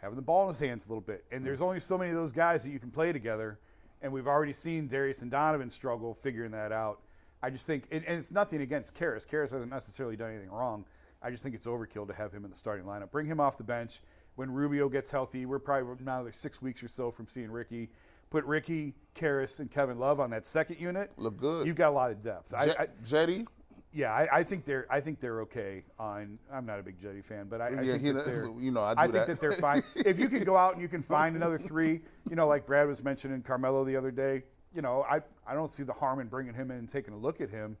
having 0.00 0.16
the 0.16 0.22
ball 0.22 0.42
in 0.42 0.48
his 0.48 0.60
hands 0.60 0.86
a 0.86 0.88
little 0.88 1.00
bit. 1.00 1.24
And 1.32 1.44
there's 1.44 1.62
only 1.62 1.80
so 1.80 1.96
many 1.98 2.10
of 2.10 2.16
those 2.16 2.32
guys 2.32 2.62
that 2.64 2.70
you 2.70 2.78
can 2.78 2.90
play 2.90 3.12
together. 3.12 3.58
And 4.02 4.12
we've 4.12 4.26
already 4.26 4.52
seen 4.52 4.86
Darius 4.86 5.22
and 5.22 5.30
Donovan 5.30 5.70
struggle 5.70 6.14
figuring 6.14 6.52
that 6.52 6.72
out. 6.72 7.00
I 7.42 7.50
just 7.50 7.66
think, 7.66 7.84
and, 7.90 8.04
and 8.04 8.18
it's 8.18 8.30
nothing 8.30 8.60
against 8.60 8.94
Caris. 8.94 9.24
Caris 9.24 9.50
hasn't 9.50 9.70
necessarily 9.70 10.16
done 10.16 10.30
anything 10.30 10.50
wrong. 10.50 10.84
I 11.22 11.30
just 11.30 11.42
think 11.42 11.54
it's 11.54 11.66
overkill 11.66 12.06
to 12.08 12.14
have 12.14 12.32
him 12.32 12.44
in 12.44 12.50
the 12.50 12.56
starting 12.56 12.84
lineup. 12.86 13.10
Bring 13.10 13.26
him 13.26 13.40
off 13.40 13.58
the 13.58 13.64
bench. 13.64 14.00
When 14.36 14.50
Rubio 14.50 14.88
gets 14.88 15.10
healthy, 15.10 15.46
we're 15.46 15.58
probably 15.58 15.96
another 16.00 16.32
six 16.32 16.60
weeks 16.60 16.82
or 16.82 16.88
so 16.88 17.10
from 17.10 17.26
seeing 17.26 17.50
Ricky. 17.50 17.88
Put 18.28 18.44
Ricky, 18.44 18.94
Caris, 19.14 19.60
and 19.60 19.70
Kevin 19.70 19.98
Love 19.98 20.20
on 20.20 20.30
that 20.30 20.44
second 20.44 20.78
unit. 20.80 21.12
Look 21.16 21.36
good. 21.36 21.66
You've 21.66 21.76
got 21.76 21.90
a 21.90 21.94
lot 21.94 22.10
of 22.10 22.22
depth. 22.22 22.52
I, 22.52 22.74
I, 22.78 22.86
Jetty, 23.04 23.46
yeah, 23.96 24.12
I, 24.12 24.40
I 24.40 24.42
think 24.44 24.66
they're. 24.66 24.86
I 24.90 25.00
think 25.00 25.20
they're 25.20 25.40
okay. 25.42 25.82
On 25.98 26.38
I'm 26.52 26.66
not 26.66 26.78
a 26.78 26.82
big 26.82 27.00
Jetty 27.00 27.22
fan, 27.22 27.46
but 27.48 27.62
I, 27.62 27.68
I 27.68 27.80
Yeah, 27.80 27.96
think 27.96 28.14
that 28.14 28.26
they're. 28.26 28.50
you 28.60 28.70
know, 28.70 28.82
I 28.82 28.94
do 28.94 29.00
think 29.12 29.12
that. 29.12 29.26
that 29.26 29.40
they're 29.40 29.52
fine. 29.52 29.82
if 29.96 30.20
you 30.20 30.28
can 30.28 30.44
go 30.44 30.54
out 30.54 30.74
and 30.74 30.82
you 30.82 30.88
can 30.88 31.02
find 31.02 31.34
another 31.34 31.56
three, 31.56 32.02
you 32.28 32.36
know, 32.36 32.46
like 32.46 32.66
Brad 32.66 32.86
was 32.86 33.02
mentioning 33.02 33.40
Carmelo 33.40 33.84
the 33.84 33.96
other 33.96 34.10
day. 34.10 34.42
You 34.74 34.82
know, 34.82 35.02
I 35.10 35.22
I 35.46 35.54
don't 35.54 35.72
see 35.72 35.82
the 35.82 35.94
harm 35.94 36.20
in 36.20 36.28
bringing 36.28 36.52
him 36.52 36.70
in 36.70 36.76
and 36.76 36.88
taking 36.88 37.14
a 37.14 37.16
look 37.16 37.40
at 37.40 37.48
him. 37.48 37.78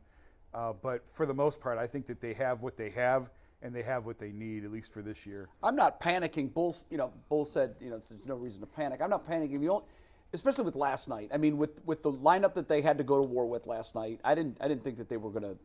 Uh, 0.54 0.72
but 0.72 1.06
for 1.06 1.26
the 1.26 1.34
most 1.34 1.60
part, 1.60 1.76
I 1.76 1.86
think 1.86 2.06
that 2.06 2.22
they 2.22 2.32
have 2.32 2.62
what 2.62 2.78
they 2.78 2.88
have 2.90 3.30
and 3.60 3.74
they 3.74 3.82
have 3.82 4.06
what 4.06 4.18
they 4.18 4.32
need 4.32 4.64
at 4.64 4.72
least 4.72 4.94
for 4.94 5.02
this 5.02 5.26
year. 5.26 5.48
I'm 5.62 5.76
not 5.76 6.00
panicking. 6.00 6.54
Bulls, 6.54 6.86
you 6.88 6.96
know, 6.96 7.12
Bull 7.28 7.44
said, 7.44 7.74
you 7.78 7.90
know, 7.90 7.98
there's 7.98 8.26
no 8.26 8.36
reason 8.36 8.60
to 8.62 8.66
panic. 8.66 9.02
I'm 9.02 9.10
not 9.10 9.28
panicking. 9.28 9.60
You 9.60 9.66
don't, 9.68 9.84
especially 10.32 10.64
with 10.64 10.76
last 10.76 11.10
night. 11.10 11.28
I 11.34 11.36
mean, 11.36 11.58
with 11.58 11.84
with 11.84 12.02
the 12.02 12.12
lineup 12.12 12.54
that 12.54 12.68
they 12.68 12.80
had 12.80 12.96
to 12.96 13.04
go 13.04 13.16
to 13.16 13.22
war 13.22 13.46
with 13.46 13.66
last 13.66 13.94
night, 13.94 14.20
I 14.24 14.34
didn't 14.34 14.56
I 14.62 14.68
didn't 14.68 14.82
think 14.82 14.96
that 14.96 15.10
they 15.10 15.18
were 15.18 15.30
going 15.30 15.42
to 15.42 15.58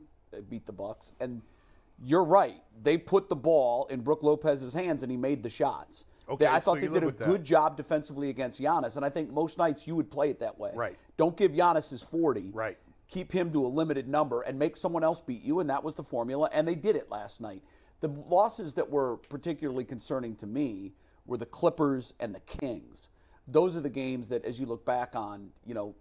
beat 0.50 0.66
the 0.66 0.72
Bucks. 0.72 1.12
And 1.20 1.42
you're 2.04 2.24
right. 2.24 2.62
They 2.82 2.98
put 2.98 3.30
the 3.30 3.36
ball 3.36 3.86
in 3.88 4.02
Brook 4.02 4.22
Lopez's 4.24 4.74
hands, 4.74 5.04
and 5.04 5.12
he 5.12 5.18
made 5.18 5.44
the 5.44 5.50
shots. 5.50 6.06
Okay, 6.30 6.46
They- 6.46 6.52
I 6.52 6.60
so 6.60 6.72
thought 6.72 6.82
they 6.82 6.88
did 6.88 7.04
a 7.04 7.12
good 7.12 7.44
job 7.44 7.76
defensively 7.78 8.30
against 8.30 8.60
Giannis, 8.62 8.96
and 8.96 9.06
I 9.06 9.10
think 9.10 9.32
most 9.32 9.58
nights 9.58 9.86
you 9.88 9.96
would 9.96 10.10
play 10.10 10.30
it 10.30 10.40
that 10.40 10.58
way. 10.58 10.72
Right. 10.74 10.98
Don't 11.18 11.36
give 11.36 11.52
Giannis 11.52 11.90
his 11.92 12.04
40. 12.04 12.52
Right. 12.52 12.78
Keep 13.08 13.34
him 13.34 13.52
to 13.52 13.66
a 13.66 13.68
limited 13.68 14.08
number 14.08 14.42
and 14.42 14.58
make 14.58 14.78
someone 14.78 15.04
else 15.04 15.20
beat 15.20 15.42
you, 15.44 15.60
and 15.60 15.70
that 15.70 15.84
was 15.84 15.96
the 15.96 16.04
formula, 16.04 16.50
and 16.54 16.66
they 16.68 16.76
did 16.76 16.96
it 16.96 17.10
last 17.10 17.42
night. 17.42 17.62
The 18.00 18.08
losses 18.08 18.74
that 18.76 18.90
were 18.90 19.18
particularly 19.18 19.84
concerning 19.84 20.36
to 20.38 20.48
me 20.48 20.94
were 21.26 21.38
the 21.38 21.46
Clippers 21.46 22.14
and 22.20 22.34
the 22.34 22.40
Kings. 22.42 23.10
Those 23.48 23.76
are 23.76 23.82
the 23.82 23.90
games 23.90 24.30
that, 24.30 24.46
as 24.46 24.60
you 24.60 24.66
look 24.66 24.86
back 24.86 25.16
on, 25.16 25.52
you 25.66 25.74
know, 25.74 25.94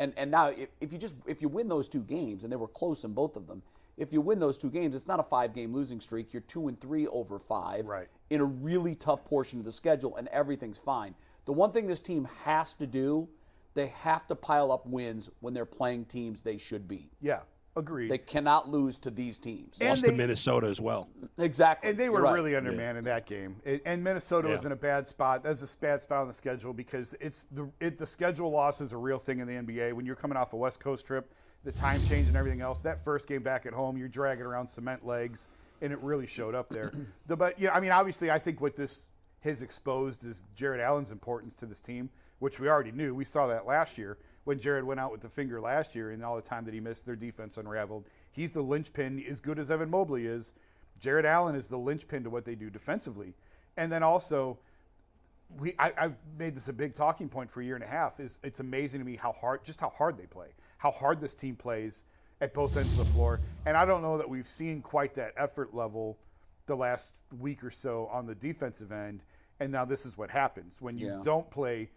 and 0.00 0.12
and 0.16 0.30
now 0.30 0.46
if, 0.48 0.70
if 0.80 0.92
you 0.92 0.98
just 0.98 1.14
if 1.26 1.40
you 1.40 1.48
win 1.48 1.68
those 1.68 1.88
two 1.88 2.00
games, 2.00 2.42
and 2.42 2.52
they 2.52 2.56
were 2.56 2.66
close 2.66 3.04
in 3.04 3.12
both 3.12 3.36
of 3.36 3.46
them, 3.46 3.62
if 3.96 4.12
you 4.12 4.20
win 4.20 4.40
those 4.40 4.58
two 4.58 4.70
games, 4.70 4.96
it's 4.96 5.06
not 5.06 5.20
a 5.20 5.22
five-game 5.22 5.72
losing 5.72 6.00
streak. 6.00 6.32
You're 6.32 6.40
two 6.42 6.66
and 6.68 6.80
three 6.80 7.06
over 7.06 7.38
five 7.38 7.86
Right. 7.86 8.08
in 8.30 8.40
a 8.40 8.44
really 8.44 8.94
tough 8.94 9.24
portion 9.24 9.58
of 9.60 9.64
the 9.64 9.72
schedule, 9.72 10.16
and 10.16 10.26
everything's 10.28 10.78
fine. 10.78 11.14
The 11.44 11.52
one 11.52 11.70
thing 11.70 11.86
this 11.86 12.00
team 12.00 12.26
has 12.44 12.74
to 12.74 12.86
do, 12.86 13.28
they 13.74 13.88
have 13.88 14.26
to 14.28 14.34
pile 14.34 14.72
up 14.72 14.86
wins 14.86 15.30
when 15.40 15.54
they're 15.54 15.66
playing 15.66 16.06
teams 16.06 16.42
they 16.42 16.58
should 16.58 16.88
beat. 16.88 17.12
Yeah, 17.20 17.40
agreed. 17.80 18.10
They 18.10 18.18
cannot 18.18 18.68
lose 18.68 18.96
to 18.98 19.10
these 19.10 19.38
teams. 19.38 19.78
And 19.80 19.88
Lost 19.90 20.02
they- 20.02 20.10
to 20.10 20.14
Minnesota 20.16 20.68
as 20.68 20.80
well. 20.80 21.08
exactly. 21.38 21.90
And 21.90 21.98
they 21.98 22.08
were 22.08 22.18
You're 22.18 22.26
right. 22.26 22.34
really 22.34 22.54
undermanned 22.54 22.96
in 22.98 23.04
that 23.04 23.26
game. 23.26 23.56
It, 23.64 23.82
and 23.84 24.04
Minnesota 24.04 24.48
was 24.48 24.64
in 24.64 24.70
a 24.70 24.76
bad 24.76 25.08
spot. 25.08 25.42
That's 25.42 25.62
a 25.74 25.78
bad 25.78 26.00
spot 26.02 26.22
on 26.22 26.28
the 26.28 26.32
schedule 26.34 26.72
because 26.72 27.14
it's 27.20 27.44
the 27.50 27.68
it, 27.80 27.98
the 27.98 28.06
schedule 28.06 28.50
loss 28.50 28.80
is 28.80 28.92
a 28.92 28.96
real 28.96 29.18
thing 29.18 29.40
in 29.40 29.48
the 29.48 29.54
NBA. 29.54 29.92
When 29.94 30.06
you're 30.06 30.14
coming 30.14 30.36
off 30.36 30.52
a 30.52 30.56
West 30.56 30.78
Coast 30.80 31.06
trip, 31.06 31.32
the 31.64 31.72
time 31.72 32.00
change 32.06 32.28
and 32.28 32.36
everything 32.36 32.60
else. 32.60 32.80
That 32.82 33.04
first 33.04 33.26
game 33.28 33.42
back 33.42 33.66
at 33.66 33.72
home, 33.72 33.96
you're 33.98 34.08
dragging 34.08 34.44
around 34.46 34.68
cement 34.68 35.04
legs, 35.04 35.48
and 35.82 35.92
it 35.92 35.98
really 36.00 36.26
showed 36.26 36.54
up 36.54 36.68
there. 36.70 36.92
the, 37.26 37.36
but 37.36 37.58
you 37.58 37.66
know, 37.66 37.72
I 37.72 37.80
mean, 37.80 37.90
obviously, 37.90 38.30
I 38.30 38.38
think 38.38 38.60
what 38.60 38.76
this 38.76 39.08
has 39.40 39.62
exposed 39.62 40.24
is 40.26 40.44
Jarrett 40.54 40.80
Allen's 40.80 41.10
importance 41.10 41.54
to 41.56 41.66
this 41.66 41.80
team, 41.80 42.10
which 42.38 42.60
we 42.60 42.68
already 42.68 42.92
knew. 42.92 43.14
We 43.14 43.24
saw 43.24 43.46
that 43.46 43.66
last 43.66 43.96
year 43.98 44.18
when 44.44 44.58
Jarrett 44.58 44.86
went 44.86 45.00
out 45.00 45.12
with 45.12 45.20
the 45.20 45.28
finger 45.28 45.60
last 45.60 45.94
year, 45.94 46.10
and 46.10 46.24
all 46.24 46.36
the 46.36 46.42
time 46.42 46.64
that 46.64 46.74
he 46.74 46.80
missed, 46.80 47.06
their 47.06 47.16
defense 47.16 47.56
unraveled. 47.56 48.06
He's 48.30 48.52
the 48.52 48.62
linchpin, 48.62 49.22
as 49.28 49.40
good 49.40 49.58
as 49.58 49.70
Evan 49.70 49.90
Mobley 49.90 50.26
is. 50.26 50.52
Jarrett 50.98 51.24
Allen 51.26 51.54
is 51.54 51.68
the 51.68 51.78
linchpin 51.78 52.24
to 52.24 52.30
what 52.30 52.44
they 52.44 52.54
do 52.54 52.70
defensively. 52.70 53.34
And 53.76 53.90
then 53.92 54.02
also, 54.02 54.58
we 55.58 55.74
I, 55.78 55.92
I've 55.96 56.16
made 56.38 56.54
this 56.54 56.68
a 56.68 56.72
big 56.72 56.94
talking 56.94 57.28
point 57.28 57.50
for 57.50 57.60
a 57.60 57.64
year 57.64 57.74
and 57.74 57.84
a 57.84 57.88
half. 57.88 58.20
Is 58.20 58.38
it's 58.42 58.60
amazing 58.60 59.00
to 59.00 59.06
me 59.06 59.16
how 59.16 59.32
hard, 59.32 59.64
just 59.64 59.80
how 59.80 59.90
hard 59.90 60.16
they 60.16 60.26
play, 60.26 60.48
how 60.78 60.90
hard 60.90 61.20
this 61.20 61.34
team 61.34 61.56
plays 61.56 62.04
at 62.40 62.54
both 62.54 62.76
ends 62.76 62.92
of 62.92 62.98
the 62.98 63.04
floor. 63.06 63.40
And 63.66 63.76
I 63.76 63.84
don't 63.84 64.02
know 64.02 64.18
that 64.18 64.28
we've 64.28 64.48
seen 64.48 64.80
quite 64.80 65.14
that 65.14 65.32
effort 65.36 65.74
level 65.74 66.18
the 66.66 66.76
last 66.76 67.16
week 67.38 67.62
or 67.64 67.70
so 67.70 68.06
on 68.12 68.26
the 68.26 68.34
defensive 68.34 68.92
end. 68.92 69.22
And 69.58 69.72
now 69.72 69.84
this 69.84 70.06
is 70.06 70.16
what 70.16 70.30
happens 70.30 70.80
when 70.80 70.96
you 70.96 71.08
Yeah. 71.08 71.20
don't 71.22 71.50
play 71.50 71.90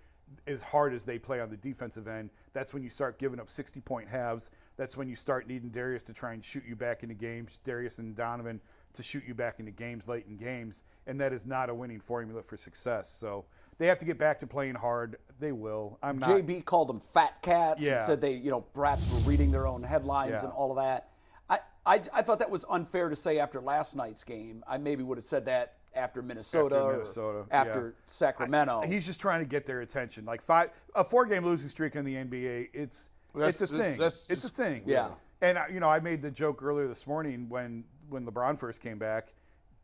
as 0.48 0.62
hard 0.62 0.93
as 0.93 1.04
they 1.06 1.17
play 1.19 1.39
on 1.39 1.50
the 1.50 1.58
defensive 1.58 2.08
end. 2.08 2.30
That's 2.54 2.74
when 2.74 2.84
you 2.84 2.89
start 2.89 3.19
giving 3.19 3.39
up 3.39 3.50
60 3.50 3.82
point 3.82 4.10
halves. 4.10 4.52
That's 4.78 4.98
when 4.98 5.08
you 5.08 5.15
start 5.15 5.48
needing 5.48 5.69
Darius 5.69 6.04
to 6.04 6.13
try 6.13 6.34
and 6.34 6.43
shoot 6.43 6.63
you 6.67 6.76
back 6.76 7.04
into 7.04 7.15
games, 7.15 7.58
Darius 7.63 7.98
and 8.00 8.15
Donovan 8.15 8.62
to 8.93 9.04
shoot 9.04 9.24
you 9.28 9.34
back 9.34 9.60
into 9.60 9.72
games 9.72 10.08
late 10.08 10.26
in 10.28 10.38
games. 10.38 10.84
And 11.08 11.19
that 11.19 11.34
is 11.34 11.46
not 11.46 11.69
a 11.69 11.74
winning 11.74 12.00
formula 12.00 12.43
for 12.43 12.58
success. 12.58 13.10
So 13.10 13.46
they 13.80 13.88
have 13.88 13.98
to 14.00 14.06
get 14.06 14.17
back 14.19 14.39
to 14.39 14.48
playing 14.48 14.76
hard. 14.76 15.17
They 15.39 15.52
will. 15.52 15.98
I'm 16.04 16.19
not. 16.19 16.30
JB 16.30 16.65
called 16.65 16.89
them 16.89 17.00
fat 17.00 17.41
cats 17.41 17.82
Yeah. 17.82 17.93
and 17.93 18.02
said 18.02 18.22
they, 18.22 18.34
you 18.34 18.52
know, 18.52 18.62
perhaps 18.62 19.12
were 19.12 19.19
reading 19.19 19.52
their 19.52 19.65
own 19.67 19.82
headlines 19.84 20.32
Yeah. 20.34 20.43
and 20.43 20.52
all 20.54 20.69
of 20.72 20.78
that. 20.78 21.10
I, 21.50 21.60
I, 21.86 22.02
I 22.13 22.22
thought 22.22 22.39
that 22.39 22.50
was 22.52 22.65
unfair 22.69 23.10
to 23.10 23.15
say 23.15 23.39
after 23.39 23.60
last 23.62 23.96
night's 23.96 24.24
game. 24.24 24.63
I 24.67 24.78
maybe 24.78 25.04
would 25.04 25.17
have 25.17 25.26
said 25.26 25.46
that 25.46 25.78
after 25.95 26.21
Minnesota, 26.21 26.75
After 26.75 26.88
or 26.88 26.93
Minnesota, 26.93 27.45
after 27.51 27.86
yeah. 27.88 28.03
Sacramento. 28.06 28.82
He's 28.82 29.06
just 29.06 29.19
trying 29.21 29.39
to 29.41 29.45
get 29.45 29.65
their 29.65 29.82
attention. 29.82 30.25
Like 30.25 30.41
five, 30.41 30.69
a 30.95 31.03
four-game 31.03 31.45
losing 31.45 31.69
streak 31.69 31.95
in 31.95 32.06
the 32.06 32.15
NBA. 32.15 32.69
It's 32.73 33.10
That's 33.36 33.62
it's 33.62 33.71
a 33.71 33.75
just- 33.75 33.89
thing. 33.89 33.97
that's 33.99 34.27
it's 34.29 34.41
just- 34.43 34.53
a 34.53 34.63
thing. 34.63 34.84
Yeah. 34.86 35.10
And 35.41 35.58
you 35.71 35.79
know, 35.79 35.89
I 35.89 35.99
made 35.99 36.21
the 36.21 36.32
joke 36.32 36.63
earlier 36.63 36.88
this 36.88 37.06
morning 37.06 37.49
when 37.49 37.84
when 38.10 38.25
LeBron 38.25 38.58
first 38.58 38.82
came 38.82 38.97
back, 38.97 39.34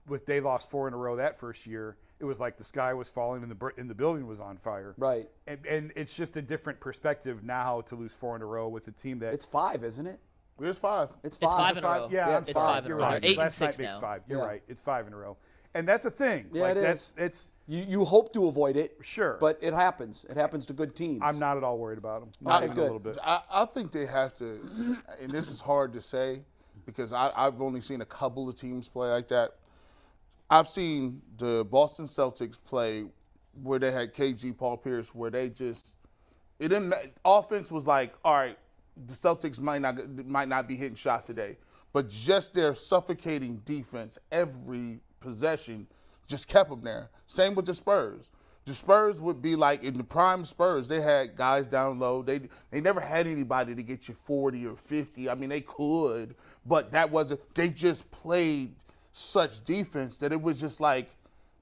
with 0.08 0.26
they 0.26 0.40
lost 0.40 0.70
four 0.70 0.88
in 0.88 0.94
a 0.94 0.98
row 0.98 1.16
that 1.18 1.38
first 1.38 1.66
year. 1.68 1.98
It 2.20 2.26
was 2.26 2.40
like 2.40 2.58
the 2.58 2.64
sky 2.66 2.94
was 2.94 3.10
falling 3.10 3.42
and 3.44 3.52
the 3.52 3.56
bur- 3.56 3.74
and 3.78 3.90
the 3.90 3.96
building 3.96 4.28
was 4.28 4.42
on 4.42 4.58
fire. 4.58 4.94
Right. 4.98 5.30
And, 5.48 5.66
and 5.66 5.94
it's 5.96 6.18
just 6.18 6.36
a 6.36 6.42
different 6.42 6.80
perspective 6.82 7.44
now 7.44 7.80
to 7.82 7.96
lose 7.96 8.14
four 8.14 8.36
in 8.36 8.42
a 8.42 8.46
row 8.46 8.68
with 8.68 8.88
a 8.88 8.92
team 8.92 9.20
that 9.20 9.34
it's 9.34 9.46
five, 9.46 9.84
isn't 9.84 10.06
it? 10.06 10.20
There's 10.60 10.78
five. 10.78 11.12
It's 11.24 11.38
It's 11.38 11.46
five. 11.46 11.58
five 11.76 11.78
in 11.78 11.84
a 11.86 11.88
row. 11.88 12.10
Yeah, 12.12 12.30
Yeah, 12.30 12.38
it's 12.40 12.52
sorry. 12.52 12.74
five 12.74 12.88
You're 12.88 12.98
row. 12.98 13.04
right. 13.04 13.22
They're 13.22 13.32
eight 13.32 13.40
and 13.40 13.52
six 13.54 13.80
night 13.80 13.86
makes 13.86 13.98
five. 13.98 14.22
You're 14.28 14.40
Yeah. 14.40 14.46
right. 14.46 14.64
It's 14.68 14.82
five 14.82 15.08
in 15.08 15.14
a 15.14 15.18
row, 15.18 15.38
and 15.74 15.88
that's 15.88 16.06
a 16.06 16.12
thing. 16.12 16.48
Yeah, 16.52 16.62
like 16.64 16.78
it 16.78 16.82
that's 16.82 17.10
is. 17.10 17.16
it's. 17.18 17.52
You, 17.68 17.86
you 17.88 18.04
hope 18.06 18.34
to 18.34 18.48
avoid 18.48 18.76
it. 18.78 18.98
Sure. 19.02 19.38
But 19.40 19.60
it 19.62 19.76
happens. 19.76 20.26
It 20.28 20.36
happens 20.38 20.66
to 20.68 20.74
good 20.74 20.96
teams. 20.96 21.22
I'm 21.24 21.38
not 21.38 21.56
at 21.56 21.64
all 21.64 21.78
worried 21.78 22.00
about 22.00 22.22
them. 22.22 22.32
Not 22.42 22.58
Okay, 22.64 22.66
even 22.66 22.76
good. 22.76 22.82
a 22.82 22.84
little 22.86 23.00
bit. 23.00 23.18
I, 23.24 23.42
I 23.52 23.66
think 23.66 23.92
they 23.92 24.08
have 24.08 24.34
to, 24.36 24.60
and 25.22 25.30
this 25.30 25.52
is 25.52 25.62
hard 25.62 25.94
to 25.94 26.02
say, 26.02 26.42
because 26.88 27.14
I, 27.14 27.32
I've 27.36 27.62
only 27.62 27.82
seen 27.82 28.02
a 28.02 28.06
couple 28.06 28.50
of 28.50 28.56
teams 28.56 28.90
play 28.90 29.10
like 29.10 29.28
that. 29.28 29.52
I've 30.50 30.68
seen 30.68 31.22
the 31.38 31.64
Boston 31.70 32.06
Celtics 32.06 32.58
play 32.64 33.06
where 33.62 33.78
they 33.78 33.92
had 33.92 34.16
KG 34.16 34.58
Paul 34.58 34.78
Pierce, 34.78 35.14
where 35.14 35.30
they 35.30 35.50
just 35.50 35.96
it 36.58 36.70
didn't. 36.70 36.94
Offense 37.24 37.72
was 37.72 37.86
like, 37.86 38.14
all 38.26 38.34
right, 38.34 38.58
the 39.06 39.14
Celtics 39.14 39.62
might 39.62 39.82
not 39.84 39.96
might 40.26 40.48
not 40.48 40.68
be 40.68 40.76
hitting 40.76 40.96
shots 40.96 41.28
today, 41.28 41.56
but 41.94 42.10
just 42.10 42.56
their 42.56 42.74
suffocating 42.74 43.58
defense 43.64 44.18
every 44.32 45.02
possession 45.20 45.88
just 46.28 46.48
kept 46.48 46.70
them 46.70 46.82
there. 46.82 47.10
Same 47.26 47.56
with 47.56 47.66
the 47.66 47.74
Spurs. 47.74 48.32
The 48.66 48.74
Spurs 48.74 49.20
would 49.20 49.42
be 49.42 49.56
like 49.56 49.84
in 49.84 49.98
the 49.98 50.04
prime 50.04 50.46
Spurs, 50.46 50.88
they 50.88 51.02
had 51.02 51.36
guys 51.36 51.66
down 51.66 51.98
low. 52.00 52.22
They 52.22 52.42
they 52.70 52.82
never 52.82 53.00
had 53.00 53.26
anybody 53.26 53.74
to 53.74 53.82
get 53.82 54.08
you 54.08 54.14
40 54.14 54.68
or 54.68 54.76
50. 54.76 55.30
I 55.30 55.36
mean, 55.36 55.50
they 55.50 55.62
could, 55.62 56.36
but 56.66 56.92
that 56.92 57.10
wasn't. 57.10 57.42
They 57.56 57.70
just 57.70 58.12
played 58.12 58.76
such 59.12 59.64
defense 59.64 60.20
that 60.20 60.32
it 60.32 60.42
was 60.42 60.60
just 60.60 60.80
like 60.80 61.10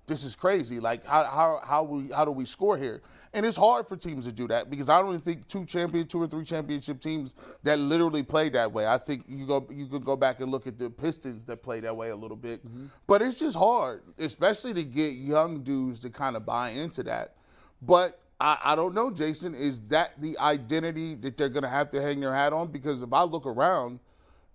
this 0.08 0.24
is 0.24 0.36
crazy. 0.36 0.80
Like 0.80 1.06
how 1.06 1.26
how 1.26 1.62
how 1.64 1.84
we 1.84 2.10
how 2.12 2.26
do 2.26 2.32
we 2.32 2.46
score 2.46 2.78
here? 2.78 3.02
And 3.34 3.46
it's 3.46 3.58
hard 3.58 3.88
for 3.88 3.96
teams 3.98 4.26
to 4.26 4.32
do 4.32 4.48
that 4.48 4.70
because 4.70 4.90
I 4.90 5.00
don't 5.00 5.10
even 5.10 5.22
think 5.22 5.48
two 5.48 5.66
champion, 5.66 6.08
two 6.08 6.22
or 6.22 6.28
three 6.28 6.46
championship 6.46 7.00
teams 7.02 7.36
that 7.64 7.78
literally 7.78 8.24
play 8.24 8.50
that 8.50 8.72
way. 8.72 8.88
I 8.88 8.98
think 8.98 9.26
you 9.28 9.46
go 9.46 9.68
you 9.70 9.86
could 9.86 10.06
go 10.06 10.16
back 10.16 10.40
and 10.40 10.50
look 10.50 10.66
at 10.66 10.78
the 10.78 10.90
Pistons 10.90 11.44
that 11.46 11.62
play 11.62 11.82
that 11.82 11.96
way 11.96 12.10
a 12.10 12.16
little 12.16 12.38
bit. 12.38 12.66
Mm-hmm. 12.66 12.86
But 13.06 13.22
it's 13.22 13.38
just 13.38 13.58
hard, 13.58 14.02
especially 14.18 14.74
to 14.76 14.84
get 14.84 15.14
young 15.14 15.62
dudes 15.62 16.00
to 16.00 16.10
kind 16.10 16.36
of 16.36 16.46
buy 16.46 16.70
into 16.70 17.04
that. 17.04 17.36
But 17.82 18.20
I, 18.40 18.58
I 18.64 18.76
don't 18.76 18.96
know, 18.96 19.12
Jason. 19.12 19.54
Is 19.56 19.82
that 19.88 20.20
the 20.20 20.38
identity 20.40 21.16
that 21.16 21.38
they're 21.38 21.50
going 21.50 21.64
to 21.64 21.70
have 21.70 21.90
to 21.90 22.02
hang 22.02 22.22
their 22.22 22.34
hat 22.34 22.54
on? 22.54 22.72
Because 22.72 23.02
if 23.02 23.12
I 23.12 23.24
look 23.24 23.46
around, 23.46 24.00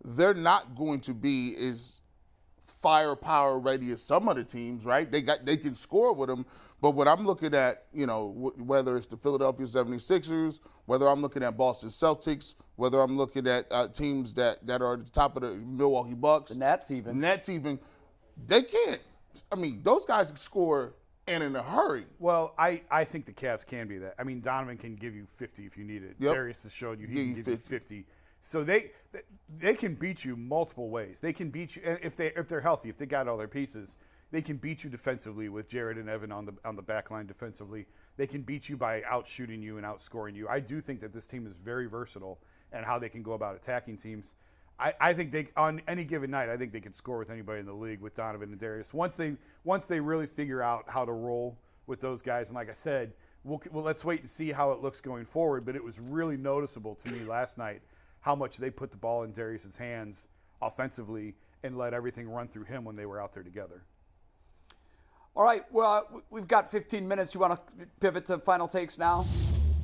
they're 0.04 0.34
not 0.34 0.74
going 0.74 1.00
to 1.00 1.14
be 1.14 1.54
as 1.56 2.01
firepower 2.72 3.58
ready 3.58 3.90
as 3.92 4.02
some 4.02 4.28
of 4.28 4.36
the 4.36 4.44
teams, 4.44 4.84
right? 4.84 5.10
They 5.10 5.22
got 5.22 5.44
they 5.44 5.56
can 5.56 5.74
score 5.74 6.12
with 6.12 6.28
them, 6.28 6.46
but 6.80 6.92
when 6.94 7.06
I'm 7.08 7.26
looking 7.26 7.54
at, 7.54 7.84
you 7.92 8.06
know, 8.06 8.30
wh- 8.30 8.66
whether 8.66 8.96
it's 8.96 9.06
the 9.06 9.16
Philadelphia 9.16 9.66
76ers, 9.66 10.60
whether 10.86 11.06
I'm 11.08 11.22
looking 11.22 11.42
at 11.42 11.56
Boston 11.56 11.90
Celtics, 11.90 12.54
whether 12.76 13.00
I'm 13.00 13.16
looking 13.16 13.46
at 13.46 13.66
uh, 13.70 13.88
teams 13.88 14.34
that 14.34 14.66
that 14.66 14.82
are 14.82 14.94
at 14.94 15.04
the 15.04 15.10
top 15.10 15.36
of 15.36 15.42
the 15.42 15.54
Milwaukee 15.64 16.14
Bucks, 16.14 16.52
The 16.52 16.58
Nets 16.58 16.90
even. 16.90 17.20
Nets 17.20 17.48
even, 17.48 17.78
they 18.46 18.62
can't. 18.62 19.00
I 19.50 19.56
mean, 19.56 19.80
those 19.82 20.04
guys 20.04 20.28
can 20.28 20.36
score 20.36 20.94
and 21.26 21.42
in 21.42 21.54
a 21.56 21.62
hurry. 21.62 22.06
Well, 22.18 22.54
I, 22.58 22.82
I 22.90 23.04
think 23.04 23.26
the 23.26 23.32
Cavs 23.32 23.64
can 23.64 23.86
be 23.86 23.98
that. 23.98 24.14
I 24.18 24.24
mean, 24.24 24.40
Donovan 24.40 24.76
can 24.76 24.96
give 24.96 25.14
you 25.14 25.26
50 25.26 25.64
if 25.64 25.76
you 25.76 25.84
need 25.84 26.02
it. 26.02 26.16
Yep. 26.18 26.34
Darius 26.34 26.64
has 26.64 26.72
showed 26.74 27.00
you 27.00 27.06
he 27.06 27.14
Give 27.14 27.22
can 27.22 27.28
you 27.30 27.36
give 27.36 27.48
you 27.48 27.56
50. 27.56 28.06
50. 28.42 28.48
So 28.48 28.64
they 28.64 28.90
they 29.48 29.74
can 29.74 29.94
beat 29.94 30.24
you 30.24 30.36
multiple 30.36 30.90
ways. 30.90 31.20
They 31.20 31.32
can 31.32 31.50
beat 31.50 31.76
you 31.76 31.82
if 31.84 32.16
they 32.16 32.28
if 32.28 32.48
they're 32.48 32.60
healthy, 32.60 32.88
if 32.88 32.96
they 32.98 33.06
got 33.06 33.28
all 33.28 33.36
their 33.36 33.48
pieces. 33.48 33.96
They 34.30 34.40
can 34.40 34.56
beat 34.56 34.82
you 34.82 34.88
defensively 34.88 35.50
with 35.50 35.68
Jarrett 35.68 35.98
and 35.98 36.08
Evan 36.08 36.32
on 36.32 36.46
the 36.46 36.54
on 36.64 36.76
the 36.76 36.82
back 36.82 37.10
line 37.10 37.26
defensively. 37.26 37.86
They 38.16 38.26
can 38.26 38.42
beat 38.42 38.68
you 38.68 38.76
by 38.76 39.02
outshooting 39.02 39.62
you 39.62 39.76
and 39.76 39.86
outscoring 39.86 40.34
you. 40.34 40.48
I 40.48 40.60
do 40.60 40.80
think 40.80 41.00
that 41.00 41.12
this 41.12 41.26
team 41.26 41.46
is 41.46 41.58
very 41.58 41.86
versatile 41.86 42.40
and 42.72 42.86
how 42.86 42.98
they 42.98 43.10
can 43.10 43.22
go 43.22 43.32
about 43.32 43.54
attacking 43.56 43.98
teams. 43.98 44.34
I, 44.78 44.94
I 45.00 45.12
think 45.12 45.32
they 45.32 45.48
on 45.56 45.82
any 45.86 46.04
given 46.04 46.30
night, 46.30 46.48
I 46.48 46.56
think 46.56 46.72
they 46.72 46.80
could 46.80 46.94
score 46.94 47.18
with 47.18 47.30
anybody 47.30 47.60
in 47.60 47.66
the 47.66 47.74
league 47.74 48.00
with 48.00 48.14
Donovan 48.14 48.50
and 48.50 48.58
Darius. 48.58 48.94
Once 48.94 49.14
they 49.14 49.36
once 49.64 49.84
they 49.84 50.00
really 50.00 50.26
figure 50.26 50.62
out 50.62 50.86
how 50.88 51.04
to 51.04 51.12
roll 51.12 51.58
with 51.86 52.00
those 52.00 52.22
guys, 52.22 52.48
and 52.48 52.56
like 52.56 52.70
I 52.70 52.74
said, 52.74 53.12
we'll, 53.44 53.62
well 53.70 53.84
let's 53.84 54.04
wait 54.04 54.20
and 54.20 54.28
see 54.28 54.52
how 54.52 54.72
it 54.72 54.80
looks 54.80 55.00
going 55.00 55.26
forward. 55.26 55.66
But 55.66 55.76
it 55.76 55.84
was 55.84 56.00
really 56.00 56.38
noticeable 56.38 56.94
to 56.96 57.10
me 57.10 57.20
last 57.24 57.58
night 57.58 57.82
how 58.22 58.34
much 58.34 58.56
they 58.56 58.70
put 58.70 58.90
the 58.90 58.96
ball 58.96 59.22
in 59.24 59.32
Darius's 59.32 59.76
hands 59.76 60.28
offensively 60.60 61.34
and 61.62 61.76
let 61.76 61.92
everything 61.92 62.28
run 62.28 62.48
through 62.48 62.64
him 62.64 62.84
when 62.84 62.96
they 62.96 63.06
were 63.06 63.20
out 63.20 63.32
there 63.32 63.42
together. 63.42 63.82
All 65.34 65.44
right, 65.44 65.62
well, 65.70 66.06
uh, 66.14 66.20
we've 66.30 66.48
got 66.48 66.70
15 66.70 67.06
minutes. 67.06 67.34
You 67.34 67.40
want 67.40 67.54
to 67.54 67.86
pivot 68.00 68.26
to 68.26 68.38
final 68.38 68.68
takes 68.68 68.98
now? 68.98 69.24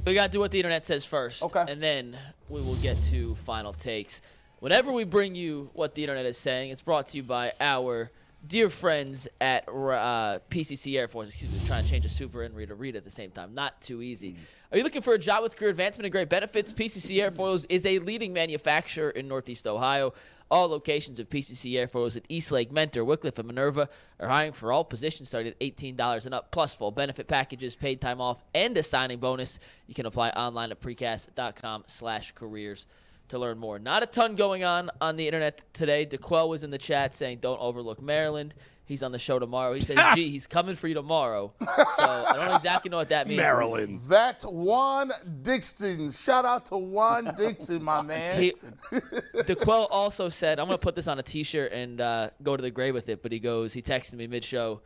We 0.07 0.15
got 0.15 0.27
to 0.27 0.31
do 0.31 0.41
what 0.41 0.51
the 0.51 0.59
internet 0.59 0.85
says 0.85 1.05
first. 1.05 1.43
Okay. 1.43 1.65
And 1.69 1.83
then 1.83 2.17
we 2.49 2.61
will 2.61 2.77
get 2.77 2.97
to 3.11 3.35
final 3.47 3.73
takes. 3.73 4.21
Whenever 4.61 4.93
we 4.93 5.05
bring 5.05 5.35
you 5.35 5.71
what 5.73 5.95
the 5.95 6.03
internet 6.03 6.27
is 6.27 6.37
saying, 6.37 6.71
it's 6.71 6.83
brought 6.83 7.09
to 7.09 7.17
you 7.17 7.23
by 7.23 7.53
our 7.61 8.11
dear 8.49 8.71
friends 8.71 9.29
at 9.41 9.69
uh, 9.69 10.39
PCC 10.51 10.95
Airfoils. 10.95 11.29
Excuse 11.29 11.53
me, 11.53 11.61
trying 11.67 11.85
to 11.85 11.91
change 11.91 12.05
a 12.05 12.09
super 12.09 12.43
and 12.43 12.57
read 12.57 12.71
a 12.71 12.75
read 12.75 12.97
at 12.97 13.05
the 13.05 13.11
same 13.11 13.31
time. 13.31 13.55
Not 13.55 13.81
too 13.81 14.03
easy. 14.03 14.37
Are 14.73 14.79
you 14.79 14.85
looking 14.85 15.03
for 15.03 15.13
a 15.13 15.19
job 15.19 15.43
with 15.43 15.57
career 15.57 15.71
advancement 15.71 16.07
and 16.07 16.13
great 16.13 16.29
benefits? 16.29 16.73
PCC 16.73 17.17
Airfoils 17.19 17.67
is 17.69 17.85
a 17.85 17.99
leading 18.01 18.33
manufacturer 18.33 19.11
in 19.11 19.29
Northeast 19.29 19.67
Ohio. 19.67 20.15
All 20.51 20.67
locations 20.69 21.19
of 21.19 21.29
PCC 21.29 21.73
Airfoils 21.73 22.17
at 22.17 22.25
Eastlake, 22.31 22.73
Mentor, 22.73 23.05
Wickliffe, 23.05 23.39
and 23.39 23.47
Minerva 23.47 23.91
are 24.19 24.29
hiring 24.29 24.55
for 24.55 24.73
all 24.73 24.83
positions 24.83 25.29
starting 25.29 25.53
at 25.53 25.61
$18 25.61 26.25
and 26.25 26.35
up, 26.35 26.51
plus 26.51 26.75
full 26.75 26.91
benefit 26.91 27.29
packages, 27.29 27.77
paid 27.77 28.01
time 28.01 28.19
off, 28.19 28.43
and 28.55 28.75
a 28.79 28.83
signing 28.83 29.19
bonus. 29.19 29.59
You 29.87 29.95
can 29.95 30.07
apply 30.07 30.31
online 30.31 30.71
at 30.71 30.81
precast.com 30.81 31.85
slash 31.87 32.33
careers 32.33 32.87
to 33.29 33.39
learn 33.39 33.59
more. 33.59 33.79
Not 33.79 34.03
a 34.03 34.07
ton 34.07 34.35
going 34.35 34.65
on 34.65 34.91
on 35.01 35.17
the 35.17 35.27
internet 35.27 35.63
today. 35.73 36.07
DeQuell 36.07 36.49
was 36.49 36.65
in 36.65 36.71
the 36.71 36.79
chat 36.79 37.15
saying, 37.15 37.39
don't 37.39 37.61
overlook 37.61 38.01
Maryland. 38.01 38.55
He's 38.89 39.03
on 39.03 39.13
the 39.13 39.19
show 39.19 39.39
tomorrow. 39.39 39.75
He 39.75 39.83
says, 39.83 39.99
gee, 40.15 40.31
he's 40.31 40.47
coming 40.47 40.75
for 40.75 40.89
you 40.89 40.95
tomorrow. 40.95 41.53
So 41.61 41.67
I 41.69 42.33
don't 42.37 42.55
exactly 42.55 42.91
know 42.91 42.97
what 42.97 43.11
that 43.11 43.29
means. 43.29 43.39
Maryland. 43.39 44.01
That 44.09 44.43
Juan 44.45 45.13
Dixon. 45.43 46.11
Shout 46.11 46.47
out 46.47 46.65
to 46.67 46.79
Juan 46.79 47.35
Dixon, 47.37 47.85
my 47.85 48.01
man. 48.01 48.43
He, 48.43 48.55
DeQuell 49.35 49.89
also 49.91 50.31
said, 50.31 50.59
I'm 50.59 50.67
going 50.67 50.79
to 50.79 50.83
put 50.83 50.97
this 50.97 51.07
on 51.07 51.19
a 51.19 51.23
t 51.23 51.43
shirt 51.43 51.71
and 51.73 52.01
uh, 52.01 52.31
go 52.43 52.57
to 52.57 52.63
the 52.63 52.71
grave 52.71 52.95
with 52.95 53.11
it. 53.11 53.23
But 53.23 53.31
he 53.31 53.41
goes, 53.41 53.75
he 53.75 53.83
texted 53.83 54.15
me 54.15 54.27
mid 54.27 54.43
show. 54.43 54.81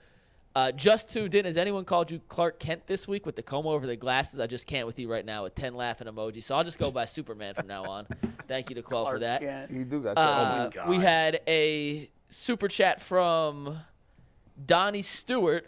Uh, 0.54 0.70
just 0.70 1.10
tuned 1.10 1.34
in. 1.34 1.46
Has 1.46 1.56
anyone 1.56 1.84
called 1.84 2.10
you 2.10 2.20
Clark 2.28 2.58
Kent 2.58 2.86
this 2.86 3.08
week 3.08 3.24
with 3.24 3.36
the 3.36 3.42
comb 3.42 3.66
over 3.66 3.86
the 3.86 3.96
glasses? 3.96 4.38
I 4.38 4.46
just 4.46 4.66
can't 4.66 4.86
with 4.86 4.98
you 4.98 5.10
right 5.10 5.24
now 5.24 5.44
with 5.44 5.54
10 5.54 5.74
laughing 5.74 6.08
emoji. 6.08 6.42
So 6.42 6.54
I'll 6.54 6.64
just 6.64 6.78
go 6.78 6.90
by 6.90 7.06
Superman 7.06 7.54
from 7.54 7.66
now 7.66 7.84
on. 7.84 8.06
Thank 8.42 8.68
you, 8.68 8.76
DeQuell, 8.76 9.10
for 9.10 9.18
that. 9.20 9.40
Kent. 9.40 9.70
He 9.70 9.84
do 9.84 10.02
got 10.02 10.16
that. 10.16 10.76
Uh, 10.76 10.88
we 10.88 10.98
had 10.98 11.40
a 11.48 12.10
super 12.28 12.68
chat 12.68 13.00
from 13.00 13.78
Donnie 14.66 15.00
Stewart, 15.00 15.66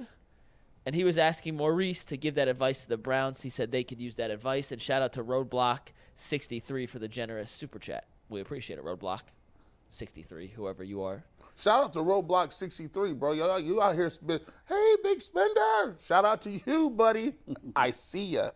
and 0.85 0.95
he 0.95 1.03
was 1.03 1.17
asking 1.17 1.57
Maurice 1.57 2.05
to 2.07 2.19
give 2.19 2.35
that 2.35 2.49
advice 2.49 2.83
to 2.83 2.89
the 2.89 2.99
Browns. 2.99 3.41
He 3.41 3.49
said 3.49 3.71
they 3.73 3.85
could 3.85 4.01
use 4.01 4.17
that 4.17 4.31
advice. 4.31 4.71
And 4.71 4.83
shout 4.83 5.01
out 5.01 5.15
to 5.15 5.25
Roadblock63 5.25 6.89
for 6.91 6.99
the 6.99 7.09
generous 7.09 7.51
super 7.51 7.79
chat. 7.79 8.07
We 8.29 8.43
appreciate 8.43 8.79
it, 8.79 8.85
Roadblock63, 8.85 10.51
whoever 10.51 10.85
you 10.85 11.03
are. 11.03 11.25
Shout 11.57 11.85
out 11.85 11.93
to 11.93 12.01
Roadblock 12.01 12.53
63, 12.53 13.13
bro. 13.13 13.33
You, 13.33 13.59
you 13.59 13.81
out 13.81 13.95
here 13.95 14.11
spend. 14.11 14.41
Hey, 14.69 14.97
big 15.03 15.21
spender. 15.21 15.97
Shout 16.05 16.25
out 16.25 16.43
to 16.43 16.51
you, 16.51 16.91
buddy. 16.91 17.35
I 17.77 17.91
see 17.91 18.25
ya. 18.25 18.51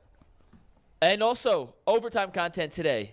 And 1.00 1.22
also, 1.22 1.74
overtime 1.86 2.32
content 2.32 2.72
today. 2.72 3.12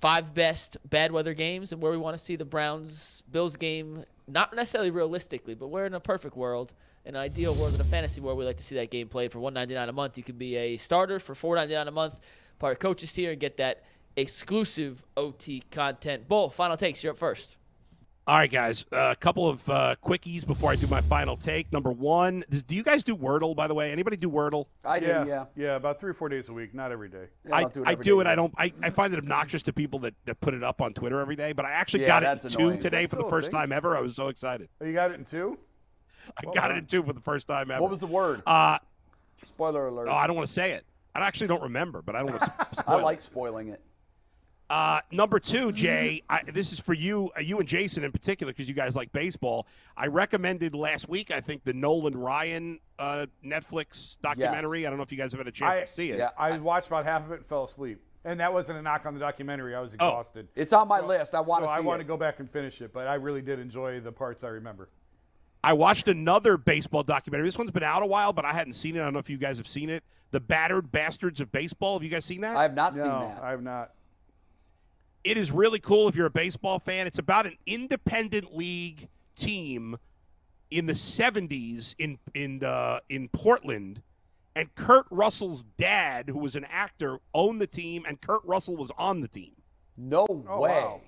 Five 0.00 0.34
best 0.34 0.76
bad 0.88 1.12
weather 1.12 1.34
games 1.34 1.72
and 1.72 1.80
where 1.80 1.92
we 1.92 1.98
want 1.98 2.16
to 2.16 2.22
see 2.22 2.36
the 2.36 2.44
Browns 2.44 3.22
Bills 3.30 3.56
game, 3.56 4.04
not 4.26 4.54
necessarily 4.54 4.90
realistically, 4.90 5.54
but 5.54 5.68
we're 5.68 5.86
in 5.86 5.94
a 5.94 6.00
perfect 6.00 6.36
world, 6.36 6.74
an 7.06 7.16
ideal 7.16 7.54
world, 7.54 7.74
in 7.74 7.80
a 7.80 7.84
fantasy 7.84 8.20
world, 8.20 8.38
we 8.38 8.44
like 8.44 8.56
to 8.56 8.64
see 8.64 8.74
that 8.74 8.90
game 8.90 9.08
played 9.08 9.32
for 9.32 9.38
one 9.38 9.54
ninety 9.54 9.74
nine 9.74 9.88
a 9.88 9.92
month. 9.92 10.16
You 10.16 10.24
can 10.24 10.36
be 10.36 10.56
a 10.56 10.76
starter 10.76 11.20
for 11.20 11.34
four 11.34 11.56
ninety 11.56 11.74
nine 11.74 11.88
a 11.88 11.90
month, 11.90 12.20
part 12.58 12.72
of 12.72 12.78
coaches 12.78 13.12
tier, 13.12 13.30
and 13.32 13.40
get 13.40 13.56
that 13.58 13.82
exclusive 14.16 15.02
OT 15.16 15.62
content. 15.70 16.28
Bull, 16.28 16.50
final 16.50 16.76
takes. 16.76 17.02
You're 17.02 17.12
up 17.12 17.18
first. 17.18 17.56
All 18.26 18.36
right, 18.38 18.50
guys. 18.50 18.86
A 18.90 19.14
couple 19.20 19.46
of 19.46 19.68
uh, 19.68 19.96
quickies 20.02 20.46
before 20.46 20.70
I 20.70 20.76
do 20.76 20.86
my 20.86 21.02
final 21.02 21.36
take. 21.36 21.70
Number 21.70 21.92
one, 21.92 22.42
does, 22.48 22.62
do 22.62 22.74
you 22.74 22.82
guys 22.82 23.04
do 23.04 23.14
Wordle, 23.14 23.54
by 23.54 23.66
the 23.66 23.74
way? 23.74 23.92
Anybody 23.92 24.16
do 24.16 24.30
Wordle? 24.30 24.64
I 24.82 24.98
do, 24.98 25.06
Yeah, 25.06 25.26
yeah. 25.26 25.44
yeah, 25.54 25.76
about 25.76 26.00
three 26.00 26.10
or 26.10 26.14
four 26.14 26.30
days 26.30 26.48
a 26.48 26.52
week, 26.54 26.72
not 26.72 26.90
every 26.90 27.10
day. 27.10 27.26
Yeah, 27.46 27.54
I, 27.56 27.60
don't 27.60 27.74
do 27.74 27.82
it 27.82 27.88
I 27.88 27.94
do 27.96 28.20
it. 28.20 28.26
I 28.26 28.34
don't. 28.34 28.54
I, 28.56 28.72
I 28.82 28.88
find 28.88 29.12
it 29.12 29.18
obnoxious 29.18 29.62
to 29.64 29.74
people 29.74 29.98
that, 30.00 30.14
that 30.24 30.40
put 30.40 30.54
it 30.54 30.64
up 30.64 30.80
on 30.80 30.94
Twitter 30.94 31.20
every 31.20 31.36
day. 31.36 31.52
But 31.52 31.66
I 31.66 31.72
actually 31.72 32.02
Yeah, 32.02 32.08
got 32.08 32.22
it 32.22 32.26
that's 32.26 32.44
in 32.46 32.50
two 32.52 32.76
today 32.78 33.04
for 33.04 33.16
the 33.16 33.28
first 33.28 33.50
thing? 33.50 33.60
time 33.60 33.72
ever. 33.72 33.94
I 33.94 34.00
was 34.00 34.16
so 34.16 34.28
excited. 34.28 34.70
Oh, 34.80 34.86
you 34.86 34.94
got 34.94 35.10
it 35.10 35.18
in 35.18 35.26
two? 35.26 35.58
I 36.38 36.46
Well 36.46 36.54
got 36.54 36.70
it 36.70 36.78
in 36.78 36.86
two 36.86 37.02
for 37.02 37.12
the 37.12 37.20
first 37.20 37.46
time 37.46 37.70
ever. 37.70 37.82
What 37.82 37.90
was 37.90 37.98
the 37.98 38.06
word? 38.06 38.42
Uh, 38.46 38.78
Spoiler 39.42 39.86
alert. 39.88 40.08
oh, 40.08 40.14
I 40.14 40.26
don't 40.26 40.36
want 40.36 40.46
to 40.46 40.52
say 40.52 40.72
it. 40.72 40.86
I 41.14 41.20
actually 41.20 41.48
don't 41.48 41.62
remember, 41.62 42.00
but 42.00 42.16
I 42.16 42.20
don't 42.22 42.30
want 42.30 42.40
to 42.42 42.84
I 42.86 42.94
like 43.02 43.20
spoiling 43.20 43.68
it. 43.68 43.82
Uh, 44.70 45.00
number 45.10 45.38
two, 45.38 45.72
Jay, 45.72 46.22
I, 46.30 46.40
this 46.52 46.72
is 46.72 46.80
for 46.80 46.94
you, 46.94 47.30
uh, 47.36 47.40
you 47.40 47.58
and 47.58 47.68
Jason 47.68 48.02
in 48.02 48.10
particular, 48.10 48.52
because 48.52 48.66
you 48.68 48.74
guys 48.74 48.96
like 48.96 49.12
baseball. 49.12 49.66
I 49.96 50.06
recommended 50.06 50.74
last 50.74 51.08
week, 51.08 51.30
I 51.30 51.40
think, 51.40 51.64
the 51.64 51.74
Nolan 51.74 52.16
Ryan 52.16 52.80
uh, 52.98 53.26
Netflix 53.44 54.18
documentary. 54.22 54.86
I 54.86 54.90
don't 54.90 54.96
know 54.98 55.02
if 55.02 55.12
you 55.12 55.18
guys 55.18 55.32
have 55.32 55.40
had 55.40 55.48
a 55.48 55.52
chance 55.52 55.76
I- 55.76 55.80
to 55.82 55.86
see 55.86 56.10
it. 56.12 56.18
yeah. 56.18 56.30
I 56.38 56.56
watched 56.58 56.86
about 56.86 57.04
half 57.04 57.24
of 57.26 57.32
it 57.32 57.36
and 57.36 57.46
fell 57.46 57.64
asleep. 57.64 58.00
And 58.26 58.40
that 58.40 58.54
wasn't 58.54 58.78
a 58.78 58.82
knock 58.82 59.04
on 59.04 59.12
the 59.12 59.20
documentary. 59.20 59.74
I 59.74 59.80
was 59.80 59.92
exhausted. 59.92 60.46
Oh, 60.48 60.52
It's 60.60 60.72
on 60.72 60.88
my 60.88 61.00
list. 61.00 61.34
I 61.34 61.40
wanna 61.42 61.66
so 61.66 61.72
I 61.72 61.78
see 61.80 61.84
want 61.84 62.00
it. 62.00 62.04
to 62.04 62.08
go 62.08 62.16
back 62.16 62.40
and 62.40 62.48
finish 62.48 62.80
it, 62.80 62.90
but 62.90 63.06
I 63.06 63.14
really 63.16 63.42
did 63.42 63.58
enjoy 63.58 64.00
the 64.00 64.12
parts 64.12 64.42
I 64.44 64.48
remember. 64.48 64.88
I 65.62 65.74
watched 65.74 66.08
another 66.08 66.56
baseball 66.56 67.02
documentary. 67.02 67.46
This 67.48 67.58
one's 67.58 67.70
been 67.70 67.82
out 67.82 68.02
a 68.02 68.06
while, 68.06 68.32
but 68.32 68.46
I 68.46 68.54
hadn't 68.54 68.72
seen 68.74 68.96
it. 68.96 69.00
I 69.00 69.04
don't 69.04 69.12
know 69.12 69.18
if 69.18 69.28
you 69.28 69.36
guys 69.36 69.58
have 69.58 69.68
seen 69.68 69.90
it. 69.90 70.02
The 70.30 70.40
Battered 70.40 70.90
Bastards 70.90 71.40
of 71.42 71.52
Baseball. 71.52 71.94
Have 71.96 72.02
you 72.02 72.08
guys 72.08 72.24
seen 72.24 72.40
that? 72.40 72.56
I 72.56 72.62
have 72.62 72.74
not 72.74 72.94
seen 72.94 73.04
No, 73.08 73.30
that. 73.34 73.42
I 73.42 73.50
have 73.50 73.62
not. 73.62 73.90
It 75.24 75.36
is 75.36 75.50
really 75.50 75.78
cool 75.80 76.06
if 76.08 76.14
you're 76.14 76.26
a 76.26 76.30
baseball 76.30 76.78
fan. 76.78 77.06
It's 77.06 77.18
about 77.18 77.46
an 77.46 77.56
independent 77.66 78.54
league 78.54 79.08
team 79.34 79.96
in 80.70 80.86
the 80.86 80.92
70s 80.92 81.94
in 81.98 82.18
in 82.34 82.62
uh, 82.62 83.00
in 83.08 83.28
Portland, 83.28 84.02
and 84.54 84.72
Kurt 84.74 85.06
Russell's 85.10 85.64
dad, 85.78 86.28
who 86.28 86.38
was 86.38 86.56
an 86.56 86.66
actor, 86.70 87.18
owned 87.32 87.60
the 87.60 87.66
team, 87.66 88.04
and 88.06 88.20
Kurt 88.20 88.42
Russell 88.44 88.76
was 88.76 88.90
on 88.98 89.20
the 89.20 89.28
team. 89.28 89.52
No 89.96 90.26
Oh, 90.28 90.60
way. 90.60 90.70
wow. 90.70 91.00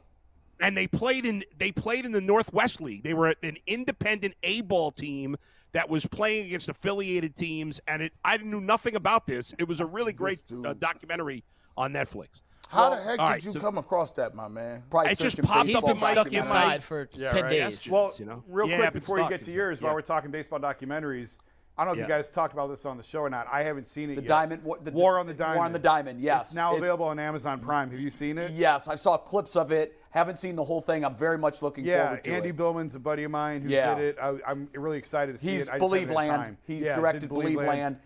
And 0.61 0.77
they 0.77 0.87
played 0.87 1.27
in 1.27 1.45
they 1.59 1.71
played 1.71 2.07
in 2.07 2.13
the 2.13 2.21
Northwest 2.21 2.81
League. 2.81 3.03
They 3.03 3.15
were 3.15 3.35
an 3.43 3.57
independent 3.67 4.35
A 4.43 4.63
ball 4.63 4.91
team 4.91 5.37
that 5.73 5.91
was 5.91 6.07
playing 6.07 6.47
against 6.47 6.71
affiliated 6.71 7.37
teams, 7.37 7.81
and 7.87 8.01
it 8.01 8.13
I 8.25 8.39
knew 8.39 8.61
nothing 8.63 8.97
about 8.97 9.27
this. 9.27 9.55
It 9.59 9.69
was 9.69 9.81
a 9.81 9.87
really 9.87 10.15
great 10.15 10.43
uh, 10.65 10.73
documentary 10.75 11.45
on 11.77 11.93
Netflix. 11.93 12.41
How 12.69 12.91
Well, 12.91 12.99
the 12.99 13.03
heck 13.05 13.19
did 13.19 13.23
right, 13.23 13.45
you 13.45 13.53
so- 13.53 13.61
come 13.61 13.79
across 13.79 14.13
that, 14.13 14.35
my 14.35 14.49
man? 14.49 14.83
Probably 14.91 15.13
It 15.13 15.19
just 15.19 15.37
searching 15.37 15.45
popped 15.45 15.61
up 15.61 15.67
baseball 15.67 15.91
in 15.91 16.01
my- 16.01 16.13
stuck 16.13 16.27
in 16.27 16.33
my- 16.33 16.39
inside 16.39 16.83
for 16.85 17.09
Yeah, 17.13 17.33
10 17.33 17.43
right. 17.43 17.51
days. 17.51 17.89
Well, 17.89 18.13
you 18.19 18.25
know? 18.25 18.43
real 18.49 18.69
Yeah, 18.69 18.79
quick 18.79 18.93
before 18.95 19.19
you 19.21 19.29
get 19.29 19.43
to 19.45 19.53
yours, 19.53 19.79
some- 19.79 19.87
while 19.87 19.95
we're 19.95 20.03
talking 20.03 20.31
baseball 20.31 20.59
documentaries, 20.59 21.39
I 21.79 21.85
don't 21.85 21.89
know 21.89 21.93
if 21.93 22.09
Yeah. 22.09 22.17
you 22.17 22.23
guys 22.23 22.31
talked 22.31 22.55
about 22.55 22.69
this 22.71 22.87
on 22.87 22.97
the 22.97 23.03
show 23.03 23.21
or 23.21 23.29
not. 23.31 23.47
I 23.53 23.63
haven't 23.63 23.87
seen 23.87 24.11
it 24.11 24.15
The 24.17 24.23
yet. 24.23 24.29
diamond. 24.29 24.63
War, 24.65 24.79
the, 24.83 24.91
War 24.93 25.19
on 25.19 25.27
the 25.27 25.35
Diamond. 25.35 25.57
War 25.59 25.65
on 25.67 25.73
the 25.73 25.79
Diamond. 25.79 26.21
Yes. 26.23 26.47
It's 26.49 26.55
now 26.57 26.75
available 26.75 27.05
on 27.07 27.19
Amazon 27.19 27.61
Prime. 27.61 27.91
Have 27.91 28.01
you 28.01 28.09
seen 28.09 28.39
it? 28.39 28.51
Yes, 28.53 28.89
I 28.89 28.95
saw 28.95 29.19
clips 29.19 29.57
of 29.57 29.71
it. 29.73 30.01
Haven't 30.11 30.39
seen 30.39 30.57
the 30.57 30.65
whole 30.65 30.81
thing. 30.81 31.05
I'm 31.05 31.15
very 31.15 31.37
much 31.37 31.61
looking 31.61 31.85
Yeah, 31.85 32.05
forward 32.07 32.25
to 32.25 32.31
it. 32.31 32.35
Andy. 32.37 32.51
Billman's 32.53 32.95
a 32.95 32.99
buddy 32.99 33.25
of 33.25 33.31
mine 33.31 33.61
who 33.61 33.69
Yeah. 33.69 33.95
did 33.95 34.05
it. 34.05 34.19
I, 34.23 34.37
I'm 34.47 34.71
really 34.75 34.97
excited 34.97 35.33
to 35.33 35.39
see 35.39 35.53
He's 35.53 35.69
it. 35.69 35.75
I 35.75 35.79
just 35.79 35.93
Believeland. 35.93 36.29
time. 36.29 36.59
He 36.67 36.81
directed 36.81 37.29
Believeland. 37.29 37.99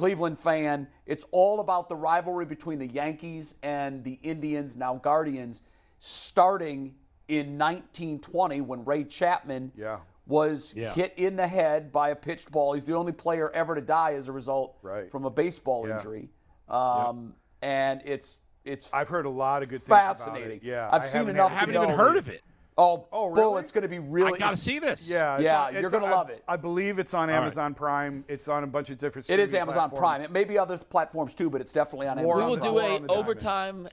Cleveland 0.00 0.38
fan. 0.38 0.88
It's 1.06 1.24
all 1.30 1.60
about 1.60 1.88
the 1.88 1.96
rivalry 1.96 2.44
between 2.44 2.78
the 2.78 2.86
Yankees 2.86 3.54
and 3.62 4.04
the 4.04 4.18
Indians, 4.22 4.76
now 4.76 4.96
Guardians, 4.96 5.62
starting 5.98 6.94
in 7.28 7.56
1920 7.58 8.60
when 8.60 8.84
Ray 8.84 9.04
Chapman 9.04 9.72
Yeah. 9.74 10.00
was 10.26 10.74
Yeah. 10.76 10.92
hit 10.92 11.14
in 11.16 11.36
the 11.36 11.46
head 11.46 11.90
by 11.90 12.10
a 12.10 12.16
pitched 12.16 12.52
ball. 12.52 12.74
He's 12.74 12.84
the 12.84 12.94
only 12.94 13.12
player 13.12 13.50
ever 13.54 13.74
to 13.74 13.80
die 13.80 14.12
as 14.14 14.28
a 14.28 14.32
result 14.32 14.76
Right. 14.82 15.10
from 15.10 15.24
a 15.24 15.30
baseball 15.30 15.88
Yeah. 15.88 15.94
injury. 15.96 16.28
Um, 16.68 17.34
And 17.62 18.02
it's 18.04 18.40
it's 18.66 18.92
I've 18.92 19.08
heard 19.08 19.24
a 19.24 19.30
lot 19.30 19.62
of 19.62 19.68
good 19.70 19.80
things 19.80 19.88
about 19.88 20.16
fascinating. 20.18 20.60
Yeah, 20.62 20.88
I've 20.92 21.02
I 21.02 21.06
seen 21.06 21.20
haven't 21.20 21.36
enough 21.36 21.52
I 21.52 21.54
haven't 21.54 21.74
even 21.76 21.88
know. 21.88 21.96
heard 21.96 22.16
of 22.16 22.28
it. 22.28 22.42
Oh, 22.78 23.06
Oh, 23.10 23.32
Bull, 23.34 23.50
really? 23.52 23.60
it's 23.62 23.72
going 23.72 23.82
to 23.82 23.88
be 23.88 23.98
really. 23.98 24.34
I 24.34 24.38
got 24.38 24.50
to 24.50 24.56
see 24.56 24.78
this. 24.78 25.08
Yeah, 25.08 25.36
it's 25.36 25.44
Yeah, 25.44 25.62
on- 25.64 25.74
you're 25.76 25.88
gonna 25.90 26.04
love 26.10 26.28
it. 26.28 26.44
I 26.46 26.56
believe 26.56 26.98
it's 26.98 27.14
on 27.14 27.28
right. 27.28 27.36
Amazon 27.36 27.72
Prime. 27.72 28.24
It's 28.28 28.48
on 28.48 28.64
a 28.64 28.66
bunch 28.66 28.90
of 28.90 28.98
different. 28.98 29.30
It 29.30 29.40
is 29.40 29.54
Amazon 29.54 29.88
platforms. 29.90 29.98
Prime. 29.98 30.20
It 30.22 30.30
may 30.30 30.44
be 30.44 30.58
other 30.58 30.76
platforms 30.76 31.34
too, 31.34 31.48
but 31.48 31.60
it's 31.62 31.72
definitely 31.72 32.08
on 32.08 32.20
War 32.22 32.36
we 32.36 32.42
Amazon. 32.42 32.68
on 32.68 32.74
will 32.74 32.74
do 32.74 32.78
a 32.78 32.82
on 32.84 32.90
Diamond. 33.06 33.10
overtime 33.10 33.88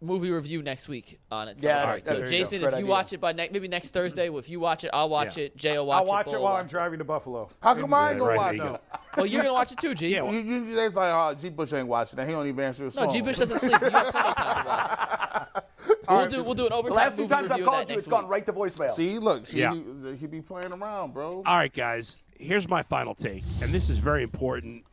movie 0.00 0.30
review 0.30 0.62
next 0.62 0.86
week 0.88 1.18
on 1.30 1.48
it. 1.48 1.60
So, 1.60 1.66
Yeah, 1.68 1.74
all 1.74 1.78
that's- 1.86 1.94
right, 1.96 2.04
that's- 2.04 2.22
so 2.22 2.26
there 2.26 2.38
you 2.38 2.44
go. 2.44 2.50
Jason, 2.50 2.56
if 2.64 2.70
you 2.72 2.76
idea. 2.78 2.86
watch 2.86 3.12
it 3.14 3.20
by 3.20 3.32
ne- 3.32 3.48
maybe 3.50 3.68
next 3.68 3.90
Thursday, 3.92 4.28
if 4.28 4.48
you 4.48 4.60
watch 4.60 4.84
it, 4.84 4.90
I'll 4.92 5.08
watch 5.08 5.38
Yeah. 5.38 5.44
it. 5.44 5.56
Jay 5.56 5.78
will 5.78 5.86
watch 5.86 5.96
it. 5.96 6.02
I'll 6.02 6.06
watch 6.08 6.32
it 6.32 6.40
while 6.40 6.56
I'm 6.56 6.66
driving 6.66 6.98
to 6.98 7.04
Buffalo. 7.04 7.48
How 7.62 7.74
come 7.74 7.94
I 7.94 8.10
ain't 8.10 8.18
gonna 8.18 8.36
watch 8.36 8.54
it? 8.56 8.80
Well, 9.16 9.26
you're 9.26 9.42
gonna 9.42 9.54
watch 9.54 9.72
it 9.72 9.78
too, 9.78 9.94
G. 9.94 10.08
Yeah, 10.08 10.30
You, 10.30 10.38
you, 10.40 10.74
that's 10.74 10.96
like, 10.96 11.10
oh, 11.14 11.34
G. 11.40 11.48
Bush 11.48 11.72
ain't 11.72 11.88
watching 11.88 12.16
that. 12.18 12.26
He 12.26 12.32
don't 12.32 12.46
even 12.46 12.60
answer 12.64 12.84
his 12.84 12.96
no, 12.96 13.04
phone. 13.04 13.12
G. 13.14 13.20
Bush 13.22 13.38
doesn't 13.38 13.58
sleep. 13.60 13.80
You 13.80 13.90
have 13.90 14.06
plenty 14.12 14.28
of 14.28 14.34
time 14.36 14.62
to 14.62 14.68
watch. 14.68 15.64
We'll 16.08 16.28
do 16.28 16.44
we'll 16.44 16.54
do 16.54 16.66
an 16.66 16.84
The 16.84 16.92
last 16.92 17.16
two 17.16 17.26
times 17.26 17.50
I've 17.50 17.64
called 17.64 17.88
you, 17.88 17.94
next 17.96 18.04
it's 18.04 18.08
gone 18.08 18.26
right 18.28 18.44
to 18.44 18.52
voicemail. 18.52 18.90
See, 18.90 19.18
look, 19.18 19.46
see, 19.46 19.60
Yeah. 19.60 19.72
he, 19.74 20.16
he 20.16 20.26
be 20.26 20.42
playing 20.42 20.72
around, 20.72 21.14
bro. 21.14 21.42
All 21.46 21.56
right, 21.56 21.72
guys. 21.72 22.22
Here's 22.38 22.68
my 22.68 22.82
final 22.82 23.14
take, 23.14 23.42
and 23.62 23.72
this 23.72 23.88
is 23.88 23.98
very 23.98 24.22
important. 24.22 24.84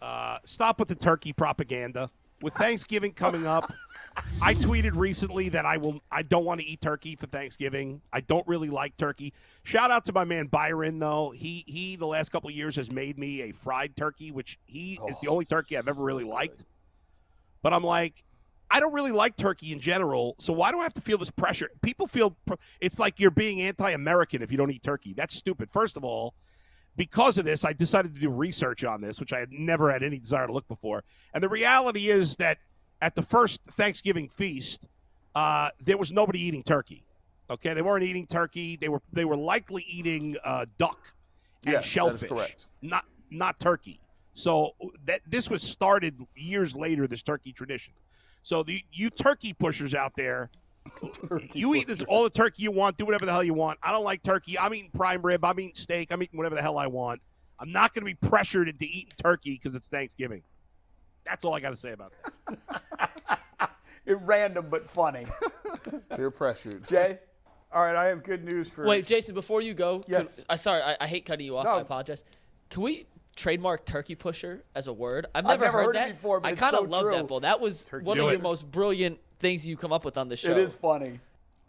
Uh, 0.00 0.38
stop 0.44 0.78
with 0.78 0.88
the 0.88 0.94
turkey 0.94 1.32
propaganda. 1.32 2.10
With 2.42 2.54
Thanksgiving 2.54 3.12
coming 3.12 3.46
up, 3.46 3.72
I 4.40 4.54
tweeted 4.54 4.92
recently 4.94 5.48
that 5.50 5.66
I 5.66 5.76
will. 5.76 6.00
I 6.10 6.22
don't 6.22 6.44
want 6.44 6.60
to 6.60 6.66
eat 6.66 6.80
turkey 6.80 7.16
for 7.16 7.26
Thanksgiving. 7.26 8.00
I 8.12 8.20
don't 8.20 8.46
really 8.46 8.70
like 8.70 8.96
turkey. 8.96 9.32
Shout 9.64 9.90
out 9.90 10.04
to 10.06 10.12
my 10.12 10.24
man 10.24 10.46
Byron, 10.46 10.98
though. 10.98 11.30
He 11.30 11.64
he, 11.66 11.96
the 11.96 12.06
last 12.06 12.30
couple 12.30 12.48
of 12.48 12.54
years 12.54 12.76
has 12.76 12.90
made 12.90 13.18
me 13.18 13.42
a 13.42 13.52
fried 13.52 13.96
turkey, 13.96 14.30
which 14.30 14.58
he 14.64 14.98
is 15.08 15.18
the 15.20 15.28
oh, 15.28 15.32
only 15.32 15.44
turkey 15.44 15.76
I've 15.76 15.88
ever 15.88 16.02
really 16.02 16.24
liked. 16.24 16.64
But 17.62 17.72
I'm 17.72 17.84
like, 17.84 18.24
I 18.70 18.80
don't 18.80 18.92
really 18.92 19.12
like 19.12 19.36
turkey 19.36 19.72
in 19.72 19.80
general, 19.80 20.34
so 20.38 20.52
why 20.52 20.72
do 20.72 20.80
I 20.80 20.82
have 20.82 20.94
to 20.94 21.00
feel 21.00 21.18
this 21.18 21.30
pressure? 21.30 21.70
People 21.82 22.06
feel 22.06 22.36
pr- 22.46 22.54
it's 22.80 22.98
like 22.98 23.20
you're 23.20 23.30
being 23.30 23.62
anti-American 23.62 24.42
if 24.42 24.50
you 24.50 24.58
don't 24.58 24.70
eat 24.70 24.82
turkey. 24.82 25.14
That's 25.14 25.36
stupid. 25.36 25.70
First 25.70 25.96
of 25.96 26.04
all, 26.04 26.34
because 26.96 27.38
of 27.38 27.44
this, 27.44 27.64
I 27.64 27.72
decided 27.72 28.14
to 28.14 28.20
do 28.20 28.28
research 28.28 28.82
on 28.84 29.00
this, 29.00 29.20
which 29.20 29.32
I 29.32 29.38
had 29.38 29.52
never 29.52 29.90
had 29.90 30.02
any 30.02 30.18
desire 30.18 30.46
to 30.46 30.52
look 30.52 30.66
before. 30.66 31.04
And 31.34 31.42
the 31.42 31.48
reality 31.48 32.08
is 32.08 32.36
that 32.36 32.58
at 33.00 33.14
the 33.14 33.22
first 33.22 33.60
Thanksgiving 33.72 34.28
feast, 34.28 34.86
uh, 35.34 35.70
there 35.84 35.96
was 35.98 36.12
nobody 36.12 36.40
eating 36.40 36.62
turkey. 36.62 37.02
Okay, 37.48 37.74
they 37.74 37.82
weren't 37.82 38.02
eating 38.02 38.26
turkey. 38.26 38.76
They 38.76 38.88
were 38.88 39.00
they 39.12 39.24
were 39.24 39.36
likely 39.36 39.84
eating 39.88 40.36
uh, 40.44 40.66
duck 40.78 40.98
and 41.64 41.74
Yes, 41.74 41.84
shellfish, 41.84 42.28
correct. 42.28 42.66
not 42.82 43.04
not 43.30 43.60
turkey. 43.60 44.00
So 44.34 44.72
that 45.04 45.20
this 45.26 45.48
was 45.48 45.62
started 45.62 46.16
years 46.34 46.74
later. 46.74 47.06
This 47.06 47.22
turkey 47.22 47.52
tradition. 47.52 47.92
So 48.42 48.62
the 48.62 48.82
you 48.92 49.10
turkey 49.10 49.52
pushers 49.52 49.94
out 49.94 50.12
there, 50.16 50.50
you 51.52 51.74
eat 51.74 51.86
this 51.86 52.02
all 52.02 52.24
the 52.24 52.30
turkey 52.30 52.64
you 52.64 52.72
want. 52.72 52.96
Do 52.96 53.04
whatever 53.04 53.26
the 53.26 53.32
hell 53.32 53.44
you 53.44 53.54
want. 53.54 53.78
I 53.82 53.92
don't 53.92 54.04
like 54.04 54.22
turkey. 54.22 54.58
I'm 54.58 54.74
eating 54.74 54.90
prime 54.92 55.22
rib. 55.22 55.44
I'm 55.44 55.58
eating 55.60 55.74
steak. 55.74 56.10
I'm 56.10 56.22
eating 56.22 56.36
whatever 56.36 56.54
the 56.56 56.62
hell 56.62 56.78
I 56.78 56.86
want. 56.88 57.20
I'm 57.58 57.72
not 57.72 57.94
going 57.94 58.02
to 58.02 58.06
be 58.06 58.28
pressured 58.28 58.68
into 58.68 58.84
eating 58.84 59.12
turkey 59.22 59.52
because 59.54 59.74
it's 59.74 59.88
Thanksgiving. 59.88 60.42
That's 61.26 61.44
all 61.44 61.54
I 61.54 61.60
got 61.60 61.70
to 61.70 61.76
say 61.76 61.92
about 61.92 62.12
that. 62.48 63.40
It- 64.06 64.18
random 64.22 64.68
but 64.70 64.86
funny. 64.88 65.26
You're 66.18 66.30
pressured. 66.30 66.86
Jay, 66.86 67.18
All 67.72 67.82
right, 67.84 67.96
I 67.96 68.06
have 68.06 68.22
good 68.22 68.44
news 68.44 68.70
for. 68.70 68.86
Wait, 68.86 69.04
Jason, 69.04 69.34
before 69.34 69.60
you 69.60 69.74
go, 69.74 69.98
could- 70.00 70.08
Yes. 70.12 70.40
I 70.48 70.54
sorry, 70.54 70.80
I, 70.80 70.96
I 71.00 71.06
hate 71.08 71.26
cutting 71.26 71.44
you 71.44 71.56
off. 71.56 71.64
No. 71.64 71.72
I 71.72 71.80
apologize. 71.80 72.22
Can 72.70 72.82
we 72.82 73.06
trademark 73.34 73.84
turkey 73.84 74.14
pusher 74.14 74.62
as 74.76 74.86
a 74.86 74.92
word? 74.92 75.26
I've 75.34 75.44
I've 75.44 75.58
never, 75.58 75.64
never 75.64 75.78
heard, 75.78 75.86
heard 75.86 75.96
it 75.96 75.98
that 75.98 76.08
before, 76.12 76.38
but 76.38 76.52
I 76.52 76.54
kind 76.54 76.74
of 76.74 76.84
so 76.84 76.86
love 76.88 77.02
true. 77.02 77.12
that, 77.14 77.26
Bull. 77.26 77.40
That 77.40 77.60
was 77.60 77.84
one 77.90 78.16
Do 78.16 78.22
of 78.26 78.28
it. 78.28 78.32
your 78.34 78.42
most 78.42 78.70
brilliant 78.70 79.18
things 79.40 79.66
you 79.66 79.76
come 79.76 79.92
up 79.92 80.04
with 80.04 80.16
on 80.16 80.28
the 80.28 80.36
show. 80.36 80.52
it 80.52 80.56
is 80.58 80.72
funny 80.72 81.18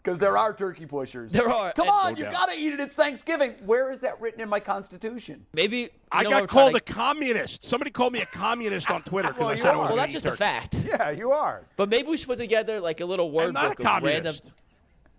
because 0.08 0.18
there 0.18 0.38
are 0.38 0.52
turkey 0.54 0.86
pushers. 0.86 1.32
There 1.32 1.48
are, 1.50 1.72
Come 1.72 1.86
and- 1.88 1.94
on, 1.94 2.12
No 2.14 2.18
you 2.18 2.24
doubt. 2.24 2.32
got 2.32 2.48
to 2.48 2.56
eat 2.58 2.72
it. 2.72 2.80
It's 2.80 2.94
Thanksgiving. 2.94 3.54
Where 3.64 3.90
is 3.90 4.00
that 4.00 4.20
written 4.20 4.40
in 4.40 4.48
my 4.48 4.60
Constitution? 4.60 5.44
Maybe 5.52 5.90
I 6.10 6.24
got 6.24 6.48
called 6.48 6.72
try 6.72 6.78
a 6.78 6.80
communist. 6.80 7.64
Somebody 7.64 7.90
called 7.90 8.12
me 8.12 8.20
a 8.22 8.26
communist 8.26 8.90
on 8.90 9.02
Twitter 9.02 9.28
because 9.28 9.40
Well, 9.40 9.48
I 9.48 9.52
you 9.52 9.58
said 9.58 9.74
I 9.74 9.76
was 9.76 9.88
Well, 9.88 9.96
that's 9.96 10.10
eat 10.10 10.14
just 10.14 10.26
a 10.26 10.32
fact. 10.32 10.74
Yeah, 10.84 11.10
you 11.10 11.30
are. 11.32 11.66
But 11.76 11.88
maybe 11.90 12.08
we 12.08 12.16
should 12.16 12.28
put 12.28 12.38
together 12.38 12.80
like 12.80 13.00
a 13.00 13.04
little 13.04 13.30
word 13.30 13.48
I'm 13.48 13.52
not 13.54 13.64
a 13.66 13.68
book 13.70 13.80
of 13.80 13.84
random. 13.84 14.02
communist. 14.04 14.52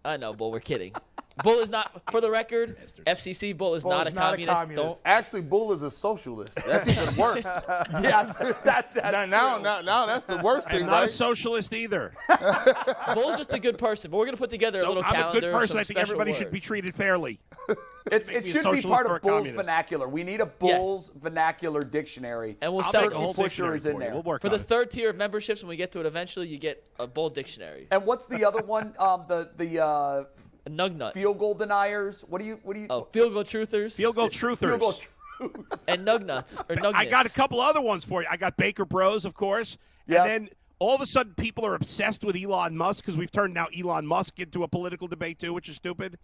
I 0.04 0.18
know, 0.18 0.34
but 0.34 0.48
We're 0.50 0.60
kidding. 0.62 0.94
Bull 1.44 1.60
is 1.60 1.70
not, 1.70 2.02
for 2.12 2.22
the 2.22 2.30
record, 2.30 2.78
FCC 3.06 3.56
Bull 3.58 3.76
is 3.76 3.84
Bull 3.84 3.92
not, 3.92 4.08
is 4.08 4.14
a, 4.14 4.16
not 4.16 4.34
a 4.34 4.38
communist. 4.38 4.62
communist. 4.62 5.02
Actually, 5.06 5.42
Bull 5.42 5.72
is 5.72 5.82
a 5.84 5.92
socialist. 5.92 6.58
That's 6.66 6.88
even 6.88 7.16
worse. 7.18 7.46
Yeah, 7.46 8.24
that, 8.64 8.90
that's 8.94 8.96
now, 8.96 9.26
now, 9.26 9.58
now, 9.60 9.82
now, 9.82 10.06
that's 10.06 10.26
the 10.26 10.38
worst 10.38 10.68
I'm 10.70 10.78
thing, 10.80 10.86
not 10.88 11.04
a 11.04 11.08
socialist 11.08 11.74
either. 11.74 12.12
Bull's 13.14 13.38
just 13.38 13.54
a 13.54 13.60
good 13.60 13.78
person. 13.78 14.12
But 14.12 14.18
we're 14.18 14.26
gonna 14.26 14.38
put 14.38 14.50
together 14.50 14.80
a 14.80 14.84
No, 14.84 14.90
little 14.90 15.04
I'm 15.04 15.12
a 15.14 15.18
calendar. 15.18 15.42
good 15.42 15.54
person. 15.54 15.78
I 15.78 15.84
think 15.84 15.98
special 15.98 16.14
everybody 16.16 16.34
should 16.34 16.52
be 16.52 16.60
treated 16.60 16.96
fairly. 16.96 17.40
It's, 18.12 18.30
it 18.30 18.46
should 18.48 18.64
be 18.72 18.82
part 18.82 19.06
of 19.06 19.22
Bull's 19.22 19.32
communist. 19.32 19.56
vernacular. 19.56 20.08
We 20.08 20.24
need 20.24 20.42
a 20.42 20.46
Bull's 20.48 21.12
vernacular 21.16 21.84
dictionary. 21.84 22.58
And 22.62 22.74
we'll 22.74 22.84
I'll 22.84 22.92
sell 22.92 23.02
make 23.10 23.12
it 23.12 23.36
Pusher 23.36 23.76
is 23.76 23.86
in 23.86 23.94
for 23.94 24.00
there. 24.00 24.14
We'll 24.14 24.24
work 24.24 24.42
For 24.42 24.50
the 24.50 24.56
it. 24.56 24.62
third 24.62 24.90
tier 24.90 25.10
of 25.12 25.16
memberships, 25.16 25.62
when 25.62 25.70
we 25.70 25.76
get 25.78 25.92
to 25.92 26.00
it 26.00 26.06
eventually, 26.08 26.48
you 26.48 26.58
get 26.58 26.84
a 27.00 27.06
Bull 27.06 27.30
dictionary. 27.30 27.88
And 27.92 28.06
what's 28.06 28.26
the 28.26 28.44
other 28.46 28.64
one? 28.64 28.96
Um, 28.98 29.26
the 29.28 29.52
the 29.58 29.80
uh, 29.84 29.86
A 29.86 30.24
nug 30.68 30.96
nut. 30.96 31.14
field 31.14 31.38
goal 31.40 31.54
deniers. 31.54 32.22
What 32.28 32.40
do 32.40 32.46
you? 32.48 32.60
What 32.64 32.74
do 32.76 32.82
you? 32.82 32.88
Oh, 32.90 33.08
field 33.12 33.34
goal 33.34 33.44
truthers 33.44 33.96
Field 33.96 34.16
goal 34.16 34.30
truthers. 34.30 34.58
field 34.60 34.80
goal 34.80 34.94
truth. 34.94 35.56
and 35.88 36.06
nug 36.06 36.26
nuts 36.26 36.62
or 36.70 36.76
nug 36.76 36.94
I 36.96 37.06
got 37.06 37.26
a 37.26 37.30
couple 37.30 37.62
other 37.62 37.82
ones 37.82 38.04
for 38.04 38.22
you. 38.22 38.28
I 38.30 38.38
got 38.38 38.58
Baker 38.58 38.86
Bros, 38.86 39.26
of 39.26 39.34
course. 39.34 39.78
Yes. 40.08 40.20
And 40.22 40.30
then 40.30 40.50
all 40.80 40.96
of 40.96 41.02
a 41.02 41.06
sudden, 41.06 41.34
people 41.36 41.66
are 41.66 41.76
obsessed 41.76 42.24
with 42.24 42.36
Elon 42.36 42.76
Musk 42.76 43.04
because 43.04 43.18
we've 43.18 43.32
turned 43.32 43.54
now 43.54 43.68
Elon 43.78 44.06
Musk 44.06 44.40
into 44.40 44.64
a 44.64 44.68
political 44.68 45.08
debate 45.08 45.40
too, 45.40 45.54
which 45.54 45.70
is 45.70 45.76
stupid. 45.76 46.18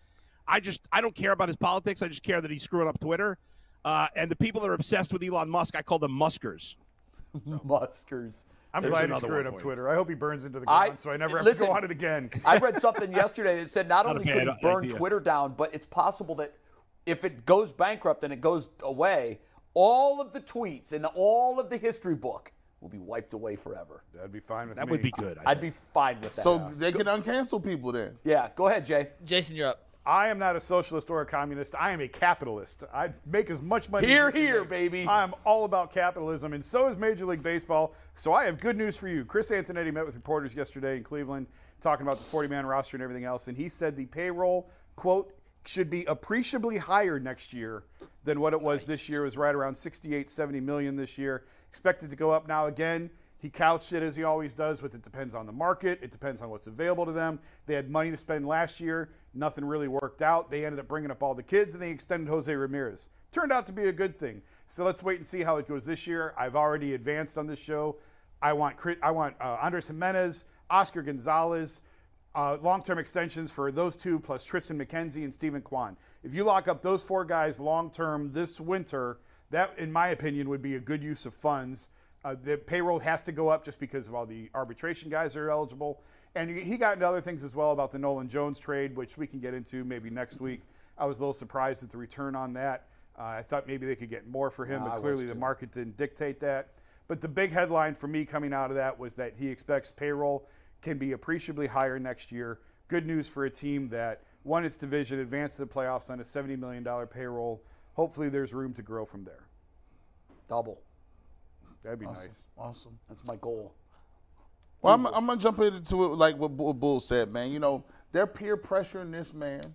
I 0.47 0.59
just 0.59 0.79
I 0.91 1.01
don't 1.01 1.15
care 1.15 1.31
about 1.31 1.49
his 1.49 1.55
politics. 1.57 2.01
I 2.01 2.07
just 2.07 2.23
care 2.23 2.41
that 2.41 2.51
he's 2.51 2.63
screwing 2.63 2.87
up 2.87 2.99
Twitter. 2.99 3.37
Uh, 3.83 4.07
and 4.15 4.31
the 4.31 4.35
people 4.35 4.61
that 4.61 4.69
are 4.69 4.73
obsessed 4.73 5.13
with 5.13 5.21
Elon 5.23 5.49
Musk, 5.49 5.75
I 5.77 5.81
call 5.83 5.99
them 5.99 6.11
Muskers. 6.11 6.75
Muskers. 7.63 8.45
I'm 8.75 8.81
There's 8.81 8.91
glad 8.91 9.01
he's 9.01 9.05
another 9.11 9.27
screwing 9.27 9.47
up. 9.47 9.57
Twitter. 9.57 9.89
I 9.89 9.95
hope 9.95 10.09
he 10.09 10.15
burns 10.15 10.43
into 10.45 10.59
the 10.59 10.69
I- 10.69 10.87
ground 10.87 10.99
so 10.99 11.11
I 11.11 11.17
never 11.17 11.37
have 11.37 11.45
listen, 11.45 11.61
to 11.61 11.71
go 11.71 11.77
on 11.77 11.83
it 11.85 11.91
again. 11.91 12.29
I 12.45 12.57
read 12.57 12.77
something 12.77 13.11
yesterday 13.13 13.59
that 13.61 13.69
said 13.69 13.87
not 13.87 14.05
Not 14.05 14.17
only 14.17 14.31
could 14.31 14.43
he 14.43 14.49
burn 14.61 14.83
idea. 14.85 14.97
Twitter 14.97 15.19
down, 15.19 15.53
but 15.57 15.73
it's 15.73 15.85
possible 15.85 16.35
that 16.35 16.53
if 17.05 17.23
it 17.23 17.45
goes 17.45 17.71
bankrupt 17.71 18.23
and 18.23 18.33
it 18.33 18.41
goes 18.41 18.69
away, 18.83 19.39
all 19.73 20.19
of 20.19 20.33
the 20.33 20.41
tweets 20.41 20.91
and 20.91 21.05
all 21.15 21.59
of 21.59 21.69
the 21.69 21.77
history 21.77 22.15
book 22.15 22.51
will 22.81 22.89
be 22.89 22.97
wiped 22.99 23.33
away 23.33 23.55
forever. 23.55 24.03
That'd 24.13 24.31
be 24.31 24.39
fine 24.41 24.67
with 24.67 24.77
That 24.77 24.87
me. 24.87 24.87
That 24.87 24.91
would 24.91 25.01
be 25.01 25.11
good. 25.11 25.37
I 25.45 25.51
I'd 25.51 25.61
be 25.61 25.71
fine 25.93 26.19
with 26.21 26.35
that. 26.35 26.41
So 26.41 26.69
they 26.75 26.91
can 26.91 27.05
uncancel 27.05 27.63
people 27.63 27.91
then. 27.93 28.17
yeah, 28.23 28.49
go 28.55 28.67
ahead, 28.67 28.85
Jay. 28.85 29.09
Jason, 29.23 29.55
you're 29.55 29.69
up. 29.69 29.84
I 30.05 30.27
am 30.27 30.37
not 30.37 30.55
a 30.55 30.61
socialist 30.61 31.09
or 31.09 31.21
a 31.21 31.25
communist. 31.25 31.73
I 31.73 31.91
am 31.91 31.99
a 31.99 32.07
capitalist. 32.07 32.83
I 32.93 33.09
make 33.25 33.49
as 33.49 33.61
much 33.61 33.89
money. 33.89 34.07
Here, 34.07 34.27
as 34.27 34.35
you 34.35 34.39
can 34.39 34.47
here, 34.47 34.59
make. 34.61 34.69
baby. 34.69 35.07
I 35.07 35.23
am 35.23 35.33
all 35.43 35.65
about 35.65 35.91
capitalism, 35.91 36.53
and 36.53 36.63
so 36.63 36.87
is 36.87 36.95
Major 36.95 37.25
League 37.25 37.41
Baseball. 37.41 37.93
So 38.13 38.31
I 38.33 38.45
have 38.45 38.59
good 38.59 38.77
news 38.77 38.97
for 38.97 39.07
you. 39.07 39.25
Chris 39.25 39.49
Antonetti 39.49 39.91
met 39.91 40.05
with 40.05 40.13
reporters 40.13 40.53
yesterday 40.53 40.97
in 40.97 41.03
Cleveland 41.03 41.47
talking 41.81 42.05
about 42.05 42.19
the 42.19 42.23
40 42.25 42.49
man 42.49 42.65
roster 42.65 42.97
and 42.97 43.03
everything 43.03 43.25
else, 43.25 43.47
and 43.47 43.57
he 43.57 43.67
said 43.67 43.95
the 43.95 44.05
payroll, 44.05 44.69
quote, 44.95 45.33
should 45.65 45.89
be 45.89 46.05
appreciably 46.05 46.77
higher 46.77 47.19
next 47.19 47.51
year 47.51 47.83
than 48.23 48.39
what 48.39 48.53
it 48.53 48.61
was 48.61 48.85
this 48.85 49.09
year. 49.09 49.21
It 49.21 49.25
was 49.25 49.37
right 49.37 49.55
around 49.55 49.75
68, 49.75 50.29
70 50.29 50.59
million 50.59 50.95
this 50.95 51.17
year. 51.17 51.43
Expected 51.69 52.11
to 52.11 52.15
go 52.15 52.29
up 52.31 52.47
now 52.47 52.67
again. 52.67 53.09
He 53.37 53.49
couched 53.49 53.93
it 53.93 54.01
as 54.01 54.15
he 54.15 54.23
always 54.23 54.53
does 54.53 54.81
with 54.81 54.95
it 54.95 55.01
depends 55.01 55.35
on 55.35 55.45
the 55.45 55.51
market, 55.51 55.99
it 56.01 56.11
depends 56.11 56.41
on 56.41 56.49
what's 56.49 56.67
available 56.67 57.05
to 57.05 57.11
them. 57.11 57.39
They 57.65 57.75
had 57.75 57.89
money 57.89 58.11
to 58.11 58.17
spend 58.17 58.47
last 58.47 58.79
year, 58.79 59.09
nothing 59.33 59.65
really 59.65 59.87
worked 59.87 60.21
out. 60.21 60.49
They 60.49 60.65
ended 60.65 60.79
up 60.79 60.87
bringing 60.87 61.11
up 61.11 61.21
all 61.21 61.35
the 61.35 61.43
kids 61.43 61.73
and 61.75 61.83
they 61.83 61.91
extended 61.91 62.29
Jose 62.29 62.53
Ramirez. 62.53 63.09
Turned 63.31 63.51
out 63.51 63.67
to 63.67 63.73
be 63.73 63.85
a 63.85 63.91
good 63.91 64.17
thing. 64.17 64.41
So 64.67 64.83
let's 64.83 65.03
wait 65.03 65.17
and 65.17 65.25
see 65.25 65.43
how 65.43 65.57
it 65.57 65.67
goes 65.67 65.85
this 65.85 66.07
year. 66.07 66.33
I've 66.37 66.55
already 66.55 66.93
advanced 66.93 67.37
on 67.37 67.47
this 67.47 67.61
show. 67.61 67.97
I 68.41 68.53
want 68.53 68.77
I 69.01 69.11
want 69.11 69.35
uh, 69.39 69.57
Andres 69.61 69.87
Gimenez, 69.87 70.45
Oscar 70.69 71.01
Gonzalez, 71.01 71.81
uh, 72.33 72.57
long-term 72.61 72.97
extensions 72.97 73.51
for 73.51 73.71
those 73.71 73.95
two 73.95 74.19
plus 74.19 74.49
Triston 74.49 74.81
McKenzie 74.81 75.23
and 75.23 75.33
Steven 75.33 75.61
Kwan. 75.61 75.97
If 76.23 76.33
you 76.33 76.43
lock 76.43 76.67
up 76.67 76.81
those 76.81 77.03
four 77.03 77.25
guys 77.25 77.59
long-term 77.59 78.33
this 78.33 78.59
winter, 78.59 79.19
that, 79.51 79.77
in 79.77 79.91
my 79.91 80.09
opinion, 80.09 80.49
would 80.49 80.61
be 80.61 80.75
a 80.75 80.79
good 80.79 81.03
use 81.03 81.25
of 81.25 81.33
funds. 81.33 81.89
Uh, 82.25 82.35
the 82.43 82.57
payroll 82.57 82.97
has 82.97 83.21
to 83.21 83.31
go 83.31 83.49
up 83.49 83.63
just 83.63 83.79
because 83.79 84.07
of 84.07 84.15
all 84.15 84.25
the 84.25 84.49
arbitration 84.55 85.11
guys 85.11 85.35
that 85.35 85.41
are 85.41 85.51
eligible. 85.51 86.01
And 86.33 86.49
he 86.49 86.75
got 86.75 86.95
into 86.95 87.07
other 87.07 87.21
things 87.21 87.43
as 87.43 87.55
well 87.55 87.71
about 87.71 87.91
the 87.91 87.99
Nolan 87.99 88.27
Jones 88.29 88.57
trade, 88.57 88.95
which 88.95 89.15
we 89.15 89.27
can 89.27 89.39
get 89.39 89.53
into 89.53 89.83
maybe 89.83 90.09
next 90.09 90.41
week. 90.41 90.61
I 90.97 91.05
was 91.05 91.19
a 91.19 91.21
little 91.21 91.33
surprised 91.33 91.83
at 91.83 91.91
the 91.91 91.99
return 91.99 92.35
on 92.35 92.53
that. 92.53 92.87
Uh, 93.17 93.25
I 93.25 93.43
thought 93.43 93.67
maybe 93.67 93.85
they 93.85 93.95
could 93.95 94.09
get 94.09 94.27
more 94.27 94.49
for 94.49 94.65
him, 94.65 94.83
No, 94.83 94.89
but 94.89 95.01
clearly 95.01 95.25
the 95.25 95.35
market 95.35 95.71
didn't 95.71 95.97
dictate 95.97 96.39
that. 96.39 96.69
But 97.07 97.21
the 97.21 97.27
big 97.27 97.51
headline 97.51 97.93
for 97.93 98.07
me 98.07 98.25
coming 98.25 98.53
out 98.53 98.71
of 98.71 98.75
that 98.75 98.97
was 98.97 99.13
that 99.15 99.35
he 99.37 99.49
expects 99.49 99.91
payroll 99.91 100.47
can 100.81 100.97
be 100.97 101.11
appreciably 101.11 101.67
higher 101.67 101.99
next 101.99 102.31
year. 102.31 102.59
Good 102.87 103.05
news 103.05 103.29
for 103.29 103.45
a 103.45 103.51
team 103.51 103.89
that 103.89 104.23
won 104.43 104.65
its 104.65 104.77
division, 104.77 105.19
advanced 105.19 105.57
to 105.57 105.65
the 105.65 105.71
playoffs 105.71 106.09
on 106.09 106.19
a 106.19 106.23
$70 106.23 106.57
million 106.57 106.83
payroll. 107.05 107.61
Hopefully, 107.93 108.29
there's 108.29 108.51
room 108.51 108.73
to 108.73 108.81
grow 108.81 109.05
from 109.05 109.25
there. 109.25 109.47
Double. 110.49 110.81
That'd 111.85 111.99
be 111.99 112.05
Awesome. 112.07 112.27
nice. 112.27 112.45
Awesome. 112.57 112.99
That's 113.07 113.25
my 113.27 113.35
goal. 113.37 113.73
Well, 114.81 114.93
I'm, 114.93 115.05
I'm 115.07 115.25
gonna 115.25 115.37
jump 115.39 115.59
into 115.59 116.03
it 116.03 116.07
like 116.09 116.37
what 116.37 116.57
Bull, 116.57 116.73
Bull 116.73 116.99
said, 116.99 117.31
man. 117.31 117.51
You 117.51 117.59
know, 117.59 117.83
they're 118.11 118.27
peer 118.27 118.57
pressuring 118.57 119.11
this 119.11 119.33
man 119.33 119.73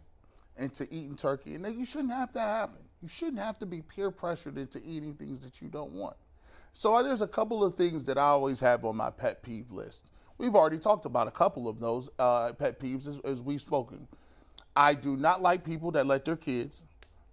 into 0.56 0.84
eating 0.84 1.16
turkey, 1.16 1.54
and 1.54 1.66
you 1.74 1.84
shouldn't 1.84 2.12
have 2.12 2.32
to 2.32 2.40
happen. 2.40 2.84
You 3.00 3.08
shouldn't 3.08 3.38
have 3.38 3.58
to 3.60 3.66
be 3.66 3.80
peer 3.80 4.10
pressured 4.10 4.58
into 4.58 4.80
eating 4.84 5.14
things 5.14 5.40
that 5.40 5.62
you 5.62 5.68
don't 5.68 5.92
want. 5.92 6.16
So 6.72 6.94
uh, 6.94 7.02
there's 7.02 7.22
a 7.22 7.26
couple 7.28 7.64
of 7.64 7.74
things 7.74 8.04
that 8.06 8.18
I 8.18 8.22
always 8.22 8.60
have 8.60 8.84
on 8.84 8.96
my 8.96 9.10
pet 9.10 9.42
peeve 9.42 9.70
list. 9.70 10.06
We've 10.38 10.54
already 10.54 10.78
talked 10.78 11.06
about 11.06 11.26
a 11.26 11.30
couple 11.32 11.68
of 11.68 11.80
those 11.80 12.08
uh, 12.18 12.52
pet 12.52 12.78
peeves 12.78 13.08
as, 13.08 13.18
as 13.20 13.42
we've 13.42 13.60
spoken. 13.60 14.06
I 14.76 14.94
do 14.94 15.16
not 15.16 15.42
like 15.42 15.64
people 15.64 15.90
that 15.92 16.06
let 16.06 16.24
their 16.24 16.36
kids 16.36 16.84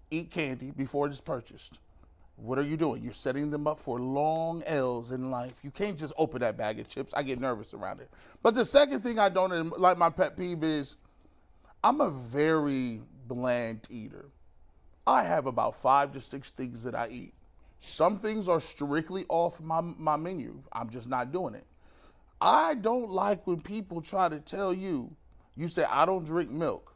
eat 0.09 0.31
candy 0.31 0.71
before 0.71 1.07
it 1.07 1.11
is 1.13 1.21
purchased. 1.21 1.79
What 2.37 2.59
are 2.59 2.63
you 2.63 2.77
doing? 2.77 3.03
You're 3.03 3.13
setting 3.13 3.49
them 3.49 3.65
up 3.65 3.79
for 3.79 3.99
long 3.99 4.61
L's 4.67 5.11
in 5.11 5.31
life. 5.31 5.59
You 5.63 5.71
can't 5.71 5.97
just 5.97 6.13
open 6.17 6.39
that 6.41 6.55
bag 6.55 6.79
of 6.79 6.87
chips. 6.87 7.13
I 7.15 7.23
get 7.23 7.39
nervous 7.39 7.73
around 7.73 7.99
it. 7.99 8.09
But 8.43 8.53
the 8.53 8.63
second 8.63 9.01
thing 9.01 9.17
I 9.17 9.27
don't 9.27 9.77
like 9.79 9.97
my 9.97 10.11
pet 10.11 10.37
peeve 10.37 10.63
is 10.63 10.97
I'm 11.83 11.99
a 11.99 12.11
very 12.11 13.01
bland 13.27 13.87
eater. 13.89 14.25
I 15.07 15.23
have 15.23 15.47
about 15.47 15.73
five 15.73 16.13
to 16.13 16.21
six 16.21 16.51
things 16.51 16.83
that 16.83 16.93
I 16.93 17.07
eat. 17.09 17.33
Some 17.79 18.17
things 18.17 18.47
are 18.47 18.59
strictly 18.59 19.25
off 19.29 19.59
my, 19.61 19.81
my 19.81 20.15
menu. 20.15 20.61
I'm 20.71 20.89
just 20.89 21.09
not 21.09 21.31
doing 21.31 21.55
it. 21.55 21.65
I 22.39 22.75
don't 22.75 23.09
like 23.09 23.47
when 23.47 23.61
people 23.61 24.01
try 24.01 24.29
to 24.29 24.39
tell 24.39 24.73
you, 24.73 25.15
you 25.55 25.67
say, 25.67 25.85
I 25.89 26.05
don't 26.05 26.25
drink 26.25 26.51
milk. 26.51 26.93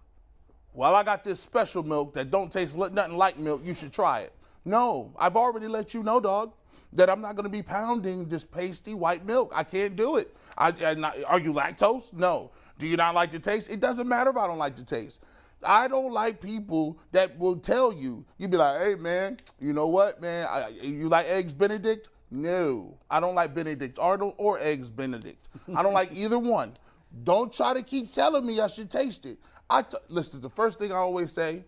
Well, 0.73 0.95
I 0.95 1.03
got 1.03 1.23
this 1.23 1.39
special 1.39 1.81
milk 1.83 2.13
that 2.13 2.29
don't 2.29 2.51
taste 2.51 2.77
nothing 2.77 3.17
like 3.17 3.39
milk. 3.39 3.61
You 3.63 3.73
should 3.73 3.91
try 3.91 4.19
it. 4.19 4.33
No, 4.65 5.13
I've 5.17 5.35
already 5.35 5.67
let 5.67 5.93
you 5.93 6.03
know, 6.03 6.19
dog, 6.19 6.53
that 6.93 7.09
I'm 7.09 7.21
not 7.21 7.35
going 7.35 7.45
to 7.45 7.49
be 7.49 7.63
pounding 7.63 8.27
this 8.27 8.45
pasty 8.45 8.93
white 8.93 9.25
milk. 9.25 9.53
I 9.55 9.63
can't 9.63 9.95
do 9.95 10.17
it. 10.17 10.35
I, 10.57 10.71
not, 10.95 11.15
are 11.27 11.39
you 11.39 11.53
lactose? 11.53 12.13
No. 12.13 12.51
Do 12.77 12.87
you 12.87 12.97
not 12.97 13.15
like 13.15 13.31
the 13.31 13.39
taste? 13.39 13.71
It 13.71 13.79
doesn't 13.79 14.07
matter 14.07 14.29
if 14.31 14.37
I 14.37 14.47
don't 14.47 14.57
like 14.57 14.75
the 14.75 14.83
taste. 14.83 15.23
I 15.63 15.87
don't 15.87 16.11
like 16.11 16.41
people 16.41 16.97
that 17.11 17.37
will 17.37 17.57
tell 17.57 17.93
you. 17.93 18.25
You'd 18.37 18.51
be 18.51 18.57
like, 18.57 18.81
hey 18.81 18.95
man, 18.95 19.37
you 19.59 19.73
know 19.73 19.87
what, 19.87 20.19
man? 20.19 20.47
I, 20.49 20.69
you 20.81 21.07
like 21.07 21.27
eggs 21.27 21.53
Benedict? 21.53 22.09
No, 22.31 22.97
I 23.09 23.19
don't 23.19 23.35
like 23.35 23.53
Benedict 23.53 23.99
Arnold 23.99 24.35
or 24.37 24.57
eggs 24.59 24.89
Benedict. 24.89 25.49
I 25.75 25.83
don't 25.83 25.93
like 25.93 26.11
either 26.15 26.39
one. 26.39 26.75
Don't 27.23 27.53
try 27.53 27.73
to 27.73 27.83
keep 27.83 28.11
telling 28.11 28.45
me 28.45 28.59
I 28.59 28.67
should 28.67 28.89
taste 28.89 29.25
it. 29.25 29.37
I 29.69 29.83
t- 29.83 29.97
listen. 30.09 30.41
The 30.41 30.49
first 30.49 30.79
thing 30.79 30.91
I 30.91 30.95
always 30.95 31.31
say, 31.31 31.63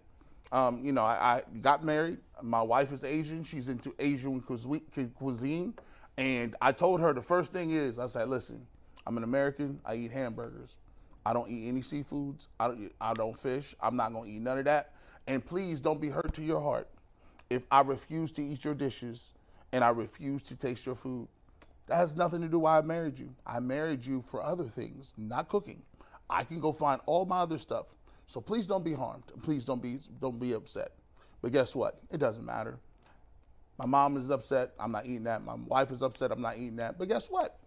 um, 0.54 0.82
you 0.84 0.92
know, 0.92 1.02
I, 1.02 1.16
I 1.16 1.42
got 1.62 1.84
married. 1.84 2.20
My 2.42 2.62
wife 2.62 2.94
is 2.94 3.04
Asian. 3.04 3.44
She's 3.44 3.70
into 3.70 3.94
Asian 3.98 4.40
cuisine, 4.42 5.74
and 6.18 6.56
I 6.62 6.72
told 6.72 7.02
her 7.02 7.12
the 7.12 7.24
first 7.24 7.52
thing 7.52 7.72
is, 7.72 7.98
I 7.98 8.08
said, 8.08 8.30
listen, 8.30 8.66
I'm 9.08 9.18
an 9.18 9.24
American. 9.24 9.82
I 9.84 9.96
eat 9.96 10.12
hamburgers. 10.12 10.78
I 11.26 11.34
don't 11.34 11.50
eat 11.50 11.68
any 11.68 11.82
seafoods. 11.82 12.48
I 12.60 12.68
don't. 12.68 12.92
I 13.02 13.14
don't 13.14 13.38
fish. 13.38 13.76
I'm 13.82 13.96
not 13.96 14.14
gonna 14.14 14.30
eat 14.30 14.42
none 14.42 14.60
of 14.60 14.66
that. 14.66 14.94
And 15.26 15.44
please 15.44 15.80
don't 15.80 16.00
be 16.00 16.10
hurt 16.10 16.34
to 16.34 16.44
your 16.44 16.60
heart 16.60 16.88
if 17.50 17.66
I 17.72 17.82
refuse 17.82 18.32
to 18.34 18.44
eat 18.44 18.64
your 18.64 18.74
dishes 18.74 19.34
and 19.72 19.84
I 19.84 19.90
refuse 19.90 20.42
to 20.44 20.56
taste 20.56 20.86
your 20.86 20.96
food. 20.96 21.28
That 21.88 21.96
has 21.96 22.16
nothing 22.16 22.42
to 22.42 22.48
do 22.48 22.60
why 22.60 22.78
I 22.78 22.82
married 22.82 23.18
you. 23.18 23.34
I 23.46 23.60
married 23.60 24.06
you 24.06 24.22
for 24.22 24.44
other 24.44 24.66
things, 24.66 25.14
not 25.18 25.48
cooking. 25.48 25.82
I 26.30 26.44
can 26.44 26.60
go 26.60 26.72
find 26.72 27.02
all 27.06 27.26
my 27.26 27.40
other 27.40 27.58
stuff. 27.58 27.96
So 28.26 28.42
please 28.42 28.66
don't 28.68 28.84
be 28.86 28.94
harmed. 28.94 29.24
Please 29.44 29.66
don't 29.66 29.82
be 29.82 30.00
don't 30.22 30.40
be 30.40 30.54
upset. 30.54 30.92
But 31.42 31.52
guess 31.52 31.76
what? 31.76 32.00
It 32.12 32.18
doesn't 32.20 32.46
matter. 32.46 32.80
My 33.78 33.86
mom 33.86 34.18
is 34.18 34.30
upset. 34.30 34.72
I'm 34.80 34.92
not 34.92 35.06
eating 35.06 35.24
that. 35.26 35.44
My 35.44 35.56
wife 35.56 35.92
is 35.92 36.02
upset. 36.04 36.32
I'm 36.32 36.42
not 36.42 36.58
eating 36.58 36.78
that. 36.78 36.98
But 36.98 37.08
guess 37.10 37.30
what? 37.30 37.60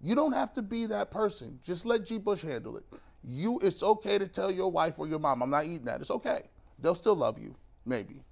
You 0.00 0.14
don't 0.14 0.32
have 0.32 0.52
to 0.54 0.62
be 0.62 0.86
that 0.86 1.10
person. 1.10 1.58
Just 1.62 1.84
let 1.84 2.06
G. 2.06 2.18
Bush 2.18 2.42
handle 2.42 2.76
it. 2.78 2.84
You, 3.22 3.58
it's 3.62 3.82
okay 3.82 4.16
to 4.16 4.26
tell 4.26 4.50
your 4.50 4.70
wife 4.72 4.98
or 4.98 5.06
your 5.06 5.18
mom, 5.18 5.42
I'm 5.42 5.50
not 5.50 5.66
eating 5.66 5.84
that. 5.84 6.00
It's 6.00 6.10
okay. 6.10 6.44
They'll 6.78 6.94
still 6.94 7.14
love 7.16 7.38
you, 7.38 7.54
maybe. 7.84 8.22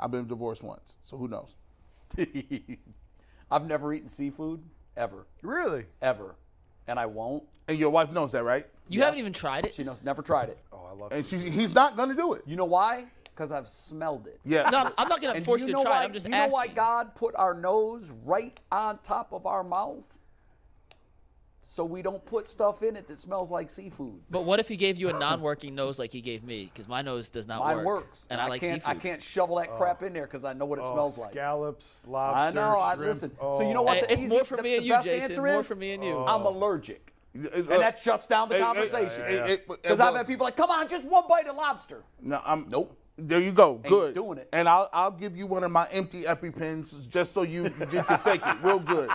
I've 0.00 0.10
been 0.10 0.26
divorced 0.26 0.64
once, 0.64 0.96
so 1.04 1.16
who 1.16 1.28
knows? 1.28 1.54
I've 3.50 3.66
never 3.66 3.92
eaten 3.92 4.08
seafood 4.08 4.60
ever, 4.96 5.26
Really? 5.42 5.86
ever, 6.02 6.34
and 6.88 6.98
I 6.98 7.06
won't. 7.06 7.44
And 7.68 7.78
your 7.78 7.90
wife 7.90 8.10
knows 8.10 8.32
that, 8.32 8.42
right? 8.42 8.66
You 8.88 8.98
Yes. 8.98 9.04
haven't 9.06 9.20
even 9.20 9.32
tried 9.32 9.66
it. 9.66 9.74
She 9.74 9.84
knows. 9.84 10.02
Never 10.02 10.22
tried 10.22 10.48
it. 10.48 10.58
Oh, 10.94 10.98
I 10.98 11.02
love 11.02 11.12
And 11.12 11.26
she, 11.26 11.38
he's 11.38 11.74
not 11.74 11.96
gonna 11.96 12.14
do 12.14 12.34
it. 12.34 12.42
You 12.46 12.56
know 12.56 12.64
why? 12.64 13.06
Because 13.24 13.50
I've 13.50 13.68
smelled 13.68 14.26
it. 14.28 14.38
Yeah. 14.44 14.70
No, 14.70 14.90
I'm 14.96 15.08
not 15.08 15.20
gonna 15.20 15.40
force 15.40 15.60
you 15.60 15.66
you 15.68 15.72
to 15.72 15.78
know 15.78 15.82
try 15.84 15.92
why? 15.98 16.02
it. 16.02 16.04
I'm 16.06 16.12
just 16.12 16.26
you 16.26 16.32
know 16.32 16.46
why 16.48 16.68
God 16.68 17.14
put 17.14 17.34
our 17.36 17.52
nose 17.54 18.12
right 18.24 18.58
on 18.70 18.98
top 19.02 19.32
of 19.32 19.44
our 19.46 19.64
mouth? 19.64 20.04
So 21.66 21.82
we 21.84 22.02
don't 22.02 22.22
put 22.26 22.46
stuff 22.46 22.82
in 22.82 22.94
it 22.94 23.08
that 23.08 23.18
smells 23.18 23.50
like 23.50 23.70
seafood. 23.70 24.20
But 24.30 24.44
what 24.44 24.60
if 24.60 24.68
he 24.68 24.76
gave 24.76 24.98
you 24.98 25.08
a 25.08 25.12
non-working 25.14 25.74
nose 25.74 25.98
like 25.98 26.12
he 26.12 26.20
gave 26.20 26.44
me? 26.44 26.70
Because 26.72 26.88
my 26.88 27.00
nose 27.00 27.30
does 27.30 27.48
not 27.48 27.60
Mine 27.60 27.78
work. 27.78 27.86
works, 27.86 28.26
and 28.30 28.38
I, 28.38 28.48
like 28.48 28.60
can't. 28.60 28.82
seafood. 28.82 28.96
I 28.96 29.00
can't 29.00 29.22
shovel 29.22 29.56
that 29.56 29.70
crap 29.74 30.02
in 30.02 30.12
there 30.12 30.26
because 30.26 30.44
I 30.44 30.52
know 30.52 30.66
what 30.66 30.78
it 30.78 30.84
Oh, 30.84 30.92
smells 30.92 31.16
like. 31.18 31.32
Scallops, 31.32 32.04
I 32.06 32.10
lobster, 32.10 32.54
know. 32.60 32.78
I 32.78 32.94
shrimp. 32.94 33.08
listen. 33.08 33.30
Oh. 33.40 33.58
So 33.58 33.66
you 33.66 33.72
know 33.72 33.80
what? 33.82 33.94
Hey, 33.96 34.00
the 34.02 34.12
it's 34.12 34.22
easy- 34.24 34.34
more 34.34 34.44
for 34.44 34.56
the- 34.58 34.62
me 34.62 34.76
and 34.76 34.84
you, 34.86 34.94
Jason. 35.02 35.20
answer 35.30 35.42
More 35.42 35.60
is, 35.60 35.66
for 35.66 35.74
me 35.74 35.92
and 35.94 36.04
you. 36.04 36.18
I'm 36.18 36.42
allergic, 36.44 37.13
Uh, 37.13 37.13
Uh, 37.36 37.48
and 37.54 37.68
uh, 37.68 37.78
that 37.78 37.98
shuts 37.98 38.26
down 38.26 38.48
the 38.48 38.54
Hey, 38.54 38.60
hey, 38.60 38.66
conversation. 38.66 39.24
Because 39.66 39.98
hey, 39.98 40.04
I've 40.04 40.14
had 40.14 40.26
people 40.26 40.44
like, 40.44 40.56
"Come 40.56 40.70
on, 40.70 40.86
just 40.88 41.06
one 41.08 41.24
bite 41.28 41.46
of 41.48 41.56
lobster." 41.56 42.04
No, 42.22 42.40
I'm 42.44 42.68
Nope. 42.68 42.96
There 43.16 43.38
you 43.40 43.52
go. 43.52 43.74
Good. 43.74 44.14
doing 44.14 44.38
it. 44.38 44.48
And 44.52 44.68
I'll 44.68 44.88
I'll 44.92 45.10
give 45.12 45.36
you 45.36 45.46
one 45.46 45.62
of 45.62 45.70
my 45.70 45.86
empty 45.92 46.24
EpiPens 46.24 47.08
just 47.08 47.32
so 47.32 47.42
you, 47.42 47.64
you 47.64 48.02
can 48.02 48.18
fake 48.24 48.42
it 48.44 48.56
real 48.62 48.80
good. 48.80 49.08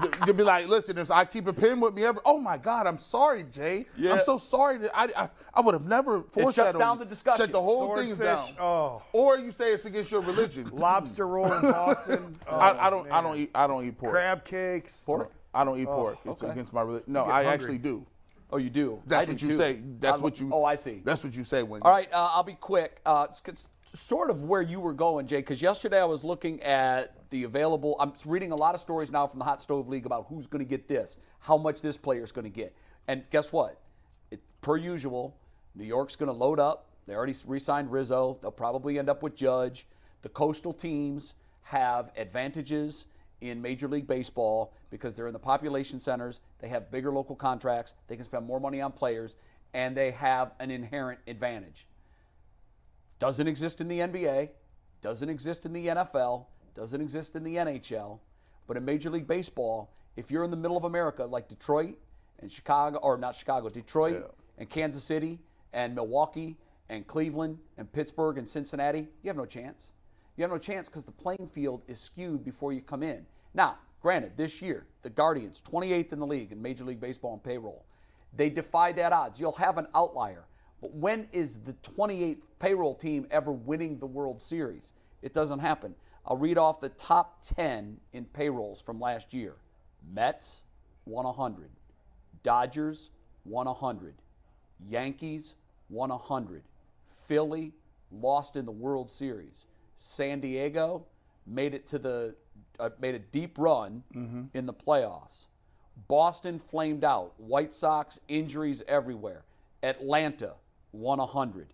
To- 0.00 0.08
To 0.26 0.32
be 0.34 0.42
like, 0.42 0.66
listen, 0.66 0.96
if 0.96 1.10
I 1.10 1.24
keep 1.26 1.46
a 1.46 1.52
pen 1.52 1.78
with 1.78 1.94
me 1.94 2.04
ever, 2.04 2.20
oh 2.24 2.38
my 2.38 2.56
God, 2.56 2.86
I'm 2.86 2.96
sorry, 2.96 3.44
Jay. 3.50 3.84
Yeah. 3.98 4.14
I'm 4.14 4.20
so 4.20 4.38
sorry 4.38 4.78
that 4.78 4.90
I 4.94 5.08
I, 5.16 5.28
I 5.54 5.60
would 5.60 5.74
have 5.74 5.84
never 5.86 6.22
forced 6.22 6.56
shuts 6.56 6.72
that 6.72 6.74
on 6.76 6.80
down 6.80 6.96
you. 6.98 7.04
the 7.04 7.10
discussion. 7.10 7.44
Shut 7.44 7.52
the 7.52 7.60
whole 7.62 7.94
thing 7.96 8.14
down. 8.16 8.48
Oh, 8.58 9.02
Or 9.12 9.36
you 9.38 9.50
say 9.52 9.72
it's 9.72 9.84
against 9.84 10.10
your 10.10 10.22
religion. 10.22 10.70
lobster 10.72 11.26
roll 11.26 11.52
in 11.52 11.60
Boston. 11.62 12.34
Oh, 12.48 12.56
I, 12.56 12.70
I 12.70 12.86
oh, 12.86 12.90
don't 12.90 13.12
I 13.12 13.20
don't 13.22 13.36
eat 13.36 13.50
I 13.54 13.66
don't 13.66 13.84
eat 13.84 13.98
pork. 13.98 14.12
crab 14.12 14.44
cakes. 14.44 15.02
Pork? 15.04 15.30
I 15.54 15.64
don't 15.64 15.78
eat 15.78 15.86
pork. 15.86 16.18
It's 16.24 16.42
okay. 16.42 16.52
against 16.52 16.72
my 16.72 16.82
religion. 16.82 17.12
No, 17.12 17.24
I 17.24 17.44
hungry. 17.44 17.52
actually 17.52 17.78
do. 17.78 18.06
Oh, 18.50 18.56
you 18.58 18.70
do. 18.70 19.02
That's 19.06 19.26
I 19.26 19.32
what 19.32 19.38
do 19.38 19.46
you 19.46 19.52
too. 19.52 19.56
say. 19.56 19.80
That's 19.98 20.20
I- 20.20 20.22
what 20.22 20.40
you. 20.40 20.50
Oh, 20.52 20.64
I 20.64 20.74
see. 20.74 21.02
That's 21.04 21.24
what 21.24 21.34
you 21.34 21.44
say 21.44 21.62
when. 21.62 21.82
All 21.82 21.90
right, 21.90 22.08
uh, 22.12 22.30
I'll 22.32 22.42
be 22.42 22.54
quick. 22.54 23.00
Uh, 23.04 23.26
it's, 23.30 23.68
sort 23.86 24.28
of 24.28 24.42
where 24.44 24.62
you 24.62 24.80
were 24.80 24.92
going, 24.92 25.26
Jay, 25.26 25.36
because 25.38 25.62
yesterday 25.62 26.00
I 26.00 26.04
was 26.04 26.24
looking 26.24 26.62
at 26.62 27.30
the 27.30 27.44
available. 27.44 27.96
I'm 28.00 28.12
reading 28.26 28.52
a 28.52 28.56
lot 28.56 28.74
of 28.74 28.80
stories 28.80 29.10
now 29.10 29.26
from 29.26 29.38
the 29.38 29.44
Hot 29.44 29.62
Stove 29.62 29.88
League 29.88 30.04
about 30.06 30.26
who's 30.28 30.46
going 30.46 30.64
to 30.64 30.68
get 30.68 30.88
this, 30.88 31.16
how 31.38 31.56
much 31.56 31.80
this 31.80 31.96
player 31.96 32.22
is 32.22 32.32
going 32.32 32.44
to 32.44 32.50
get. 32.50 32.76
And 33.06 33.22
guess 33.30 33.52
what? 33.52 33.80
It, 34.30 34.40
per 34.62 34.76
usual, 34.76 35.36
New 35.74 35.84
York's 35.84 36.16
going 36.16 36.28
to 36.28 36.32
load 36.32 36.58
up. 36.58 36.86
They 37.06 37.14
already 37.14 37.34
re 37.46 37.58
signed 37.58 37.92
Rizzo. 37.92 38.38
They'll 38.40 38.50
probably 38.50 38.98
end 38.98 39.08
up 39.08 39.22
with 39.22 39.36
Judge. 39.36 39.86
The 40.22 40.28
coastal 40.28 40.72
teams 40.72 41.34
have 41.62 42.10
advantages 42.16 43.06
in 43.50 43.60
Major 43.60 43.88
League 43.88 44.06
Baseball 44.06 44.72
because 44.90 45.14
they're 45.14 45.26
in 45.26 45.32
the 45.32 45.38
population 45.38 45.98
centers, 45.98 46.40
they 46.60 46.68
have 46.68 46.90
bigger 46.90 47.12
local 47.12 47.36
contracts, 47.36 47.94
they 48.06 48.16
can 48.16 48.24
spend 48.24 48.46
more 48.46 48.60
money 48.60 48.80
on 48.80 48.92
players, 48.92 49.36
and 49.72 49.96
they 49.96 50.12
have 50.12 50.52
an 50.60 50.70
inherent 50.70 51.20
advantage. 51.26 51.86
Doesn't 53.18 53.46
exist 53.46 53.80
in 53.80 53.88
the 53.88 54.00
NBA, 54.00 54.50
doesn't 55.00 55.28
exist 55.28 55.66
in 55.66 55.72
the 55.72 55.86
NFL, 55.88 56.46
doesn't 56.74 57.00
exist 57.00 57.36
in 57.36 57.44
the 57.44 57.56
NHL, 57.56 58.20
but 58.66 58.76
in 58.76 58.84
Major 58.84 59.10
League 59.10 59.26
Baseball, 59.26 59.92
if 60.16 60.30
you're 60.30 60.44
in 60.44 60.50
the 60.50 60.56
middle 60.56 60.76
of 60.76 60.84
America 60.84 61.24
like 61.24 61.48
Detroit 61.48 61.96
and 62.40 62.50
Chicago, 62.50 62.98
or 62.98 63.18
not 63.18 63.34
Chicago, 63.34 63.68
Detroit 63.68 64.34
and 64.58 64.68
Kansas 64.68 65.04
City 65.04 65.40
and 65.72 65.94
Milwaukee 65.94 66.56
and 66.88 67.06
Cleveland 67.06 67.58
and 67.76 67.90
Pittsburgh 67.92 68.38
and 68.38 68.46
Cincinnati, 68.46 69.08
you 69.22 69.28
have 69.28 69.36
no 69.36 69.46
chance. 69.46 69.92
You 70.36 70.42
have 70.42 70.50
no 70.50 70.58
chance 70.58 70.88
because 70.88 71.04
the 71.04 71.12
playing 71.12 71.48
field 71.48 71.82
is 71.86 72.00
skewed 72.00 72.44
before 72.44 72.72
you 72.72 72.80
come 72.80 73.02
in. 73.02 73.26
Now, 73.54 73.78
granted, 74.00 74.36
this 74.36 74.60
year, 74.60 74.86
the 75.02 75.10
Guardians, 75.10 75.62
28th 75.62 76.12
in 76.12 76.18
the 76.18 76.26
league 76.26 76.52
in 76.52 76.60
Major 76.60 76.84
League 76.84 77.00
Baseball 77.00 77.34
and 77.34 77.42
payroll, 77.42 77.84
they 78.36 78.50
defy 78.50 78.92
that 78.92 79.12
odds. 79.12 79.40
You'll 79.40 79.52
have 79.52 79.78
an 79.78 79.86
outlier. 79.94 80.44
But 80.80 80.92
when 80.94 81.28
is 81.32 81.60
the 81.60 81.72
28th 81.74 82.40
payroll 82.58 82.94
team 82.94 83.26
ever 83.30 83.52
winning 83.52 83.98
the 83.98 84.06
World 84.06 84.42
Series? 84.42 84.92
It 85.22 85.32
doesn't 85.32 85.60
happen. 85.60 85.94
I'll 86.26 86.36
read 86.36 86.58
off 86.58 86.80
the 86.80 86.88
top 86.90 87.42
10 87.42 87.98
in 88.12 88.24
payrolls 88.26 88.82
from 88.82 89.00
last 89.00 89.32
year 89.32 89.56
Mets, 90.12 90.62
won 91.06 91.24
100. 91.24 91.70
Dodgers, 92.42 93.10
won 93.44 93.66
100. 93.66 94.14
Yankees, 94.86 95.54
won 95.88 96.10
100. 96.10 96.62
Philly, 97.08 97.72
lost 98.10 98.56
in 98.56 98.66
the 98.66 98.72
World 98.72 99.10
Series. 99.10 99.66
San 99.96 100.40
Diego, 100.40 101.06
made 101.46 101.74
it 101.74 101.86
to 101.86 101.98
the 101.98 102.34
uh, 102.78 102.90
made 103.00 103.14
a 103.14 103.18
deep 103.18 103.58
run 103.58 104.02
in 104.54 104.66
the 104.66 104.74
playoffs. 104.74 105.46
Boston 106.08 106.58
flamed 106.58 107.04
out. 107.04 107.32
White 107.38 107.72
Sox 107.72 108.20
injuries 108.28 108.82
everywhere. 108.88 109.44
Atlanta 109.82 110.54
won 110.92 111.18
100. 111.18 111.68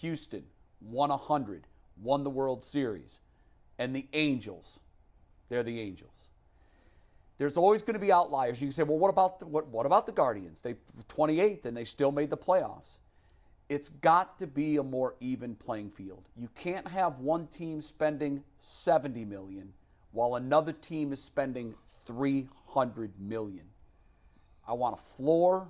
Houston 0.00 0.44
won 0.80 1.10
100. 1.10 1.66
Won 2.02 2.24
the 2.24 2.30
World 2.30 2.62
Series. 2.62 3.20
And 3.78 3.94
the 3.94 4.06
Angels, 4.12 4.80
they're 5.48 5.62
the 5.62 5.80
Angels. 5.80 6.28
There's 7.38 7.56
always 7.56 7.82
going 7.82 7.94
to 7.94 8.00
be 8.00 8.12
outliers. 8.12 8.60
You 8.60 8.68
can 8.68 8.72
say, 8.72 8.84
well, 8.84 8.98
what 8.98 9.08
about 9.08 9.40
the, 9.40 9.46
what, 9.46 9.66
what 9.68 9.86
about 9.86 10.06
the 10.06 10.12
Guardians? 10.12 10.60
They 10.60 10.74
28th 11.08 11.64
and 11.64 11.76
they 11.76 11.84
still 11.84 12.12
made 12.12 12.30
the 12.30 12.36
playoffs. 12.36 12.98
It's 13.68 13.88
got 13.88 14.38
to 14.38 14.46
be 14.46 14.76
a 14.76 14.82
more 14.82 15.16
even 15.20 15.56
playing 15.56 15.90
field. 15.90 16.28
You 16.36 16.48
can't 16.54 16.86
have 16.86 17.18
one 17.18 17.46
team 17.48 17.80
spending 17.80 18.44
70 18.58 19.24
million 19.24 19.72
while 20.14 20.36
another 20.36 20.72
team 20.72 21.12
is 21.12 21.22
spending 21.22 21.74
300 22.06 23.12
million. 23.20 23.64
I 24.66 24.72
want 24.72 24.94
a 24.94 24.98
floor, 24.98 25.68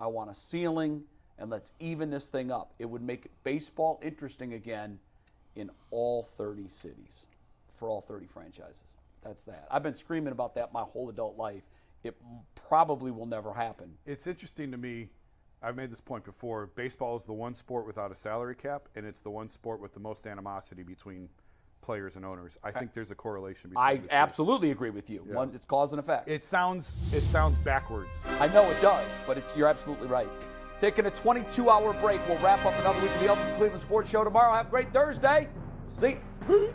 I 0.00 0.06
want 0.06 0.30
a 0.30 0.34
ceiling, 0.34 1.04
and 1.38 1.50
let's 1.50 1.72
even 1.78 2.10
this 2.10 2.26
thing 2.26 2.50
up. 2.50 2.72
It 2.78 2.86
would 2.86 3.02
make 3.02 3.26
baseball 3.44 4.00
interesting 4.02 4.54
again 4.54 4.98
in 5.54 5.70
all 5.90 6.22
30 6.22 6.66
cities 6.68 7.26
for 7.74 7.90
all 7.90 8.00
30 8.00 8.26
franchises. 8.26 8.96
That's 9.22 9.44
that. 9.44 9.68
I've 9.70 9.82
been 9.82 9.94
screaming 9.94 10.32
about 10.32 10.54
that 10.54 10.72
my 10.72 10.82
whole 10.82 11.10
adult 11.10 11.36
life. 11.36 11.62
It 12.02 12.16
probably 12.68 13.10
will 13.10 13.26
never 13.26 13.52
happen. 13.52 13.98
It's 14.06 14.26
interesting 14.26 14.70
to 14.70 14.78
me. 14.78 15.10
I've 15.62 15.76
made 15.76 15.90
this 15.90 16.00
point 16.00 16.24
before. 16.24 16.68
Baseball 16.74 17.16
is 17.16 17.24
the 17.24 17.32
one 17.34 17.52
sport 17.52 17.86
without 17.86 18.12
a 18.12 18.14
salary 18.14 18.54
cap, 18.54 18.88
and 18.94 19.04
it's 19.04 19.20
the 19.20 19.30
one 19.30 19.48
sport 19.50 19.80
with 19.80 19.92
the 19.92 20.00
most 20.00 20.26
animosity 20.26 20.84
between 20.84 21.28
players 21.80 22.16
and 22.16 22.24
owners. 22.24 22.58
I 22.62 22.70
think 22.70 22.92
there's 22.92 23.10
a 23.10 23.14
correlation 23.14 23.70
between 23.70 23.84
I 23.84 24.00
absolutely 24.10 24.70
agree 24.70 24.90
with 24.90 25.08
you. 25.10 25.24
One, 25.26 25.50
it's 25.54 25.64
cause 25.64 25.92
and 25.92 26.00
effect. 26.00 26.28
It 26.28 26.44
sounds 26.44 26.96
it 27.12 27.22
sounds 27.22 27.58
backwards. 27.58 28.22
I 28.38 28.48
know 28.48 28.68
it 28.70 28.80
does, 28.80 29.10
but 29.26 29.38
it's, 29.38 29.56
you're 29.56 29.68
absolutely 29.68 30.08
right. 30.08 30.28
Taking 30.80 31.06
a 31.06 31.10
22 31.10 31.70
hour 31.70 31.92
break. 31.94 32.20
We'll 32.28 32.38
wrap 32.38 32.64
up 32.64 32.74
another 32.80 33.00
week 33.00 33.10
of 33.10 33.20
the 33.20 33.28
Ultimate 33.28 33.56
Cleveland 33.56 33.82
Sports 33.82 34.10
Show 34.10 34.22
tomorrow. 34.24 34.54
Have 34.54 34.68
a 34.68 34.70
great 34.70 34.92
Thursday. 34.92 35.48
See 35.88 36.18
you. 36.48 36.74